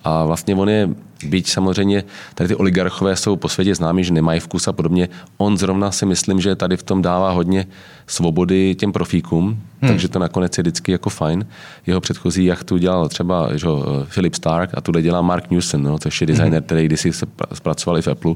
A 0.03 0.25
vlastně 0.25 0.55
on 0.55 0.69
je, 0.69 0.89
byť 1.25 1.49
samozřejmě 1.49 2.03
tady 2.35 2.47
ty 2.47 2.55
oligarchové 2.55 3.15
jsou 3.15 3.35
po 3.35 3.49
světě 3.49 3.75
známí, 3.75 4.03
že 4.03 4.13
nemají 4.13 4.39
vkus 4.39 4.67
a 4.67 4.73
podobně, 4.73 5.09
on 5.37 5.57
zrovna 5.57 5.91
si 5.91 6.05
myslím, 6.05 6.41
že 6.41 6.55
tady 6.55 6.77
v 6.77 6.83
tom 6.83 7.01
dává 7.01 7.31
hodně 7.31 7.67
svobody 8.07 8.75
těm 8.75 8.91
profíkům, 8.91 9.45
hmm. 9.45 9.91
takže 9.91 10.07
to 10.07 10.19
nakonec 10.19 10.57
je 10.57 10.61
vždycky 10.61 10.91
jako 10.91 11.09
fajn. 11.09 11.45
Jeho 11.87 12.01
předchozí 12.01 12.45
jachtu 12.45 12.77
dělal 12.77 13.09
třeba 13.09 13.57
že, 13.57 13.67
Philip 14.13 14.35
Stark 14.35 14.69
a 14.73 14.81
tuhle 14.81 15.01
dělá 15.01 15.21
Mark 15.21 15.51
Newson, 15.51 15.83
no, 15.83 15.99
což 15.99 16.21
je 16.21 16.27
designer, 16.27 16.59
hmm. 16.59 16.65
který 16.65 16.85
kdysi 16.85 17.13
se 17.13 17.25
zpracoval 17.53 18.01
v 18.01 18.07
Apple, 18.07 18.35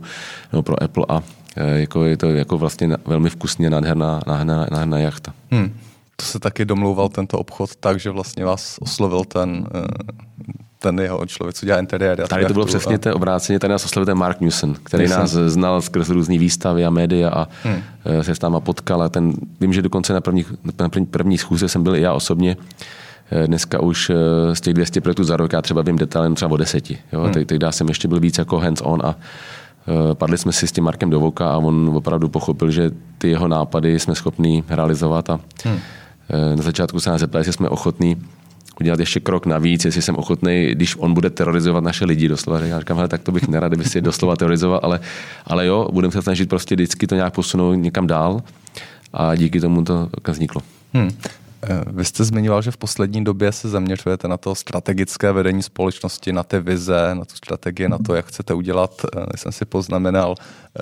no, 0.54 0.63
pro 0.63 0.84
Apple 0.84 1.06
a 1.10 1.23
e, 1.56 1.80
jako 1.80 2.04
je 2.04 2.17
to 2.17 2.30
jako 2.30 2.58
vlastně 2.58 2.89
velmi 3.06 3.30
vkusně 3.30 3.69
nádherná, 3.69 4.21
nádherná, 4.28 4.67
nádherná 4.71 4.99
jachta. 4.99 5.34
Hmm. 5.51 5.73
To 6.15 6.25
se 6.25 6.39
taky 6.39 6.65
domlouval 6.65 7.10
tento 7.10 7.39
obchod 7.39 7.75
tak, 7.75 7.99
že 7.99 8.10
vlastně 8.10 8.45
vás 8.45 8.78
oslovil 8.82 9.23
ten 9.25 9.67
ten 10.86 11.00
jeho 11.00 11.26
člověk, 11.26 11.56
co 11.56 11.65
dělá 11.65 11.80
interiéry. 11.80 12.24
Tady 12.28 12.45
to 12.45 12.54
bylo 12.54 12.65
přesně 12.65 12.98
to 12.98 13.15
obráceně, 13.15 13.60
tady 13.60 13.71
nás 13.71 13.86
oslovil 13.86 14.06
ten 14.06 14.17
Mark 14.17 14.41
Newson, 14.41 14.76
který 14.84 15.08
Jsem. 15.08 15.19
nás 15.19 15.32
znal 15.32 15.82
skrz 15.82 16.10
různé 16.10 16.38
výstavy 16.38 16.86
a 16.86 16.89
média 16.89 17.30
a 17.30 17.48
hmm. 17.63 17.82
Eh, 18.06 18.24
se 18.24 18.36
s 18.36 18.41
náma 18.41 18.60
potkal. 18.60 19.02
A 19.02 19.10
ten, 19.10 19.34
vím, 19.62 19.74
že 19.74 19.82
dokonce 19.82 20.13
na 20.13 20.21
první, 20.21 20.45
na 20.80 20.89
první, 20.89 21.06
první 21.06 21.38
schůze 21.38 21.69
jsem 21.69 21.84
byl 21.84 21.95
i 21.95 22.02
já 22.02 22.13
osobně. 22.13 22.58
Eh, 23.32 23.48
dneska 23.48 23.82
už 23.82 24.10
eh, 24.10 24.56
z 24.56 24.62
těch 24.62 24.74
200 24.74 25.02
projektů 25.02 25.24
za 25.24 25.38
rok 25.38 25.54
já 25.54 25.62
třeba 25.62 25.82
vím 25.82 25.98
detailem 25.98 26.36
třeba 26.36 26.52
o 26.52 26.58
deseti. 26.58 26.98
Jo? 27.13 27.21
Hmm. 27.21 27.34
Tehdy 27.34 27.67
jsem 27.69 27.88
ještě 27.88 28.08
byl 28.08 28.19
víc 28.19 28.38
jako 28.38 28.60
hands-on 28.60 29.02
a 29.04 29.15
padli 30.13 30.38
jsme 30.38 30.52
si 30.52 30.67
s 30.67 30.71
tím 30.71 30.84
Markem 30.84 31.10
do 31.10 31.19
voka 31.19 31.50
a 31.50 31.58
on 31.58 31.91
opravdu 31.95 32.30
pochopil, 32.30 32.71
že 32.71 32.91
ty 33.17 33.30
jeho 33.30 33.48
nápady 33.48 34.00
jsme 34.00 34.15
schopni 34.15 34.63
realizovat 34.69 35.30
a 35.30 35.39
hmm. 35.65 35.80
na 36.56 36.63
začátku 36.63 37.00
se 37.00 37.10
nás 37.10 37.19
zeptali, 37.19 37.39
jestli 37.39 37.54
jsme 37.54 37.69
ochotní 37.69 38.17
udělat 38.80 39.00
ještě 39.00 39.20
krok 39.20 39.46
navíc, 39.46 39.86
jestli 39.86 40.02
jsem 40.02 40.16
ochotný, 40.16 40.68
když 40.72 40.96
on 40.96 41.14
bude 41.14 41.30
terorizovat 41.30 41.84
naše 41.84 42.06
lidi 42.06 42.28
doslova. 42.28 42.60
Já 42.60 42.80
říkám, 42.80 42.98
hele, 42.98 43.10
tak 43.10 43.24
to 43.24 43.32
bych 43.32 43.48
nerad, 43.48 43.68
kdyby 43.68 43.84
si 43.84 43.98
je 43.98 44.02
doslova 44.02 44.36
terorizoval, 44.36 44.80
ale, 44.84 45.00
ale 45.48 45.66
jo, 45.66 45.90
budeme 45.92 46.12
se 46.12 46.22
snažit 46.22 46.50
prostě 46.50 46.76
vždycky 46.76 47.08
to 47.08 47.16
nějak 47.16 47.34
posunout 47.34 47.74
někam 47.74 48.08
dál 48.08 48.44
a 49.14 49.36
díky 49.36 49.60
tomu 49.60 49.84
to 49.84 50.10
vzniklo. 50.28 50.62
Hmm. 50.94 51.12
Eh, 51.70 51.84
vy 51.92 52.06
jste 52.06 52.24
zmiňoval, 52.24 52.62
že 52.62 52.72
v 52.72 52.78
poslední 52.78 53.24
době 53.24 53.52
se 53.52 53.70
zaměřujete 53.70 54.28
na 54.28 54.38
to 54.38 54.56
strategické 54.56 55.32
vedení 55.32 55.64
společnosti, 55.64 56.34
na 56.34 56.44
ty 56.44 56.60
vize, 56.60 57.16
na 57.16 57.26
tu 57.26 57.36
strategii, 57.36 57.90
na 57.90 57.98
to, 57.98 58.16
jak 58.16 58.26
chcete 58.26 58.54
udělat. 58.54 59.06
Já 59.16 59.26
eh, 59.34 59.38
jsem 59.38 59.52
si 59.52 59.66
poznamenal, 59.66 60.36
eh, 60.80 60.82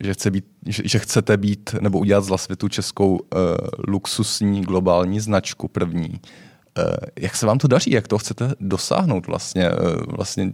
že, 0.00 0.14
chce 0.14 0.30
být, 0.30 0.44
že 0.66 0.98
chcete 0.98 1.36
být 1.36 1.74
nebo 1.80 1.98
udělat 1.98 2.24
z 2.24 2.28
Lasvitu 2.28 2.68
českou 2.68 3.20
luxusní 3.88 4.62
globální 4.62 5.20
značku 5.20 5.68
první. 5.68 6.20
Eh, 6.78 6.96
jak 7.20 7.36
se 7.36 7.46
vám 7.46 7.58
to 7.58 7.68
daří? 7.68 7.90
Jak 7.90 8.08
to 8.08 8.18
chcete 8.18 8.54
dosáhnout 8.60 9.26
vlastně? 9.26 9.64
Eh, 9.64 9.74
vlastně 10.16 10.52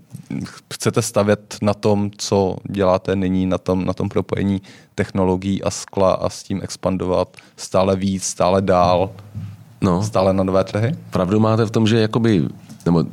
chcete 0.75 1.03
stavět 1.03 1.57
na 1.63 1.75
tom, 1.75 2.11
co 2.17 2.57
děláte 2.71 3.17
nyní, 3.17 3.47
na 3.47 3.59
tom, 3.59 3.85
na 3.85 3.93
tom 3.93 4.09
propojení 4.09 4.63
technologií 4.95 5.63
a 5.63 5.71
skla 5.71 6.13
a 6.13 6.29
s 6.29 6.43
tím 6.43 6.61
expandovat 6.63 7.37
stále 7.57 7.97
víc, 7.97 8.25
stále 8.25 8.63
dál, 8.63 9.11
no. 9.81 10.03
stále 10.03 10.33
na 10.33 10.45
nové 10.45 10.65
trhy? 10.65 10.97
Pravdu 11.11 11.41
máte 11.41 11.65
v 11.65 11.71
tom, 11.71 11.87
že 11.87 12.01
jakoby, 12.01 12.49
nebo 12.87 13.05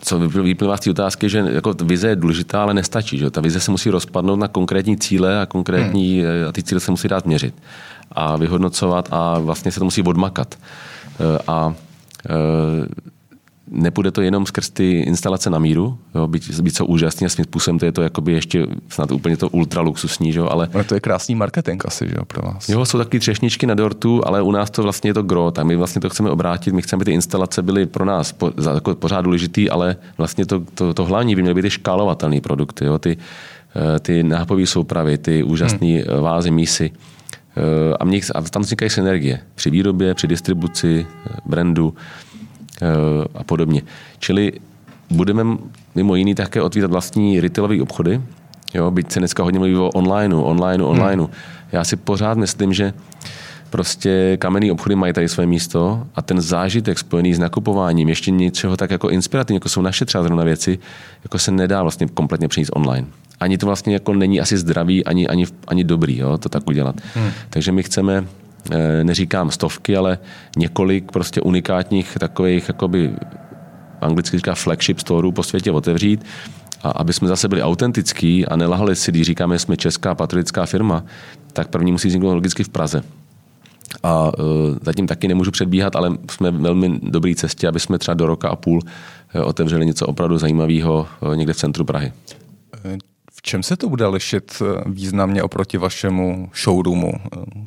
co 0.00 0.18
vyplývá 0.18 0.76
z 0.76 0.80
té 0.80 0.90
otázky, 0.90 1.28
že 1.28 1.44
jako 1.50 1.74
vize 1.84 2.08
je 2.08 2.16
důležitá, 2.16 2.62
ale 2.62 2.74
nestačí. 2.74 3.18
Že? 3.18 3.30
Ta 3.30 3.40
vize 3.40 3.60
se 3.60 3.70
musí 3.70 3.90
rozpadnout 3.90 4.38
na 4.38 4.48
konkrétní 4.48 4.96
cíle 4.96 5.40
a 5.40 5.46
konkrétní, 5.46 6.20
hmm. 6.20 6.48
a 6.48 6.52
ty 6.52 6.62
cíle 6.62 6.80
se 6.80 6.90
musí 6.90 7.08
dát 7.08 7.26
měřit 7.26 7.54
a 8.12 8.36
vyhodnocovat 8.36 9.08
a 9.10 9.38
vlastně 9.38 9.72
se 9.72 9.78
to 9.78 9.84
musí 9.84 10.02
odmakat. 10.02 10.54
A 11.48 11.74
nepůjde 13.70 14.10
to 14.10 14.22
jenom 14.22 14.46
skrz 14.46 14.70
ty 14.70 15.00
instalace 15.00 15.50
na 15.50 15.58
míru, 15.58 15.98
jo, 16.14 16.26
byť, 16.26 16.60
byť 16.60 16.76
jsou 16.76 16.84
úžasný 16.84 17.26
a 17.26 17.28
svým 17.28 17.44
způsobem 17.44 17.78
to 17.78 17.86
je 17.86 17.92
to 17.92 18.02
jakoby 18.02 18.32
ještě 18.32 18.66
snad 18.88 19.12
úplně 19.12 19.36
to 19.36 19.48
ultra 19.48 19.82
luxusní, 19.82 20.34
jo, 20.34 20.48
ale... 20.50 20.68
ale... 20.74 20.84
to 20.84 20.94
je 20.94 21.00
krásný 21.00 21.34
marketing 21.34 21.82
asi, 21.86 22.04
jo, 22.16 22.24
pro 22.24 22.42
vás. 22.42 22.68
Jo, 22.68 22.84
jsou 22.84 22.98
taky 22.98 23.18
třešničky 23.18 23.66
na 23.66 23.74
dortu, 23.74 24.22
ale 24.26 24.42
u 24.42 24.50
nás 24.50 24.70
to 24.70 24.82
vlastně 24.82 25.10
je 25.10 25.14
to 25.14 25.22
gro, 25.22 25.50
tak 25.50 25.66
my 25.66 25.76
vlastně 25.76 26.00
to 26.00 26.10
chceme 26.10 26.30
obrátit, 26.30 26.74
my 26.74 26.82
chceme, 26.82 26.98
aby 26.98 27.04
ty 27.04 27.12
instalace 27.12 27.62
byly 27.62 27.86
pro 27.86 28.04
nás 28.04 28.32
po, 28.32 28.52
za, 28.56 28.72
jako 28.72 28.94
pořád 28.94 29.20
důležitý, 29.20 29.70
ale 29.70 29.96
vlastně 30.18 30.46
to, 30.46 30.62
to, 30.74 30.94
to 30.94 31.04
hlavní 31.04 31.36
by 31.36 31.42
měly 31.42 31.54
být 31.54 31.62
ty 31.62 31.70
škálovatelné 31.70 32.40
produkty, 32.40 32.84
jo, 32.84 32.98
ty, 32.98 33.16
eh, 33.76 34.00
ty 34.00 34.22
nápojové 34.22 34.66
soupravy, 34.66 35.18
ty 35.18 35.42
úžasné 35.42 35.88
hmm. 35.88 36.22
vázy, 36.22 36.50
mísy. 36.50 36.90
Eh, 37.56 37.94
a, 38.00 38.04
mě, 38.04 38.20
a 38.34 38.42
tam 38.42 38.62
vznikají 38.62 38.90
synergie 38.90 39.40
při 39.54 39.70
výrobě, 39.70 40.14
při 40.14 40.26
distribuci, 40.26 41.06
brandu. 41.46 41.94
Eh, 42.82 42.86
a 43.34 43.44
podobně. 43.44 43.82
Čili 44.18 44.52
budeme 45.10 45.44
mimo 45.94 46.14
jiný 46.14 46.34
také 46.34 46.62
otvírat 46.62 46.90
vlastní 46.90 47.40
retailové 47.40 47.82
obchody, 47.82 48.20
jo, 48.74 48.90
byť 48.90 49.12
se 49.12 49.18
dneska 49.18 49.42
hodně 49.42 49.58
mluví 49.58 49.76
o 49.76 49.88
onlineu, 49.88 50.42
onlineu, 50.42 50.90
hmm. 50.90 51.00
onlineu. 51.00 51.24
Hmm. 51.24 51.34
Já 51.72 51.84
si 51.84 51.96
pořád 51.96 52.38
myslím, 52.38 52.72
že 52.72 52.92
prostě 53.70 54.36
kamenný 54.40 54.72
obchody 54.72 54.94
mají 54.94 55.12
tady 55.12 55.28
své 55.28 55.46
místo 55.46 56.06
a 56.14 56.22
ten 56.22 56.40
zážitek 56.40 56.98
spojený 56.98 57.34
s 57.34 57.38
nakupováním 57.38 58.08
ještě 58.08 58.30
něčeho 58.30 58.76
tak 58.76 58.90
jako 58.90 59.10
inspirativní, 59.10 59.56
jako 59.56 59.68
jsou 59.68 59.82
naše 59.82 60.04
třeba 60.04 60.24
zrovna 60.24 60.44
věci, 60.44 60.78
jako 61.24 61.38
se 61.38 61.50
nedá 61.50 61.82
vlastně 61.82 62.06
kompletně 62.06 62.48
přinést 62.48 62.70
online. 62.72 63.06
Ani 63.40 63.58
to 63.58 63.66
vlastně 63.66 63.94
jako 63.94 64.14
není 64.14 64.40
asi 64.40 64.58
zdravý, 64.58 65.04
ani, 65.04 65.28
ani, 65.28 65.46
ani 65.66 65.84
dobrý, 65.84 66.18
jo, 66.18 66.38
to 66.38 66.48
tak 66.48 66.66
udělat. 66.66 66.96
Hmm. 67.14 67.30
Takže 67.50 67.72
my 67.72 67.82
chceme 67.82 68.24
Eh, 68.70 69.04
neříkám 69.04 69.50
stovky, 69.50 69.96
ale 69.96 70.18
několik 70.56 71.12
prostě 71.12 71.40
unikátních 71.40 72.16
takových 72.20 72.68
jakoby 72.68 73.10
anglicky 74.00 74.36
říká 74.36 74.54
flagship 74.54 74.98
storeů 74.98 75.32
po 75.32 75.42
světě 75.42 75.72
otevřít, 75.72 76.24
a 76.82 76.90
aby 76.90 77.12
jsme 77.12 77.28
zase 77.28 77.48
byli 77.48 77.62
autentický 77.62 78.46
a 78.46 78.56
nelahali 78.56 78.96
si, 78.96 79.10
když 79.10 79.26
říkáme, 79.26 79.54
že 79.54 79.58
jsme 79.58 79.76
česká 79.76 80.14
patriotická 80.14 80.66
firma, 80.66 81.04
tak 81.52 81.68
první 81.68 81.92
musí 81.92 82.08
vzniknout 82.08 82.34
logicky 82.34 82.64
v 82.64 82.68
Praze. 82.68 83.02
A 84.02 84.38
uh, 84.38 84.44
zatím 84.82 85.06
taky 85.06 85.28
nemůžu 85.28 85.50
předbíhat, 85.50 85.96
ale 85.96 86.18
jsme 86.30 86.50
v 86.50 86.60
velmi 86.60 87.00
dobré 87.02 87.34
cestě, 87.34 87.68
aby 87.68 87.80
jsme 87.80 87.98
třeba 87.98 88.14
do 88.14 88.26
roka 88.26 88.48
a 88.48 88.56
půl 88.56 88.80
uh, 89.34 89.42
otevřeli 89.44 89.86
něco 89.86 90.06
opravdu 90.06 90.38
zajímavého 90.38 91.06
uh, 91.20 91.36
někde 91.36 91.52
v 91.52 91.56
centru 91.56 91.84
Prahy. 91.84 92.12
V 93.40 93.42
čem 93.42 93.62
se 93.62 93.76
to 93.76 93.88
bude 93.88 94.06
lišit 94.06 94.62
významně 94.86 95.42
oproti 95.42 95.78
vašemu 95.78 96.50
showroomu 96.62 97.12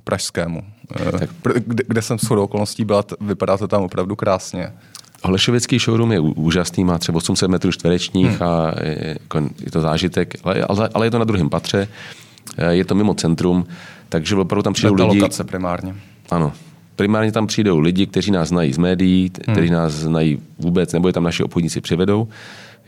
pražskému? 0.04 0.64
Eh, 0.96 1.12
tak. 1.12 1.30
Kde, 1.66 1.84
kde 1.88 2.02
jsem 2.02 2.18
shodou 2.18 2.44
okolností 2.44 2.86
byla, 2.86 3.04
vypadá 3.22 3.58
to 3.58 3.68
tam 3.68 3.84
opravdu 3.84 4.16
krásně. 4.16 4.74
Holešovický 5.24 5.80
showroom 5.80 6.12
je 6.12 6.20
úžasný, 6.20 6.84
má 6.84 6.98
třeba 6.98 7.18
800 7.18 7.50
metrů 7.50 7.72
čtverečních 7.72 8.28
hmm. 8.28 8.44
a 8.44 8.72
je, 8.84 9.18
jako, 9.22 9.50
je 9.66 9.72
to 9.72 9.82
zážitek, 9.82 10.36
ale, 10.44 10.90
ale 10.94 11.06
je 11.06 11.12
to 11.12 11.20
na 11.20 11.26
druhém 11.26 11.50
patře, 11.50 11.88
eh, 12.58 12.74
je 12.74 12.86
to 12.86 12.96
mimo 12.96 13.14
centrum, 13.14 13.66
takže 14.10 14.36
opravdu 14.36 14.64
tam 14.64 14.74
přijdou 14.74 14.94
lidi... 14.94 15.22
lokace 15.22 15.44
primárně. 15.44 15.96
Ano, 16.30 16.54
primárně 16.96 17.32
tam 17.32 17.48
přijdou 17.48 17.80
lidi, 17.80 18.08
kteří 18.08 18.32
nás 18.32 18.48
znají 18.48 18.74
z 18.74 18.78
médií, 18.78 19.32
hmm. 19.48 19.56
kteří 19.56 19.70
nás 19.70 19.94
znají 19.94 20.42
vůbec, 20.60 20.94
nebo 20.94 21.08
je 21.08 21.14
tam 21.14 21.24
naši 21.24 21.44
obchodníci 21.44 21.82
přivedou. 21.82 22.28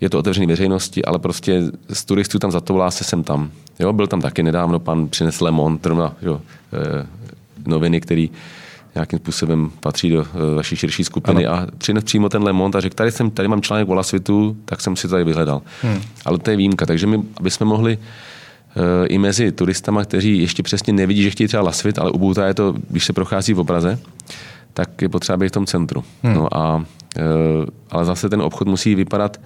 Je 0.01 0.09
to 0.09 0.19
otevřený 0.19 0.47
veřejnosti, 0.47 1.05
ale 1.05 1.19
prostě 1.19 1.63
z 1.89 2.05
turistů 2.05 2.39
tam 2.39 2.51
zatoulá 2.51 2.91
se 2.91 3.03
sem 3.03 3.23
tam. 3.23 3.51
Jo, 3.79 3.93
byl 3.93 4.07
tam 4.07 4.21
taky 4.21 4.43
nedávno 4.43 4.79
pan 4.79 5.07
přinesl 5.07 5.43
Lemon, 5.43 5.79
jo, 6.21 6.41
eh, 6.73 7.07
noviny, 7.67 8.01
který 8.01 8.29
nějakým 8.95 9.19
způsobem 9.19 9.71
patří 9.79 10.09
do 10.09 10.21
eh, 10.21 10.55
vaší 10.55 10.75
širší 10.75 11.03
skupiny 11.03 11.45
ano. 11.45 11.57
a 11.57 11.67
přines 11.77 12.03
přímo 12.03 12.29
ten 12.29 12.43
Lemont 12.43 12.75
a 12.75 12.79
řekl, 12.79 12.95
tady, 12.95 13.11
jsem, 13.11 13.31
tady 13.31 13.47
mám 13.47 13.61
článek 13.61 13.89
o 13.89 13.93
Lasvitu, 13.93 14.57
tak 14.65 14.81
jsem 14.81 14.95
si 14.95 15.07
to 15.07 15.11
tady 15.11 15.23
vyhledal. 15.23 15.61
Hmm. 15.81 16.01
Ale 16.25 16.37
to 16.37 16.49
je 16.49 16.57
výjimka, 16.57 16.85
takže 16.85 17.07
my, 17.07 17.23
aby 17.39 17.51
jsme 17.51 17.65
mohli 17.65 17.97
uh, 17.97 18.83
i 19.07 19.17
mezi 19.17 19.51
turistama, 19.51 20.03
kteří 20.03 20.39
ještě 20.39 20.63
přesně 20.63 20.93
nevidí, 20.93 21.23
že 21.23 21.29
chtějí 21.29 21.47
třeba 21.47 21.63
Lasvit, 21.63 21.99
ale 21.99 22.11
u 22.11 22.33
je 22.45 22.53
to, 22.53 22.75
když 22.89 23.05
se 23.05 23.13
prochází 23.13 23.53
v 23.53 23.59
obraze, 23.59 23.99
tak 24.73 25.01
je 25.01 25.09
potřeba 25.09 25.37
být 25.37 25.47
v 25.47 25.51
tom 25.51 25.65
centru. 25.65 26.03
Hmm. 26.23 26.33
No 26.33 26.57
a, 26.57 26.75
uh, 26.75 26.83
ale 27.91 28.05
zase 28.05 28.29
ten 28.29 28.41
obchod 28.41 28.67
musí 28.67 28.95
vypadat 28.95 29.39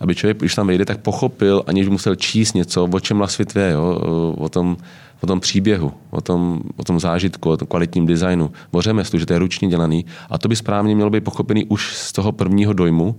aby 0.00 0.14
člověk, 0.14 0.38
když 0.38 0.54
tam 0.54 0.66
vejde, 0.66 0.84
tak 0.84 1.00
pochopil, 1.00 1.62
aniž 1.66 1.88
musel 1.88 2.14
číst 2.14 2.54
něco, 2.54 2.88
o 2.92 3.00
čem 3.00 3.20
Lasvit 3.20 3.56
je, 3.56 3.70
jo? 3.70 4.00
o 4.38 4.48
tom 4.48 4.76
o 5.20 5.26
tom 5.26 5.40
příběhu, 5.40 5.92
o 6.10 6.20
tom, 6.20 6.60
o 6.76 6.84
tom 6.84 7.00
zážitku, 7.00 7.50
o 7.50 7.56
tom 7.56 7.68
kvalitním 7.68 8.06
designu, 8.06 8.52
o 8.70 8.82
řemeslu, 8.82 9.18
že 9.18 9.26
to 9.26 9.32
je 9.32 9.38
ručně 9.38 9.68
dělaný. 9.68 10.04
A 10.30 10.38
to 10.38 10.48
by 10.48 10.56
správně 10.56 10.94
mělo 10.94 11.10
být 11.10 11.24
pochopený 11.24 11.64
už 11.64 11.96
z 11.96 12.12
toho 12.12 12.32
prvního 12.32 12.72
dojmu. 12.72 13.16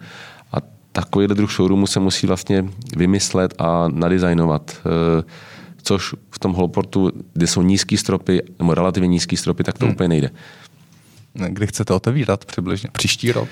A 0.51 0.57
takovýhle 0.91 1.35
druh 1.35 1.51
showroomu 1.51 1.87
se 1.87 1.99
musí 1.99 2.27
vlastně 2.27 2.65
vymyslet 2.97 3.53
a 3.59 3.87
nadizajnovat. 3.87 4.71
E, 4.71 5.23
což 5.83 6.15
v 6.29 6.39
tom 6.39 6.53
Holportu, 6.53 7.11
kde 7.33 7.47
jsou 7.47 7.61
nízké 7.61 7.97
stropy, 7.97 8.41
nebo 8.59 8.73
relativně 8.73 9.07
nízké 9.07 9.37
stropy, 9.37 9.63
tak 9.63 9.77
to 9.77 9.85
hmm. 9.85 9.93
úplně 9.93 10.07
nejde. 10.07 10.29
Kdy 11.33 11.67
chcete 11.67 11.93
otevírat 11.93 12.45
přibližně? 12.45 12.89
Příští 12.91 13.31
rok? 13.31 13.49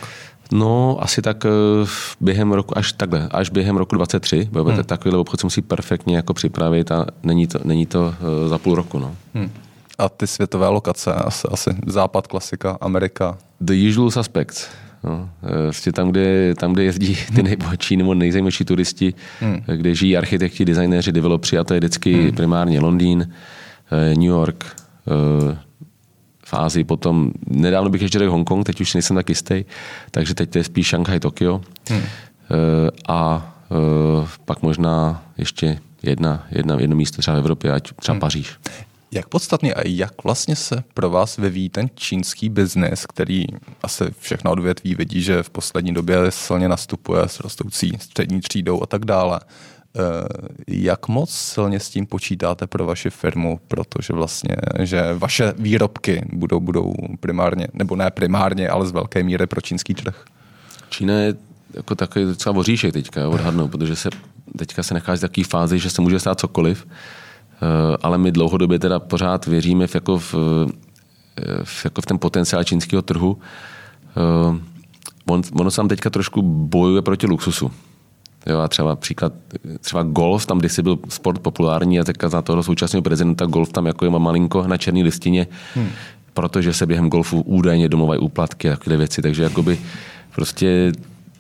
No, 0.52 0.98
asi 1.00 1.22
tak 1.22 1.46
eh, 1.46 1.50
během 2.22 2.52
roku, 2.52 2.78
až 2.78 2.94
takhle, 2.94 3.28
až 3.32 3.50
během 3.50 3.78
roku 3.78 3.96
23, 3.96 4.50
bo 4.52 4.64
hmm. 4.64 4.84
takovýhle 4.84 5.20
obchod 5.20 5.40
se 5.40 5.46
musí 5.46 5.62
perfektně 5.62 6.16
jako 6.16 6.34
připravit 6.34 6.92
a 6.92 7.06
není 7.24 7.48
to, 7.48 7.60
není 7.64 7.86
to 7.86 8.14
eh, 8.46 8.50
za 8.50 8.58
půl 8.58 8.76
roku. 8.76 9.00
No. 9.00 9.16
Hmm. 9.34 9.52
A 9.98 10.10
ty 10.10 10.28
světové 10.28 10.68
lokace, 10.68 11.14
asi, 11.14 11.48
asi 11.52 11.70
západ, 11.88 12.28
klasika, 12.28 12.78
Amerika? 12.82 13.38
The 13.62 13.74
usual 13.90 14.12
suspects. 14.12 14.68
No, 15.04 15.30
vlastně 15.64 15.92
tam, 15.92 16.10
kde, 16.12 16.56
tam, 16.56 16.74
kde 16.74 16.84
jezdí 16.84 17.18
ty 17.36 17.44
nejbohatší 17.44 17.98
nebo 17.98 18.14
nejzajímavější 18.14 18.66
turisti, 18.66 19.14
hmm. 19.40 19.62
kde 19.76 19.96
žijí 19.96 20.18
architekti, 20.18 20.66
designéři, 20.66 21.12
developři 21.12 21.58
a 21.58 21.64
to 21.64 21.74
je 21.74 21.80
vždycky 21.80 22.14
hmm. 22.14 22.32
primárně 22.32 22.80
Londýn, 22.80 23.34
New 23.92 24.24
York, 24.24 24.66
v 26.50 26.54
Ázii, 26.54 26.84
potom 26.84 27.32
nedávno 27.48 27.90
bych 27.90 28.02
ještě 28.02 28.20
řekl 28.20 28.32
Hongkong, 28.32 28.66
teď 28.66 28.82
už 28.82 28.94
nejsem 28.94 29.16
tak 29.16 29.30
jistý, 29.30 29.66
takže 30.12 30.34
teď 30.34 30.50
to 30.50 30.58
je 30.58 30.64
spíš 30.64 30.88
Šanghaj, 30.88 31.20
Tokio. 31.20 31.62
Hmm. 31.90 32.02
Eh, 32.02 32.92
a 33.08 33.54
eh, 33.72 34.28
pak 34.46 34.62
možná 34.62 35.24
ještě 35.38 35.80
jedna, 36.04 36.48
jedna, 36.52 36.80
jedno 36.80 36.96
místo 36.96 37.22
třeba 37.22 37.36
v 37.36 37.40
Evropě, 37.40 37.72
ať 37.72 37.94
třeba 37.94 38.14
hmm. 38.14 38.20
Paříž. 38.20 38.58
Jak 39.12 39.28
podstatně 39.28 39.74
a 39.74 39.88
jak 39.88 40.24
vlastně 40.24 40.56
se 40.56 40.84
pro 40.94 41.10
vás 41.10 41.38
vyvíjí 41.38 41.70
ten 41.70 41.90
čínský 41.96 42.50
biznis, 42.50 43.06
který 43.06 43.46
asi 43.84 44.04
všechno 44.20 44.52
odvětví 44.52 44.96
vidí, 44.96 45.22
že 45.22 45.44
v 45.44 45.50
poslední 45.50 45.94
době 45.94 46.18
silně 46.30 46.70
nastupuje 46.70 47.22
s 47.28 47.40
rostoucí 47.40 47.92
střední 48.00 48.42
třídou 48.42 48.84
a 48.84 48.86
tak 48.86 49.06
dále. 49.06 49.40
Eh, 49.96 50.02
jak 50.68 51.08
moc 51.08 51.30
silně 51.30 51.80
s 51.80 51.90
tím 51.90 52.06
počítáte 52.06 52.68
pro 52.68 52.86
vaši 52.86 53.10
firmu, 53.10 53.60
protože 53.68 54.14
vlastně, 54.14 54.56
že 54.80 55.14
vaše 55.14 55.54
výrobky 55.58 56.26
budou, 56.34 56.60
budou 56.60 56.94
primárně, 57.20 57.68
nebo 57.74 57.96
ne 57.96 58.12
primárně, 58.12 58.70
ale 58.70 58.88
z 58.88 58.92
velké 58.92 59.24
míry 59.24 59.48
pro 59.48 59.62
čínský 59.62 59.94
trh? 59.94 60.26
Čína 60.90 61.14
je 61.14 61.36
jako 61.74 61.96
takový 61.96 62.26
docela 62.26 62.54
voříšek 62.54 62.94
teďka 62.94 63.30
odhadnou, 63.30 63.68
protože 63.68 63.96
se 63.96 64.10
teďka 64.58 64.84
se 64.84 64.94
nachází 64.94 65.20
v 65.20 65.22
takové 65.22 65.46
fázi, 65.46 65.80
že 65.80 65.90
se 65.90 66.02
může 66.02 66.20
stát 66.20 66.40
cokoliv, 66.40 66.88
eh, 66.88 67.98
ale 68.02 68.18
my 68.18 68.32
dlouhodobě 68.32 68.80
teda 68.80 69.00
pořád 69.00 69.46
věříme 69.46 69.88
v, 69.88 69.96
jako, 69.96 70.20
v, 70.20 70.36
eh, 70.36 71.64
v, 71.64 71.86
jako 71.86 72.02
v 72.02 72.06
ten 72.06 72.20
potenciál 72.20 72.64
čínského 72.64 73.02
trhu. 73.02 73.38
On, 75.26 75.42
ono 75.54 75.72
se 75.72 75.76
tam 75.76 75.88
teďka 75.88 76.10
trošku 76.10 76.42
bojuje 76.42 77.02
proti 77.02 77.28
luxusu. 77.28 77.72
Jo, 78.48 78.60
a 78.60 78.68
třeba 78.68 78.96
příklad, 78.96 79.34
třeba 79.82 80.04
golf, 80.04 80.46
tam 80.46 80.60
kdysi 80.60 80.82
byl 80.82 81.00
sport 81.10 81.40
populární 81.40 82.00
a 82.00 82.04
teďka 82.04 82.30
za 82.30 82.42
toho 82.42 82.64
současného 82.64 83.02
prezidenta 83.02 83.46
golf 83.46 83.72
tam 83.72 83.86
jako 83.86 84.06
je 84.06 84.12
malinko 84.12 84.68
na 84.68 84.78
černé 84.78 85.04
listině, 85.04 85.48
hmm. 85.76 85.90
protože 86.34 86.74
se 86.74 86.86
během 86.86 87.10
golfu 87.10 87.42
údajně 87.42 87.90
domovají 87.90 88.20
úplatky 88.20 88.70
a 88.70 88.76
takové 88.76 88.98
věci, 88.98 89.22
takže 89.22 89.44
jakoby 89.44 89.80
prostě 90.36 90.92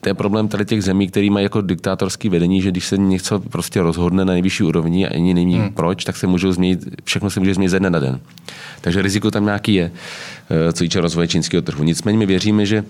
to 0.02 0.10
je 0.10 0.14
problém 0.14 0.48
tady 0.48 0.66
těch 0.66 0.84
zemí, 0.84 1.08
který 1.08 1.30
mají 1.30 1.44
jako 1.44 1.62
diktátorský 1.62 2.30
vedení, 2.30 2.62
že 2.62 2.72
když 2.72 2.88
se 2.88 2.98
něco 2.98 3.40
prostě 3.40 3.82
rozhodne 3.82 4.26
na 4.26 4.34
nejvyšší 4.34 4.64
úrovni 4.64 5.08
a 5.08 5.14
ani 5.14 5.34
není 5.34 5.60
hmm. 5.60 5.74
proč, 5.74 6.04
tak 6.04 6.18
se 6.18 6.28
můžou 6.28 6.52
změnit, 6.52 6.86
všechno 7.04 7.30
se 7.30 7.40
může 7.40 7.54
změnit 7.54 7.70
ze 7.70 7.80
dne 7.80 7.90
na 7.90 8.00
den. 8.00 8.20
Takže 8.82 9.02
riziko 9.02 9.32
tam 9.32 9.46
nějaký 9.46 9.74
je, 9.74 9.92
eh, 10.50 10.74
co 10.74 10.84
týče 10.84 11.02
rozvoje 11.02 11.28
čínského 11.28 11.62
trhu. 11.62 11.84
Nicméně 11.84 12.18
my 12.18 12.26
věříme, 12.26 12.66
že 12.66 12.84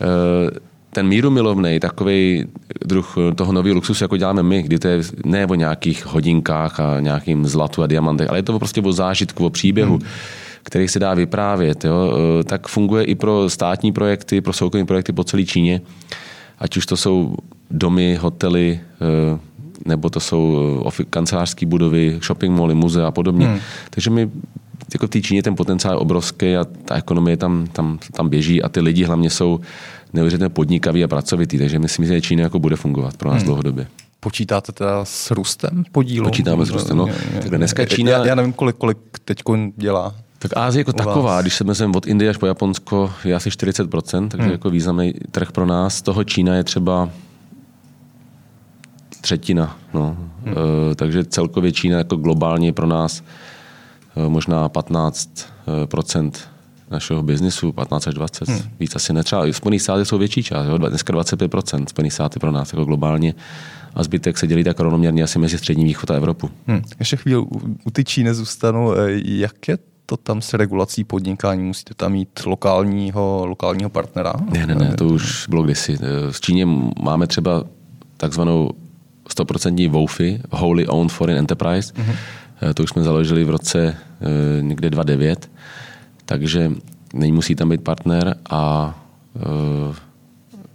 eh, 0.00 0.73
ten 0.94 1.06
míru 1.08 1.30
milovný, 1.30 1.80
takový 1.80 2.44
druh 2.86 3.14
toho 3.34 3.52
nového 3.52 3.74
luxusu, 3.74 4.04
jako 4.04 4.16
děláme 4.16 4.42
my, 4.42 4.62
kdy 4.62 4.78
to 4.78 4.88
je 4.88 5.02
ne 5.24 5.46
o 5.46 5.54
nějakých 5.54 6.06
hodinkách 6.06 6.80
a 6.80 7.00
nějakým 7.00 7.46
zlatu 7.46 7.82
a 7.82 7.86
diamantech, 7.86 8.28
ale 8.28 8.38
je 8.38 8.42
to 8.42 8.58
prostě 8.58 8.80
o 8.80 8.92
zážitku, 8.92 9.46
o 9.46 9.50
příběhu, 9.50 9.96
hmm. 9.96 10.08
který 10.62 10.88
se 10.88 10.98
dá 10.98 11.14
vyprávět, 11.14 11.84
jo, 11.84 12.12
tak 12.44 12.68
funguje 12.68 13.04
i 13.04 13.14
pro 13.14 13.50
státní 13.50 13.92
projekty, 13.92 14.40
pro 14.40 14.52
soukromé 14.52 14.86
projekty 14.86 15.12
po 15.12 15.24
celé 15.24 15.44
Číně. 15.44 15.80
Ať 16.58 16.76
už 16.76 16.86
to 16.86 16.96
jsou 16.96 17.36
domy, 17.70 18.16
hotely, 18.20 18.80
eh, 18.80 19.38
nebo 19.86 20.10
to 20.10 20.20
jsou 20.20 20.92
eh, 21.00 21.04
kancelářské 21.10 21.66
budovy, 21.66 22.18
shopping 22.22 22.58
mally, 22.58 22.74
muzea 22.74 23.08
a 23.08 23.10
podobně. 23.10 23.46
Hmm. 23.46 23.58
Takže 23.90 24.10
my 24.10 24.30
jako 24.94 25.06
v 25.06 25.10
té 25.10 25.20
Číně 25.20 25.42
ten 25.42 25.54
potenciál 25.54 25.94
je 25.94 25.98
obrovský 25.98 26.56
a 26.56 26.64
ta 26.64 26.94
ekonomie 26.94 27.36
tam, 27.36 27.66
tam, 27.72 27.98
tam 28.12 28.28
běží 28.28 28.62
a 28.62 28.68
ty 28.68 28.80
lidi 28.80 29.04
hlavně 29.04 29.30
jsou 29.30 29.60
neuvěřitelně 30.14 30.48
podnikaví 30.48 31.04
a 31.04 31.08
pracovitý, 31.08 31.58
takže 31.58 31.78
myslím, 31.78 32.06
že 32.06 32.20
Čína 32.20 32.42
jako 32.42 32.58
bude 32.58 32.76
fungovat 32.76 33.16
pro 33.16 33.30
nás 33.30 33.36
hmm. 33.38 33.46
dlouhodobě. 33.46 33.86
Počítáte 34.20 34.72
teda 34.72 35.04
s 35.04 35.30
růstem 35.30 35.84
podílu? 35.92 36.24
Počítáme 36.24 36.66
s 36.66 36.70
růstem, 36.70 36.96
no. 36.96 37.06
Tak 37.42 37.50
dneska 37.50 37.86
Čína... 37.86 38.10
Já, 38.10 38.26
já 38.26 38.34
nevím, 38.34 38.52
kolik, 38.52 38.76
kolik 38.76 38.98
teď 39.24 39.42
dělá. 39.76 40.14
Tak 40.38 40.56
Ázie 40.56 40.80
jako 40.80 40.92
taková, 40.92 41.42
když 41.42 41.54
se 41.54 41.64
vezmeme 41.64 41.96
od 41.96 42.06
Indie 42.06 42.30
až 42.30 42.36
po 42.36 42.46
Japonsko, 42.46 43.12
je 43.24 43.34
asi 43.34 43.50
40%, 43.50 44.28
takže 44.28 44.42
hmm. 44.42 44.52
jako 44.52 44.70
významný 44.70 45.12
trh 45.30 45.52
pro 45.52 45.66
nás. 45.66 46.02
toho 46.02 46.24
Čína 46.24 46.54
je 46.54 46.64
třeba 46.64 47.10
třetina. 49.20 49.76
No. 49.94 50.16
Hmm. 50.44 50.54
E, 50.92 50.94
takže 50.94 51.24
celkově 51.24 51.72
Čína 51.72 51.98
jako 51.98 52.16
globálně 52.16 52.72
pro 52.72 52.86
nás 52.86 53.22
e, 54.16 54.28
možná 54.28 54.68
15% 54.68 56.30
našeho 56.90 57.22
biznisu, 57.22 57.72
15 57.72 58.06
až 58.06 58.14
20, 58.14 58.48
hmm. 58.48 58.60
víc 58.80 58.96
asi 58.96 59.12
netřeba. 59.12 59.52
Spojený 59.52 59.78
státy 59.78 60.04
jsou 60.04 60.18
větší 60.18 60.42
část, 60.42 60.66
jo? 60.66 60.78
dneska 60.78 61.12
25%, 61.12 61.86
Spojený 61.88 62.10
státy 62.10 62.40
pro 62.40 62.52
nás 62.52 62.72
jako 62.72 62.84
globálně 62.84 63.34
a 63.94 64.02
zbytek 64.02 64.38
se 64.38 64.46
dělí 64.46 64.64
tak 64.64 64.80
rovnoměrně 64.80 65.22
asi 65.22 65.38
mezi 65.38 65.58
střední 65.58 65.84
východ 65.84 66.10
a 66.10 66.14
Evropu. 66.14 66.50
Hmm. 66.66 66.82
Ještě 66.98 67.16
chvíli 67.16 67.38
u, 67.38 67.76
u 67.84 67.90
ty 67.90 68.04
Číny 68.04 68.34
zůstanu. 68.34 68.98
E, 68.98 69.20
jak 69.24 69.68
je 69.68 69.78
to 70.06 70.16
tam 70.16 70.40
s 70.40 70.54
regulací 70.54 71.04
podnikání? 71.04 71.62
Musíte 71.62 71.94
tam 71.94 72.12
mít 72.12 72.40
lokálního, 72.46 73.46
lokálního 73.46 73.90
partnera? 73.90 74.32
Ne, 74.52 74.66
ne, 74.66 74.74
ne, 74.74 74.94
to 74.94 75.06
už 75.06 75.46
bylo 75.48 75.62
kdysi. 75.62 75.98
V 76.30 76.40
Číně 76.40 76.66
máme 77.02 77.26
třeba 77.26 77.64
takzvanou 78.16 78.70
100% 79.36 79.90
WOFI, 79.90 80.40
Wholly 80.50 80.86
Owned 80.86 81.12
Foreign 81.12 81.38
Enterprise. 81.38 81.92
Mm-hmm. 81.94 82.14
To 82.74 82.82
už 82.82 82.90
jsme 82.90 83.02
založili 83.02 83.44
v 83.44 83.50
roce 83.50 83.96
eh, 84.20 84.62
někde 84.62 84.90
2009, 84.90 85.50
takže 86.24 86.72
nemusí 87.14 87.54
tam 87.54 87.68
být 87.68 87.80
partner 87.80 88.36
a 88.50 88.94
eh, 89.36 89.94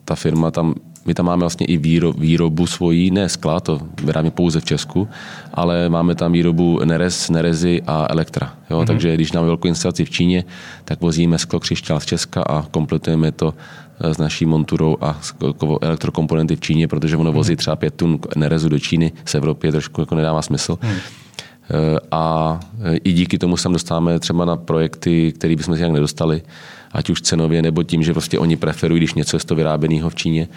ta 0.05 0.15
firma 0.15 0.51
tam 0.51 0.75
my 1.05 1.13
tam 1.13 1.25
máme 1.25 1.39
vlastně 1.39 1.65
i 1.65 1.77
výro, 1.77 2.13
výrobu 2.13 2.67
svojí, 2.67 3.11
ne 3.11 3.29
skla, 3.29 3.59
to 3.59 3.81
vyrábíme 4.03 4.31
pouze 4.31 4.59
v 4.59 4.65
Česku, 4.65 5.07
ale 5.53 5.89
máme 5.89 6.15
tam 6.15 6.31
výrobu 6.31 6.79
Nerez, 6.85 7.29
Nerezy 7.29 7.81
a 7.87 8.07
Elektra. 8.09 8.53
Jo? 8.69 8.81
Mm-hmm. 8.81 8.85
Takže 8.85 9.15
když 9.15 9.31
máme 9.31 9.47
velkou 9.47 9.67
instalaci 9.67 10.05
v 10.05 10.09
Číně, 10.09 10.43
tak 10.85 11.01
vozíme 11.01 11.37
sklo 11.37 11.59
křišťál 11.59 11.99
z 11.99 12.05
Česka 12.05 12.41
a 12.43 12.61
kompletujeme 12.61 13.31
to 13.31 13.53
eh, 13.99 14.13
s 14.13 14.17
naší 14.17 14.45
monturou 14.45 14.97
a 15.01 15.19
elektrokomponenty 15.81 16.55
v 16.55 16.59
Číně, 16.59 16.87
protože 16.87 17.17
ono 17.17 17.31
vozí 17.31 17.53
mhm. 17.53 17.57
třeba 17.57 17.75
pět 17.75 17.95
tun 17.95 18.19
Nerezu 18.35 18.69
do 18.69 18.79
Číny 18.79 19.11
z 19.25 19.35
Evropy, 19.35 19.71
trošku 19.71 20.01
jako 20.01 20.15
nedává 20.15 20.41
smysl. 20.41 20.77
Mm. 20.83 20.89
A 22.11 22.59
eh, 22.83 22.95
i 22.95 23.11
díky 23.11 23.37
tomu 23.37 23.57
se 23.57 23.69
dostáváme 23.69 24.19
třeba 24.19 24.45
na 24.45 24.57
projekty, 24.57 25.31
které 25.31 25.55
bychom 25.55 25.75
si 25.75 25.79
nějak 25.79 25.93
nedostali, 25.93 26.41
ať 26.91 27.09
už 27.09 27.21
cenově, 27.21 27.61
nebo 27.61 27.83
tím, 27.83 28.03
že 28.03 28.13
prostě 28.13 28.39
oni 28.39 28.57
preferují, 28.57 28.99
když 28.99 29.13
něco 29.13 29.37
je 29.37 29.43
to 29.45 29.55
vyráběného 29.55 30.09
v 30.09 30.15
Číně, 30.15 30.47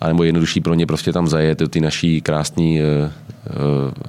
anebo 0.00 0.24
jednodušší 0.24 0.60
pro 0.60 0.74
ně 0.74 0.86
prostě 0.86 1.12
tam 1.12 1.26
zajet 1.26 1.58
do 1.58 1.68
ty 1.68 1.80
naší 1.80 2.20
krásné 2.20 2.64
uh, 2.64 3.10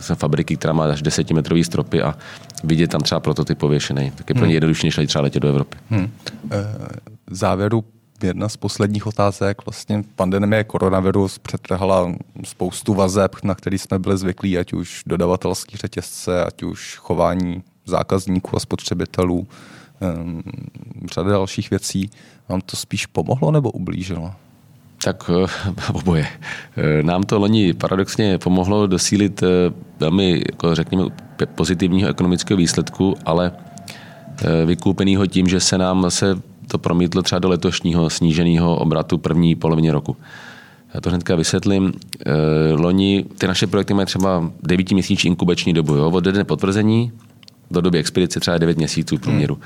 uh, 0.10 0.16
fabriky, 0.16 0.58
která 0.58 0.74
má 0.74 0.86
až 0.86 1.02
desetimetrový 1.02 1.64
stropy 1.64 2.02
a 2.02 2.16
vidět 2.64 2.88
tam 2.88 3.02
třeba 3.02 3.20
prototyp 3.20 3.58
pověšený. 3.58 4.12
Tak 4.16 4.30
je 4.30 4.36
pro 4.36 4.46
ně 4.46 4.50
hmm. 4.50 4.54
jednodušší, 4.54 4.88
než 4.88 5.00
třeba 5.08 5.22
letět 5.22 5.44
do 5.44 5.50
Evropy. 5.50 5.78
Hmm. 5.90 6.12
Závěru 7.32 7.84
jedna 8.24 8.50
z 8.50 8.58
posledních 8.58 9.08
otázek. 9.08 9.66
Vlastně 9.66 10.04
pandemie 10.16 10.64
koronavirus 10.64 11.38
přetrhla 11.38 12.12
spoustu 12.44 12.94
vazeb, 12.94 13.36
na 13.44 13.56
který 13.56 13.78
jsme 13.78 14.00
byli 14.00 14.18
zvyklí, 14.18 14.58
ať 14.58 14.74
už 14.74 15.04
dodavatelský 15.06 15.78
řetězce, 15.78 16.46
ať 16.46 16.64
už 16.64 16.98
chování 16.98 17.64
zákazníků 17.86 18.56
a 18.56 18.60
spotřebitelů, 18.60 19.48
um, 20.18 20.44
řada 21.14 21.30
dalších 21.32 21.70
věcí. 21.70 22.10
Vám 22.50 22.62
to 22.62 22.78
spíš 22.78 23.06
pomohlo 23.06 23.52
nebo 23.52 23.72
ublížilo? 23.72 24.34
Tak 25.04 25.30
eh, 25.30 25.48
oboje. 25.94 26.28
Eh, 26.78 27.04
nám 27.04 27.24
to 27.24 27.40
loni 27.40 27.74
paradoxně 27.74 28.38
pomohlo 28.38 28.88
dosílit 28.88 29.44
eh, 29.44 29.48
velmi, 30.00 30.44
jako 30.52 30.76
řekněme, 30.76 31.04
pozitivního 31.56 32.10
ekonomického 32.10 32.58
výsledku, 32.58 33.16
ale 33.26 33.52
vykoupeného 34.66 35.28
tím, 35.28 35.48
že 35.48 35.60
se 35.60 35.78
nám 35.78 36.12
se 36.12 36.36
to 36.74 36.78
promítlo 36.78 37.22
třeba 37.22 37.40
do 37.40 37.50
letošního 37.50 38.10
sníženého 38.10 38.76
obratu 38.76 39.18
první 39.18 39.56
polovině 39.56 39.92
roku. 39.92 40.18
Já 40.94 41.02
to 41.02 41.10
hnedka 41.10 41.36
vysvětlím. 41.36 41.94
Loni 42.76 43.26
ty 43.38 43.48
naše 43.48 43.68
projekty 43.68 43.94
mají 43.94 44.06
třeba 44.06 44.52
9 44.64 44.92
měsíční 44.92 45.28
inkubační 45.28 45.74
dobu. 45.74 45.96
Jo? 45.96 46.10
Od 46.10 46.24
dne 46.24 46.44
potvrzení 46.44 47.12
do 47.72 47.82
doby 47.82 47.98
expedice 47.98 48.40
třeba 48.40 48.58
9 48.58 48.78
měsíců 48.78 49.18
průměru. 49.18 49.56
Hmm. 49.56 49.64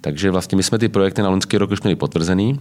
Takže 0.00 0.30
vlastně 0.30 0.56
my 0.56 0.62
jsme 0.62 0.78
ty 0.78 0.88
projekty 0.88 1.22
na 1.22 1.28
loňský 1.28 1.58
rok 1.58 1.70
už 1.70 1.82
měli 1.82 1.96
potvrzený 1.96 2.60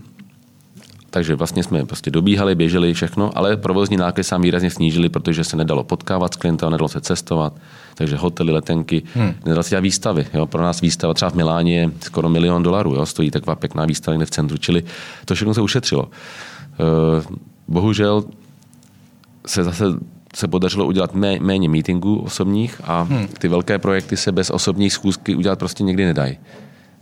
takže 1.14 1.36
vlastně 1.36 1.64
jsme 1.64 1.86
prostě 1.86 2.12
dobíhali, 2.12 2.56
běželi 2.56 2.94
všechno, 2.94 3.38
ale 3.38 3.58
provozní 3.58 3.98
náklady 3.98 4.24
sám 4.24 4.42
výrazně 4.42 4.70
snížili, 4.70 5.10
protože 5.10 5.44
se 5.44 5.58
nedalo 5.58 5.84
potkávat 5.84 6.34
s 6.34 6.38
klientem, 6.38 6.72
nedalo 6.72 6.90
se 6.90 7.02
cestovat. 7.02 7.54
Takže 7.96 8.16
hotely, 8.16 8.52
letenky, 8.52 9.04
hmm. 9.14 9.34
nedalo 9.46 9.64
se 9.64 9.70
dělat 9.70 9.82
výstavy. 9.82 10.28
Jo. 10.34 10.46
Pro 10.46 10.62
nás 10.62 10.82
výstava 10.82 11.14
třeba 11.14 11.32
v 11.32 11.34
Miláně 11.34 11.80
je 11.80 11.92
skoro 12.02 12.30
milion 12.30 12.64
dolarů, 12.64 12.96
jo. 12.96 13.06
stojí 13.06 13.32
taková 13.32 13.56
pěkná 13.56 13.86
výstava 13.86 14.26
v 14.26 14.30
centru, 14.30 14.58
čili 14.58 14.84
to 15.26 15.36
všechno 15.36 15.54
se 15.54 15.62
ušetřilo. 15.62 16.04
Uh, 16.04 17.38
bohužel 17.68 18.24
se 19.48 19.64
zase 19.64 19.86
se 20.36 20.48
podařilo 20.48 20.86
udělat 20.86 21.14
mé, 21.14 21.40
méně 21.40 21.70
meetingů 21.70 22.20
osobních 22.20 22.82
a 22.84 23.02
hmm. 23.02 23.28
ty 23.28 23.48
velké 23.48 23.80
projekty 23.80 24.18
se 24.18 24.32
bez 24.32 24.50
osobní 24.50 24.90
schůzky 24.90 25.36
udělat 25.36 25.60
prostě 25.60 25.84
někdy 25.84 26.06
nedají. 26.06 26.38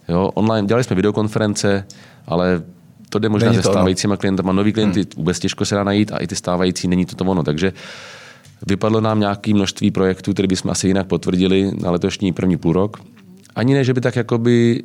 Jo, 0.09 0.31
online, 0.33 0.67
dělali 0.67 0.83
jsme 0.83 0.95
videokonference, 0.95 1.87
ale 2.27 2.63
to 3.11 3.19
jde 3.19 3.29
možná 3.29 3.53
se 3.53 3.63
stávajícíma 3.63 4.17
klientama. 4.17 4.53
Nový 4.53 4.73
klienty 4.73 4.99
hmm. 4.99 5.09
vůbec 5.15 5.39
těžko 5.39 5.65
se 5.65 5.75
dá 5.75 5.83
najít 5.83 6.11
a 6.11 6.17
i 6.17 6.27
ty 6.27 6.35
stávající 6.35 6.87
není 6.87 7.05
to 7.05 7.15
to 7.15 7.25
ono. 7.25 7.43
Takže 7.43 7.73
vypadlo 8.67 9.01
nám 9.01 9.19
nějaké 9.19 9.53
množství 9.53 9.91
projektů, 9.91 10.33
které 10.33 10.47
bychom 10.47 10.71
asi 10.71 10.87
jinak 10.87 11.07
potvrdili 11.07 11.71
na 11.81 11.91
letošní 11.91 12.33
první 12.33 12.57
půl 12.57 12.73
rok. 12.73 12.97
Ani 13.55 13.73
ne, 13.73 13.83
že 13.83 13.93
by 13.93 14.01
tak 14.01 14.15
jakoby 14.15 14.83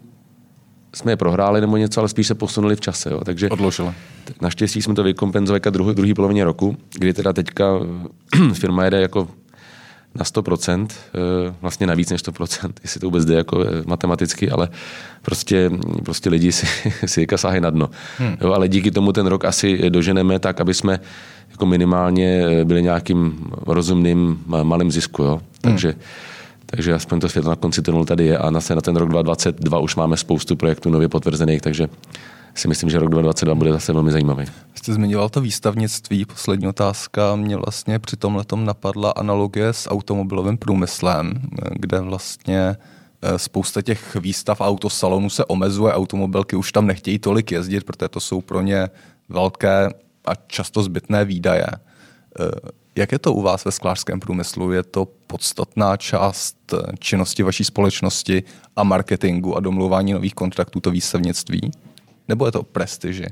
jsme 0.94 1.12
je 1.12 1.16
prohráli 1.16 1.60
nebo 1.60 1.76
něco, 1.76 2.00
ale 2.00 2.08
spíš 2.08 2.26
se 2.26 2.34
posunuli 2.34 2.76
v 2.76 2.80
čase. 2.80 3.10
Jo. 3.10 3.20
Takže 3.24 3.48
Odložili. 3.48 3.92
Naštěstí 4.40 4.82
jsme 4.82 4.94
to 4.94 5.02
vykompenzovali 5.02 5.60
druhý, 5.70 5.94
druhý 5.94 6.14
polovině 6.14 6.44
roku, 6.44 6.76
kdy 6.98 7.12
teda 7.12 7.32
teďka 7.32 7.64
firma 8.52 8.84
jede 8.84 9.00
jako 9.00 9.28
na 10.18 10.24
100%, 10.24 10.88
eh, 10.90 11.54
vlastně 11.60 11.86
na 11.86 11.94
víc 11.94 12.10
než 12.10 12.20
100%, 12.20 12.72
jestli 12.82 13.00
to 13.00 13.06
vůbec 13.06 13.24
jde 13.24 13.34
jako 13.34 13.62
eh, 13.62 13.82
matematicky, 13.86 14.50
ale 14.50 14.68
prostě, 15.22 15.70
prostě 16.04 16.30
lidi 16.30 16.52
si, 16.58 16.66
si 17.06 17.20
jaka 17.20 17.36
sáhají 17.38 17.60
na 17.60 17.70
dno. 17.70 17.90
Hmm. 18.18 18.36
Jo, 18.40 18.52
ale 18.52 18.68
díky 18.68 18.90
tomu 18.90 19.12
ten 19.12 19.26
rok 19.26 19.44
asi 19.44 19.90
doženeme 19.90 20.38
tak, 20.38 20.60
aby 20.60 20.74
jsme 20.74 21.00
jako 21.50 21.66
minimálně 21.66 22.44
eh, 22.46 22.64
byli 22.64 22.82
nějakým 22.82 23.50
rozumným 23.66 24.38
malým 24.46 24.92
zisku. 24.92 25.22
Jo? 25.22 25.40
Takže, 25.60 25.88
hmm. 25.88 26.00
takže 26.66 26.94
aspoň 26.94 27.20
to 27.20 27.28
světlo 27.28 27.50
na 27.50 27.56
konci 27.56 27.82
tunelu 27.82 28.04
tady 28.04 28.24
je 28.24 28.38
a 28.38 28.50
na, 28.50 28.60
na 28.74 28.80
ten 28.80 28.96
rok 28.96 29.08
2022 29.08 29.78
už 29.78 29.96
máme 29.96 30.16
spoustu 30.16 30.56
projektů 30.56 30.90
nově 30.90 31.08
potvrzených, 31.08 31.62
takže 31.62 31.88
si 32.58 32.68
myslím, 32.68 32.90
že 32.90 32.98
rok 32.98 33.08
2022 33.08 33.54
bude 33.54 33.72
zase 33.72 33.92
velmi 33.92 34.12
zajímavý. 34.12 34.44
Jste 34.74 34.94
zmiňoval 34.94 35.28
to 35.28 35.40
výstavnictví, 35.40 36.24
poslední 36.24 36.68
otázka. 36.68 37.36
Mě 37.36 37.56
vlastně 37.56 37.98
při 37.98 38.16
tom 38.16 38.36
letom 38.36 38.64
napadla 38.64 39.10
analogie 39.10 39.68
s 39.68 39.90
automobilovým 39.90 40.58
průmyslem, 40.58 41.40
kde 41.70 42.00
vlastně 42.00 42.76
eh, 43.22 43.38
spousta 43.38 43.82
těch 43.82 44.16
výstav 44.16 44.60
autosalonů 44.60 45.30
se 45.30 45.44
omezuje, 45.44 45.92
automobilky 45.92 46.56
už 46.56 46.72
tam 46.72 46.86
nechtějí 46.86 47.18
tolik 47.18 47.52
jezdit, 47.52 47.84
protože 47.84 48.08
to 48.08 48.20
jsou 48.20 48.40
pro 48.40 48.62
ně 48.62 48.88
velké 49.28 49.88
a 50.24 50.34
často 50.46 50.82
zbytné 50.82 51.24
výdaje. 51.24 51.66
Eh, 52.40 52.50
jak 52.96 53.12
je 53.12 53.18
to 53.18 53.34
u 53.34 53.42
vás 53.42 53.64
ve 53.64 53.72
sklářském 53.72 54.20
průmyslu? 54.20 54.72
Je 54.72 54.82
to 54.82 55.08
podstatná 55.26 55.96
část 55.96 56.56
eh, 56.72 56.76
činnosti 56.98 57.42
vaší 57.42 57.64
společnosti 57.64 58.42
a 58.76 58.84
marketingu 58.84 59.56
a 59.56 59.60
domluvání 59.60 60.12
nových 60.12 60.34
kontraktů, 60.34 60.80
to 60.80 60.90
výstavnictví? 60.90 61.70
Nebo 62.28 62.46
je 62.46 62.52
to 62.52 62.62
prestiži? 62.62 63.26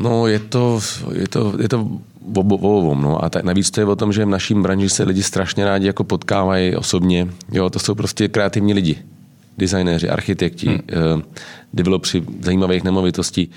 No, 0.00 0.26
je 0.26 0.38
to, 0.38 0.80
je 1.12 1.28
to, 1.28 1.54
je 1.58 1.68
to 1.68 2.00
obovom, 2.36 3.02
no. 3.02 3.24
A 3.24 3.30
tak 3.30 3.44
navíc 3.44 3.70
to 3.70 3.80
je 3.80 3.86
o 3.86 3.96
tom, 3.96 4.12
že 4.12 4.24
v 4.24 4.28
naším 4.28 4.62
branži 4.62 4.88
se 4.88 5.02
lidi 5.02 5.22
strašně 5.22 5.64
rádi 5.64 5.86
jako 5.86 6.04
potkávají 6.04 6.76
osobně. 6.76 7.28
Jo, 7.52 7.70
to 7.70 7.78
jsou 7.78 7.94
prostě 7.94 8.28
kreativní 8.28 8.74
lidi. 8.74 8.98
Designéři, 9.58 10.08
architekti, 10.08 10.68
hmm. 10.68 10.80
eh, 10.88 11.22
developři 11.72 12.22
zajímavých 12.40 12.84
nemovitostí, 12.84 13.50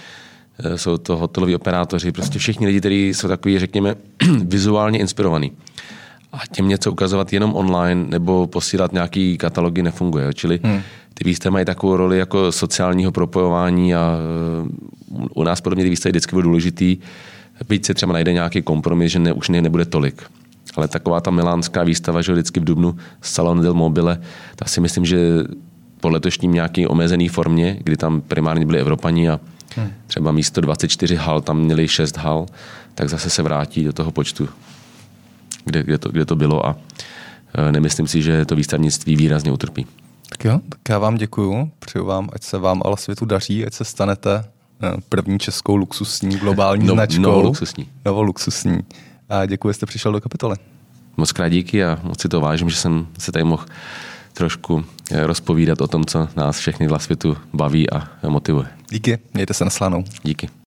eh, 0.59 0.77
jsou 0.77 0.97
to 0.97 1.17
hoteloví 1.17 1.55
operátoři, 1.55 2.11
prostě 2.11 2.39
všichni 2.39 2.67
lidi, 2.67 2.79
kteří 2.79 3.09
jsou 3.09 3.27
takový, 3.27 3.59
řekněme, 3.59 3.95
vizuálně 4.45 4.99
inspirovaní. 4.99 5.51
A 6.33 6.39
těm 6.51 6.67
něco 6.67 6.91
ukazovat 6.91 7.33
jenom 7.33 7.55
online 7.55 8.05
nebo 8.09 8.47
posílat 8.47 8.93
nějaký 8.93 9.37
katalogy 9.37 9.83
nefunguje. 9.83 10.33
Čili 10.33 10.59
hmm 10.63 10.81
ty 11.21 11.29
výstavy 11.29 11.53
mají 11.53 11.65
takovou 11.65 11.97
roli 11.97 12.17
jako 12.17 12.51
sociálního 12.51 13.11
propojování 13.11 13.95
a 13.95 14.17
eh, 14.17 15.27
u 15.35 15.43
nás 15.43 15.61
podobně 15.61 15.83
ty 15.83 15.89
výstavy 15.89 16.11
vždycky 16.11 16.35
byly 16.35 16.43
důležitý, 16.43 16.97
víc 17.69 17.85
se 17.85 17.93
třeba 17.93 18.13
najde 18.13 18.33
nějaký 18.33 18.61
kompromis, 18.61 19.11
že 19.11 19.19
ne, 19.19 19.33
už 19.33 19.49
ne, 19.49 19.61
nebude 19.61 19.85
tolik. 19.85 20.23
Ale 20.75 20.87
taková 20.87 21.21
ta 21.21 21.31
milánská 21.31 21.83
výstava, 21.83 22.21
že 22.21 22.33
vždycky 22.33 22.59
v 22.59 22.63
Dubnu 22.63 22.95
Salon 23.21 23.61
del 23.61 23.73
Mobile, 23.73 24.21
tak 24.55 24.69
si 24.69 24.81
myslím, 24.81 25.05
že 25.05 25.17
po 25.99 26.09
letošním 26.09 26.51
nějaký 26.51 26.87
omezený 26.87 27.27
formě, 27.27 27.77
kdy 27.83 27.97
tam 27.97 28.21
primárně 28.21 28.65
byli 28.65 28.79
Evropani 28.79 29.29
a 29.29 29.39
hmm. 29.75 29.89
třeba 30.07 30.31
místo 30.31 30.61
24 30.61 31.15
hal 31.15 31.41
tam 31.41 31.59
měli 31.59 31.87
6 31.87 32.17
hal, 32.17 32.45
tak 32.95 33.09
zase 33.09 33.29
se 33.29 33.43
vrátí 33.43 33.83
do 33.83 33.93
toho 33.93 34.11
počtu, 34.11 34.49
kde, 35.65 35.83
kde, 35.83 35.97
to, 35.97 36.09
kde 36.09 36.25
to 36.25 36.35
bylo 36.35 36.65
a 36.65 36.75
e, 37.53 37.71
nemyslím 37.71 38.07
si, 38.07 38.21
že 38.21 38.45
to 38.45 38.55
výstavnictví 38.55 39.15
výrazně 39.15 39.51
utrpí. 39.51 39.85
Tak 40.31 40.45
jo, 40.45 40.59
tak 40.69 40.79
já 40.89 40.99
vám 40.99 41.15
děkuju. 41.15 41.71
Přeju 41.79 42.05
vám, 42.05 42.29
ať 42.33 42.43
se 42.43 42.57
vám 42.57 42.81
ale 42.85 42.97
světu 42.97 43.25
daří, 43.25 43.65
ať 43.65 43.73
se 43.73 43.85
stanete 43.85 44.35
e, 44.35 45.01
první 45.09 45.39
českou 45.39 45.75
luxusní 45.75 46.37
globální 46.37 46.85
no, 46.87 46.93
značkou. 46.93 47.21
Novoluxusní. 47.21 47.89
Novoluxusní. 48.05 48.79
A 49.29 49.45
děkuji, 49.45 49.69
že 49.69 49.73
jste 49.73 49.85
přišel 49.85 50.11
do 50.11 50.21
kapitoly. 50.21 50.55
Moc 51.17 51.31
krát 51.31 51.49
díky 51.49 51.83
a 51.83 51.99
moc 52.03 52.21
si 52.21 52.29
to 52.29 52.41
vážím, 52.41 52.69
že 52.69 52.75
jsem 52.75 53.07
se 53.17 53.31
tady 53.31 53.45
mohl 53.45 53.65
trošku 54.33 54.85
e, 55.11 55.27
rozpovídat 55.27 55.81
o 55.81 55.87
tom, 55.87 56.05
co 56.05 56.27
nás 56.35 56.57
všechny 56.57 56.87
v 56.87 56.97
světu 56.97 57.37
baví 57.53 57.89
a 57.89 58.09
motivuje. 58.27 58.67
Díky, 58.89 59.19
mějte 59.33 59.53
se 59.53 59.63
na 59.63 59.69
slanou. 59.69 60.03
Díky. 60.23 60.60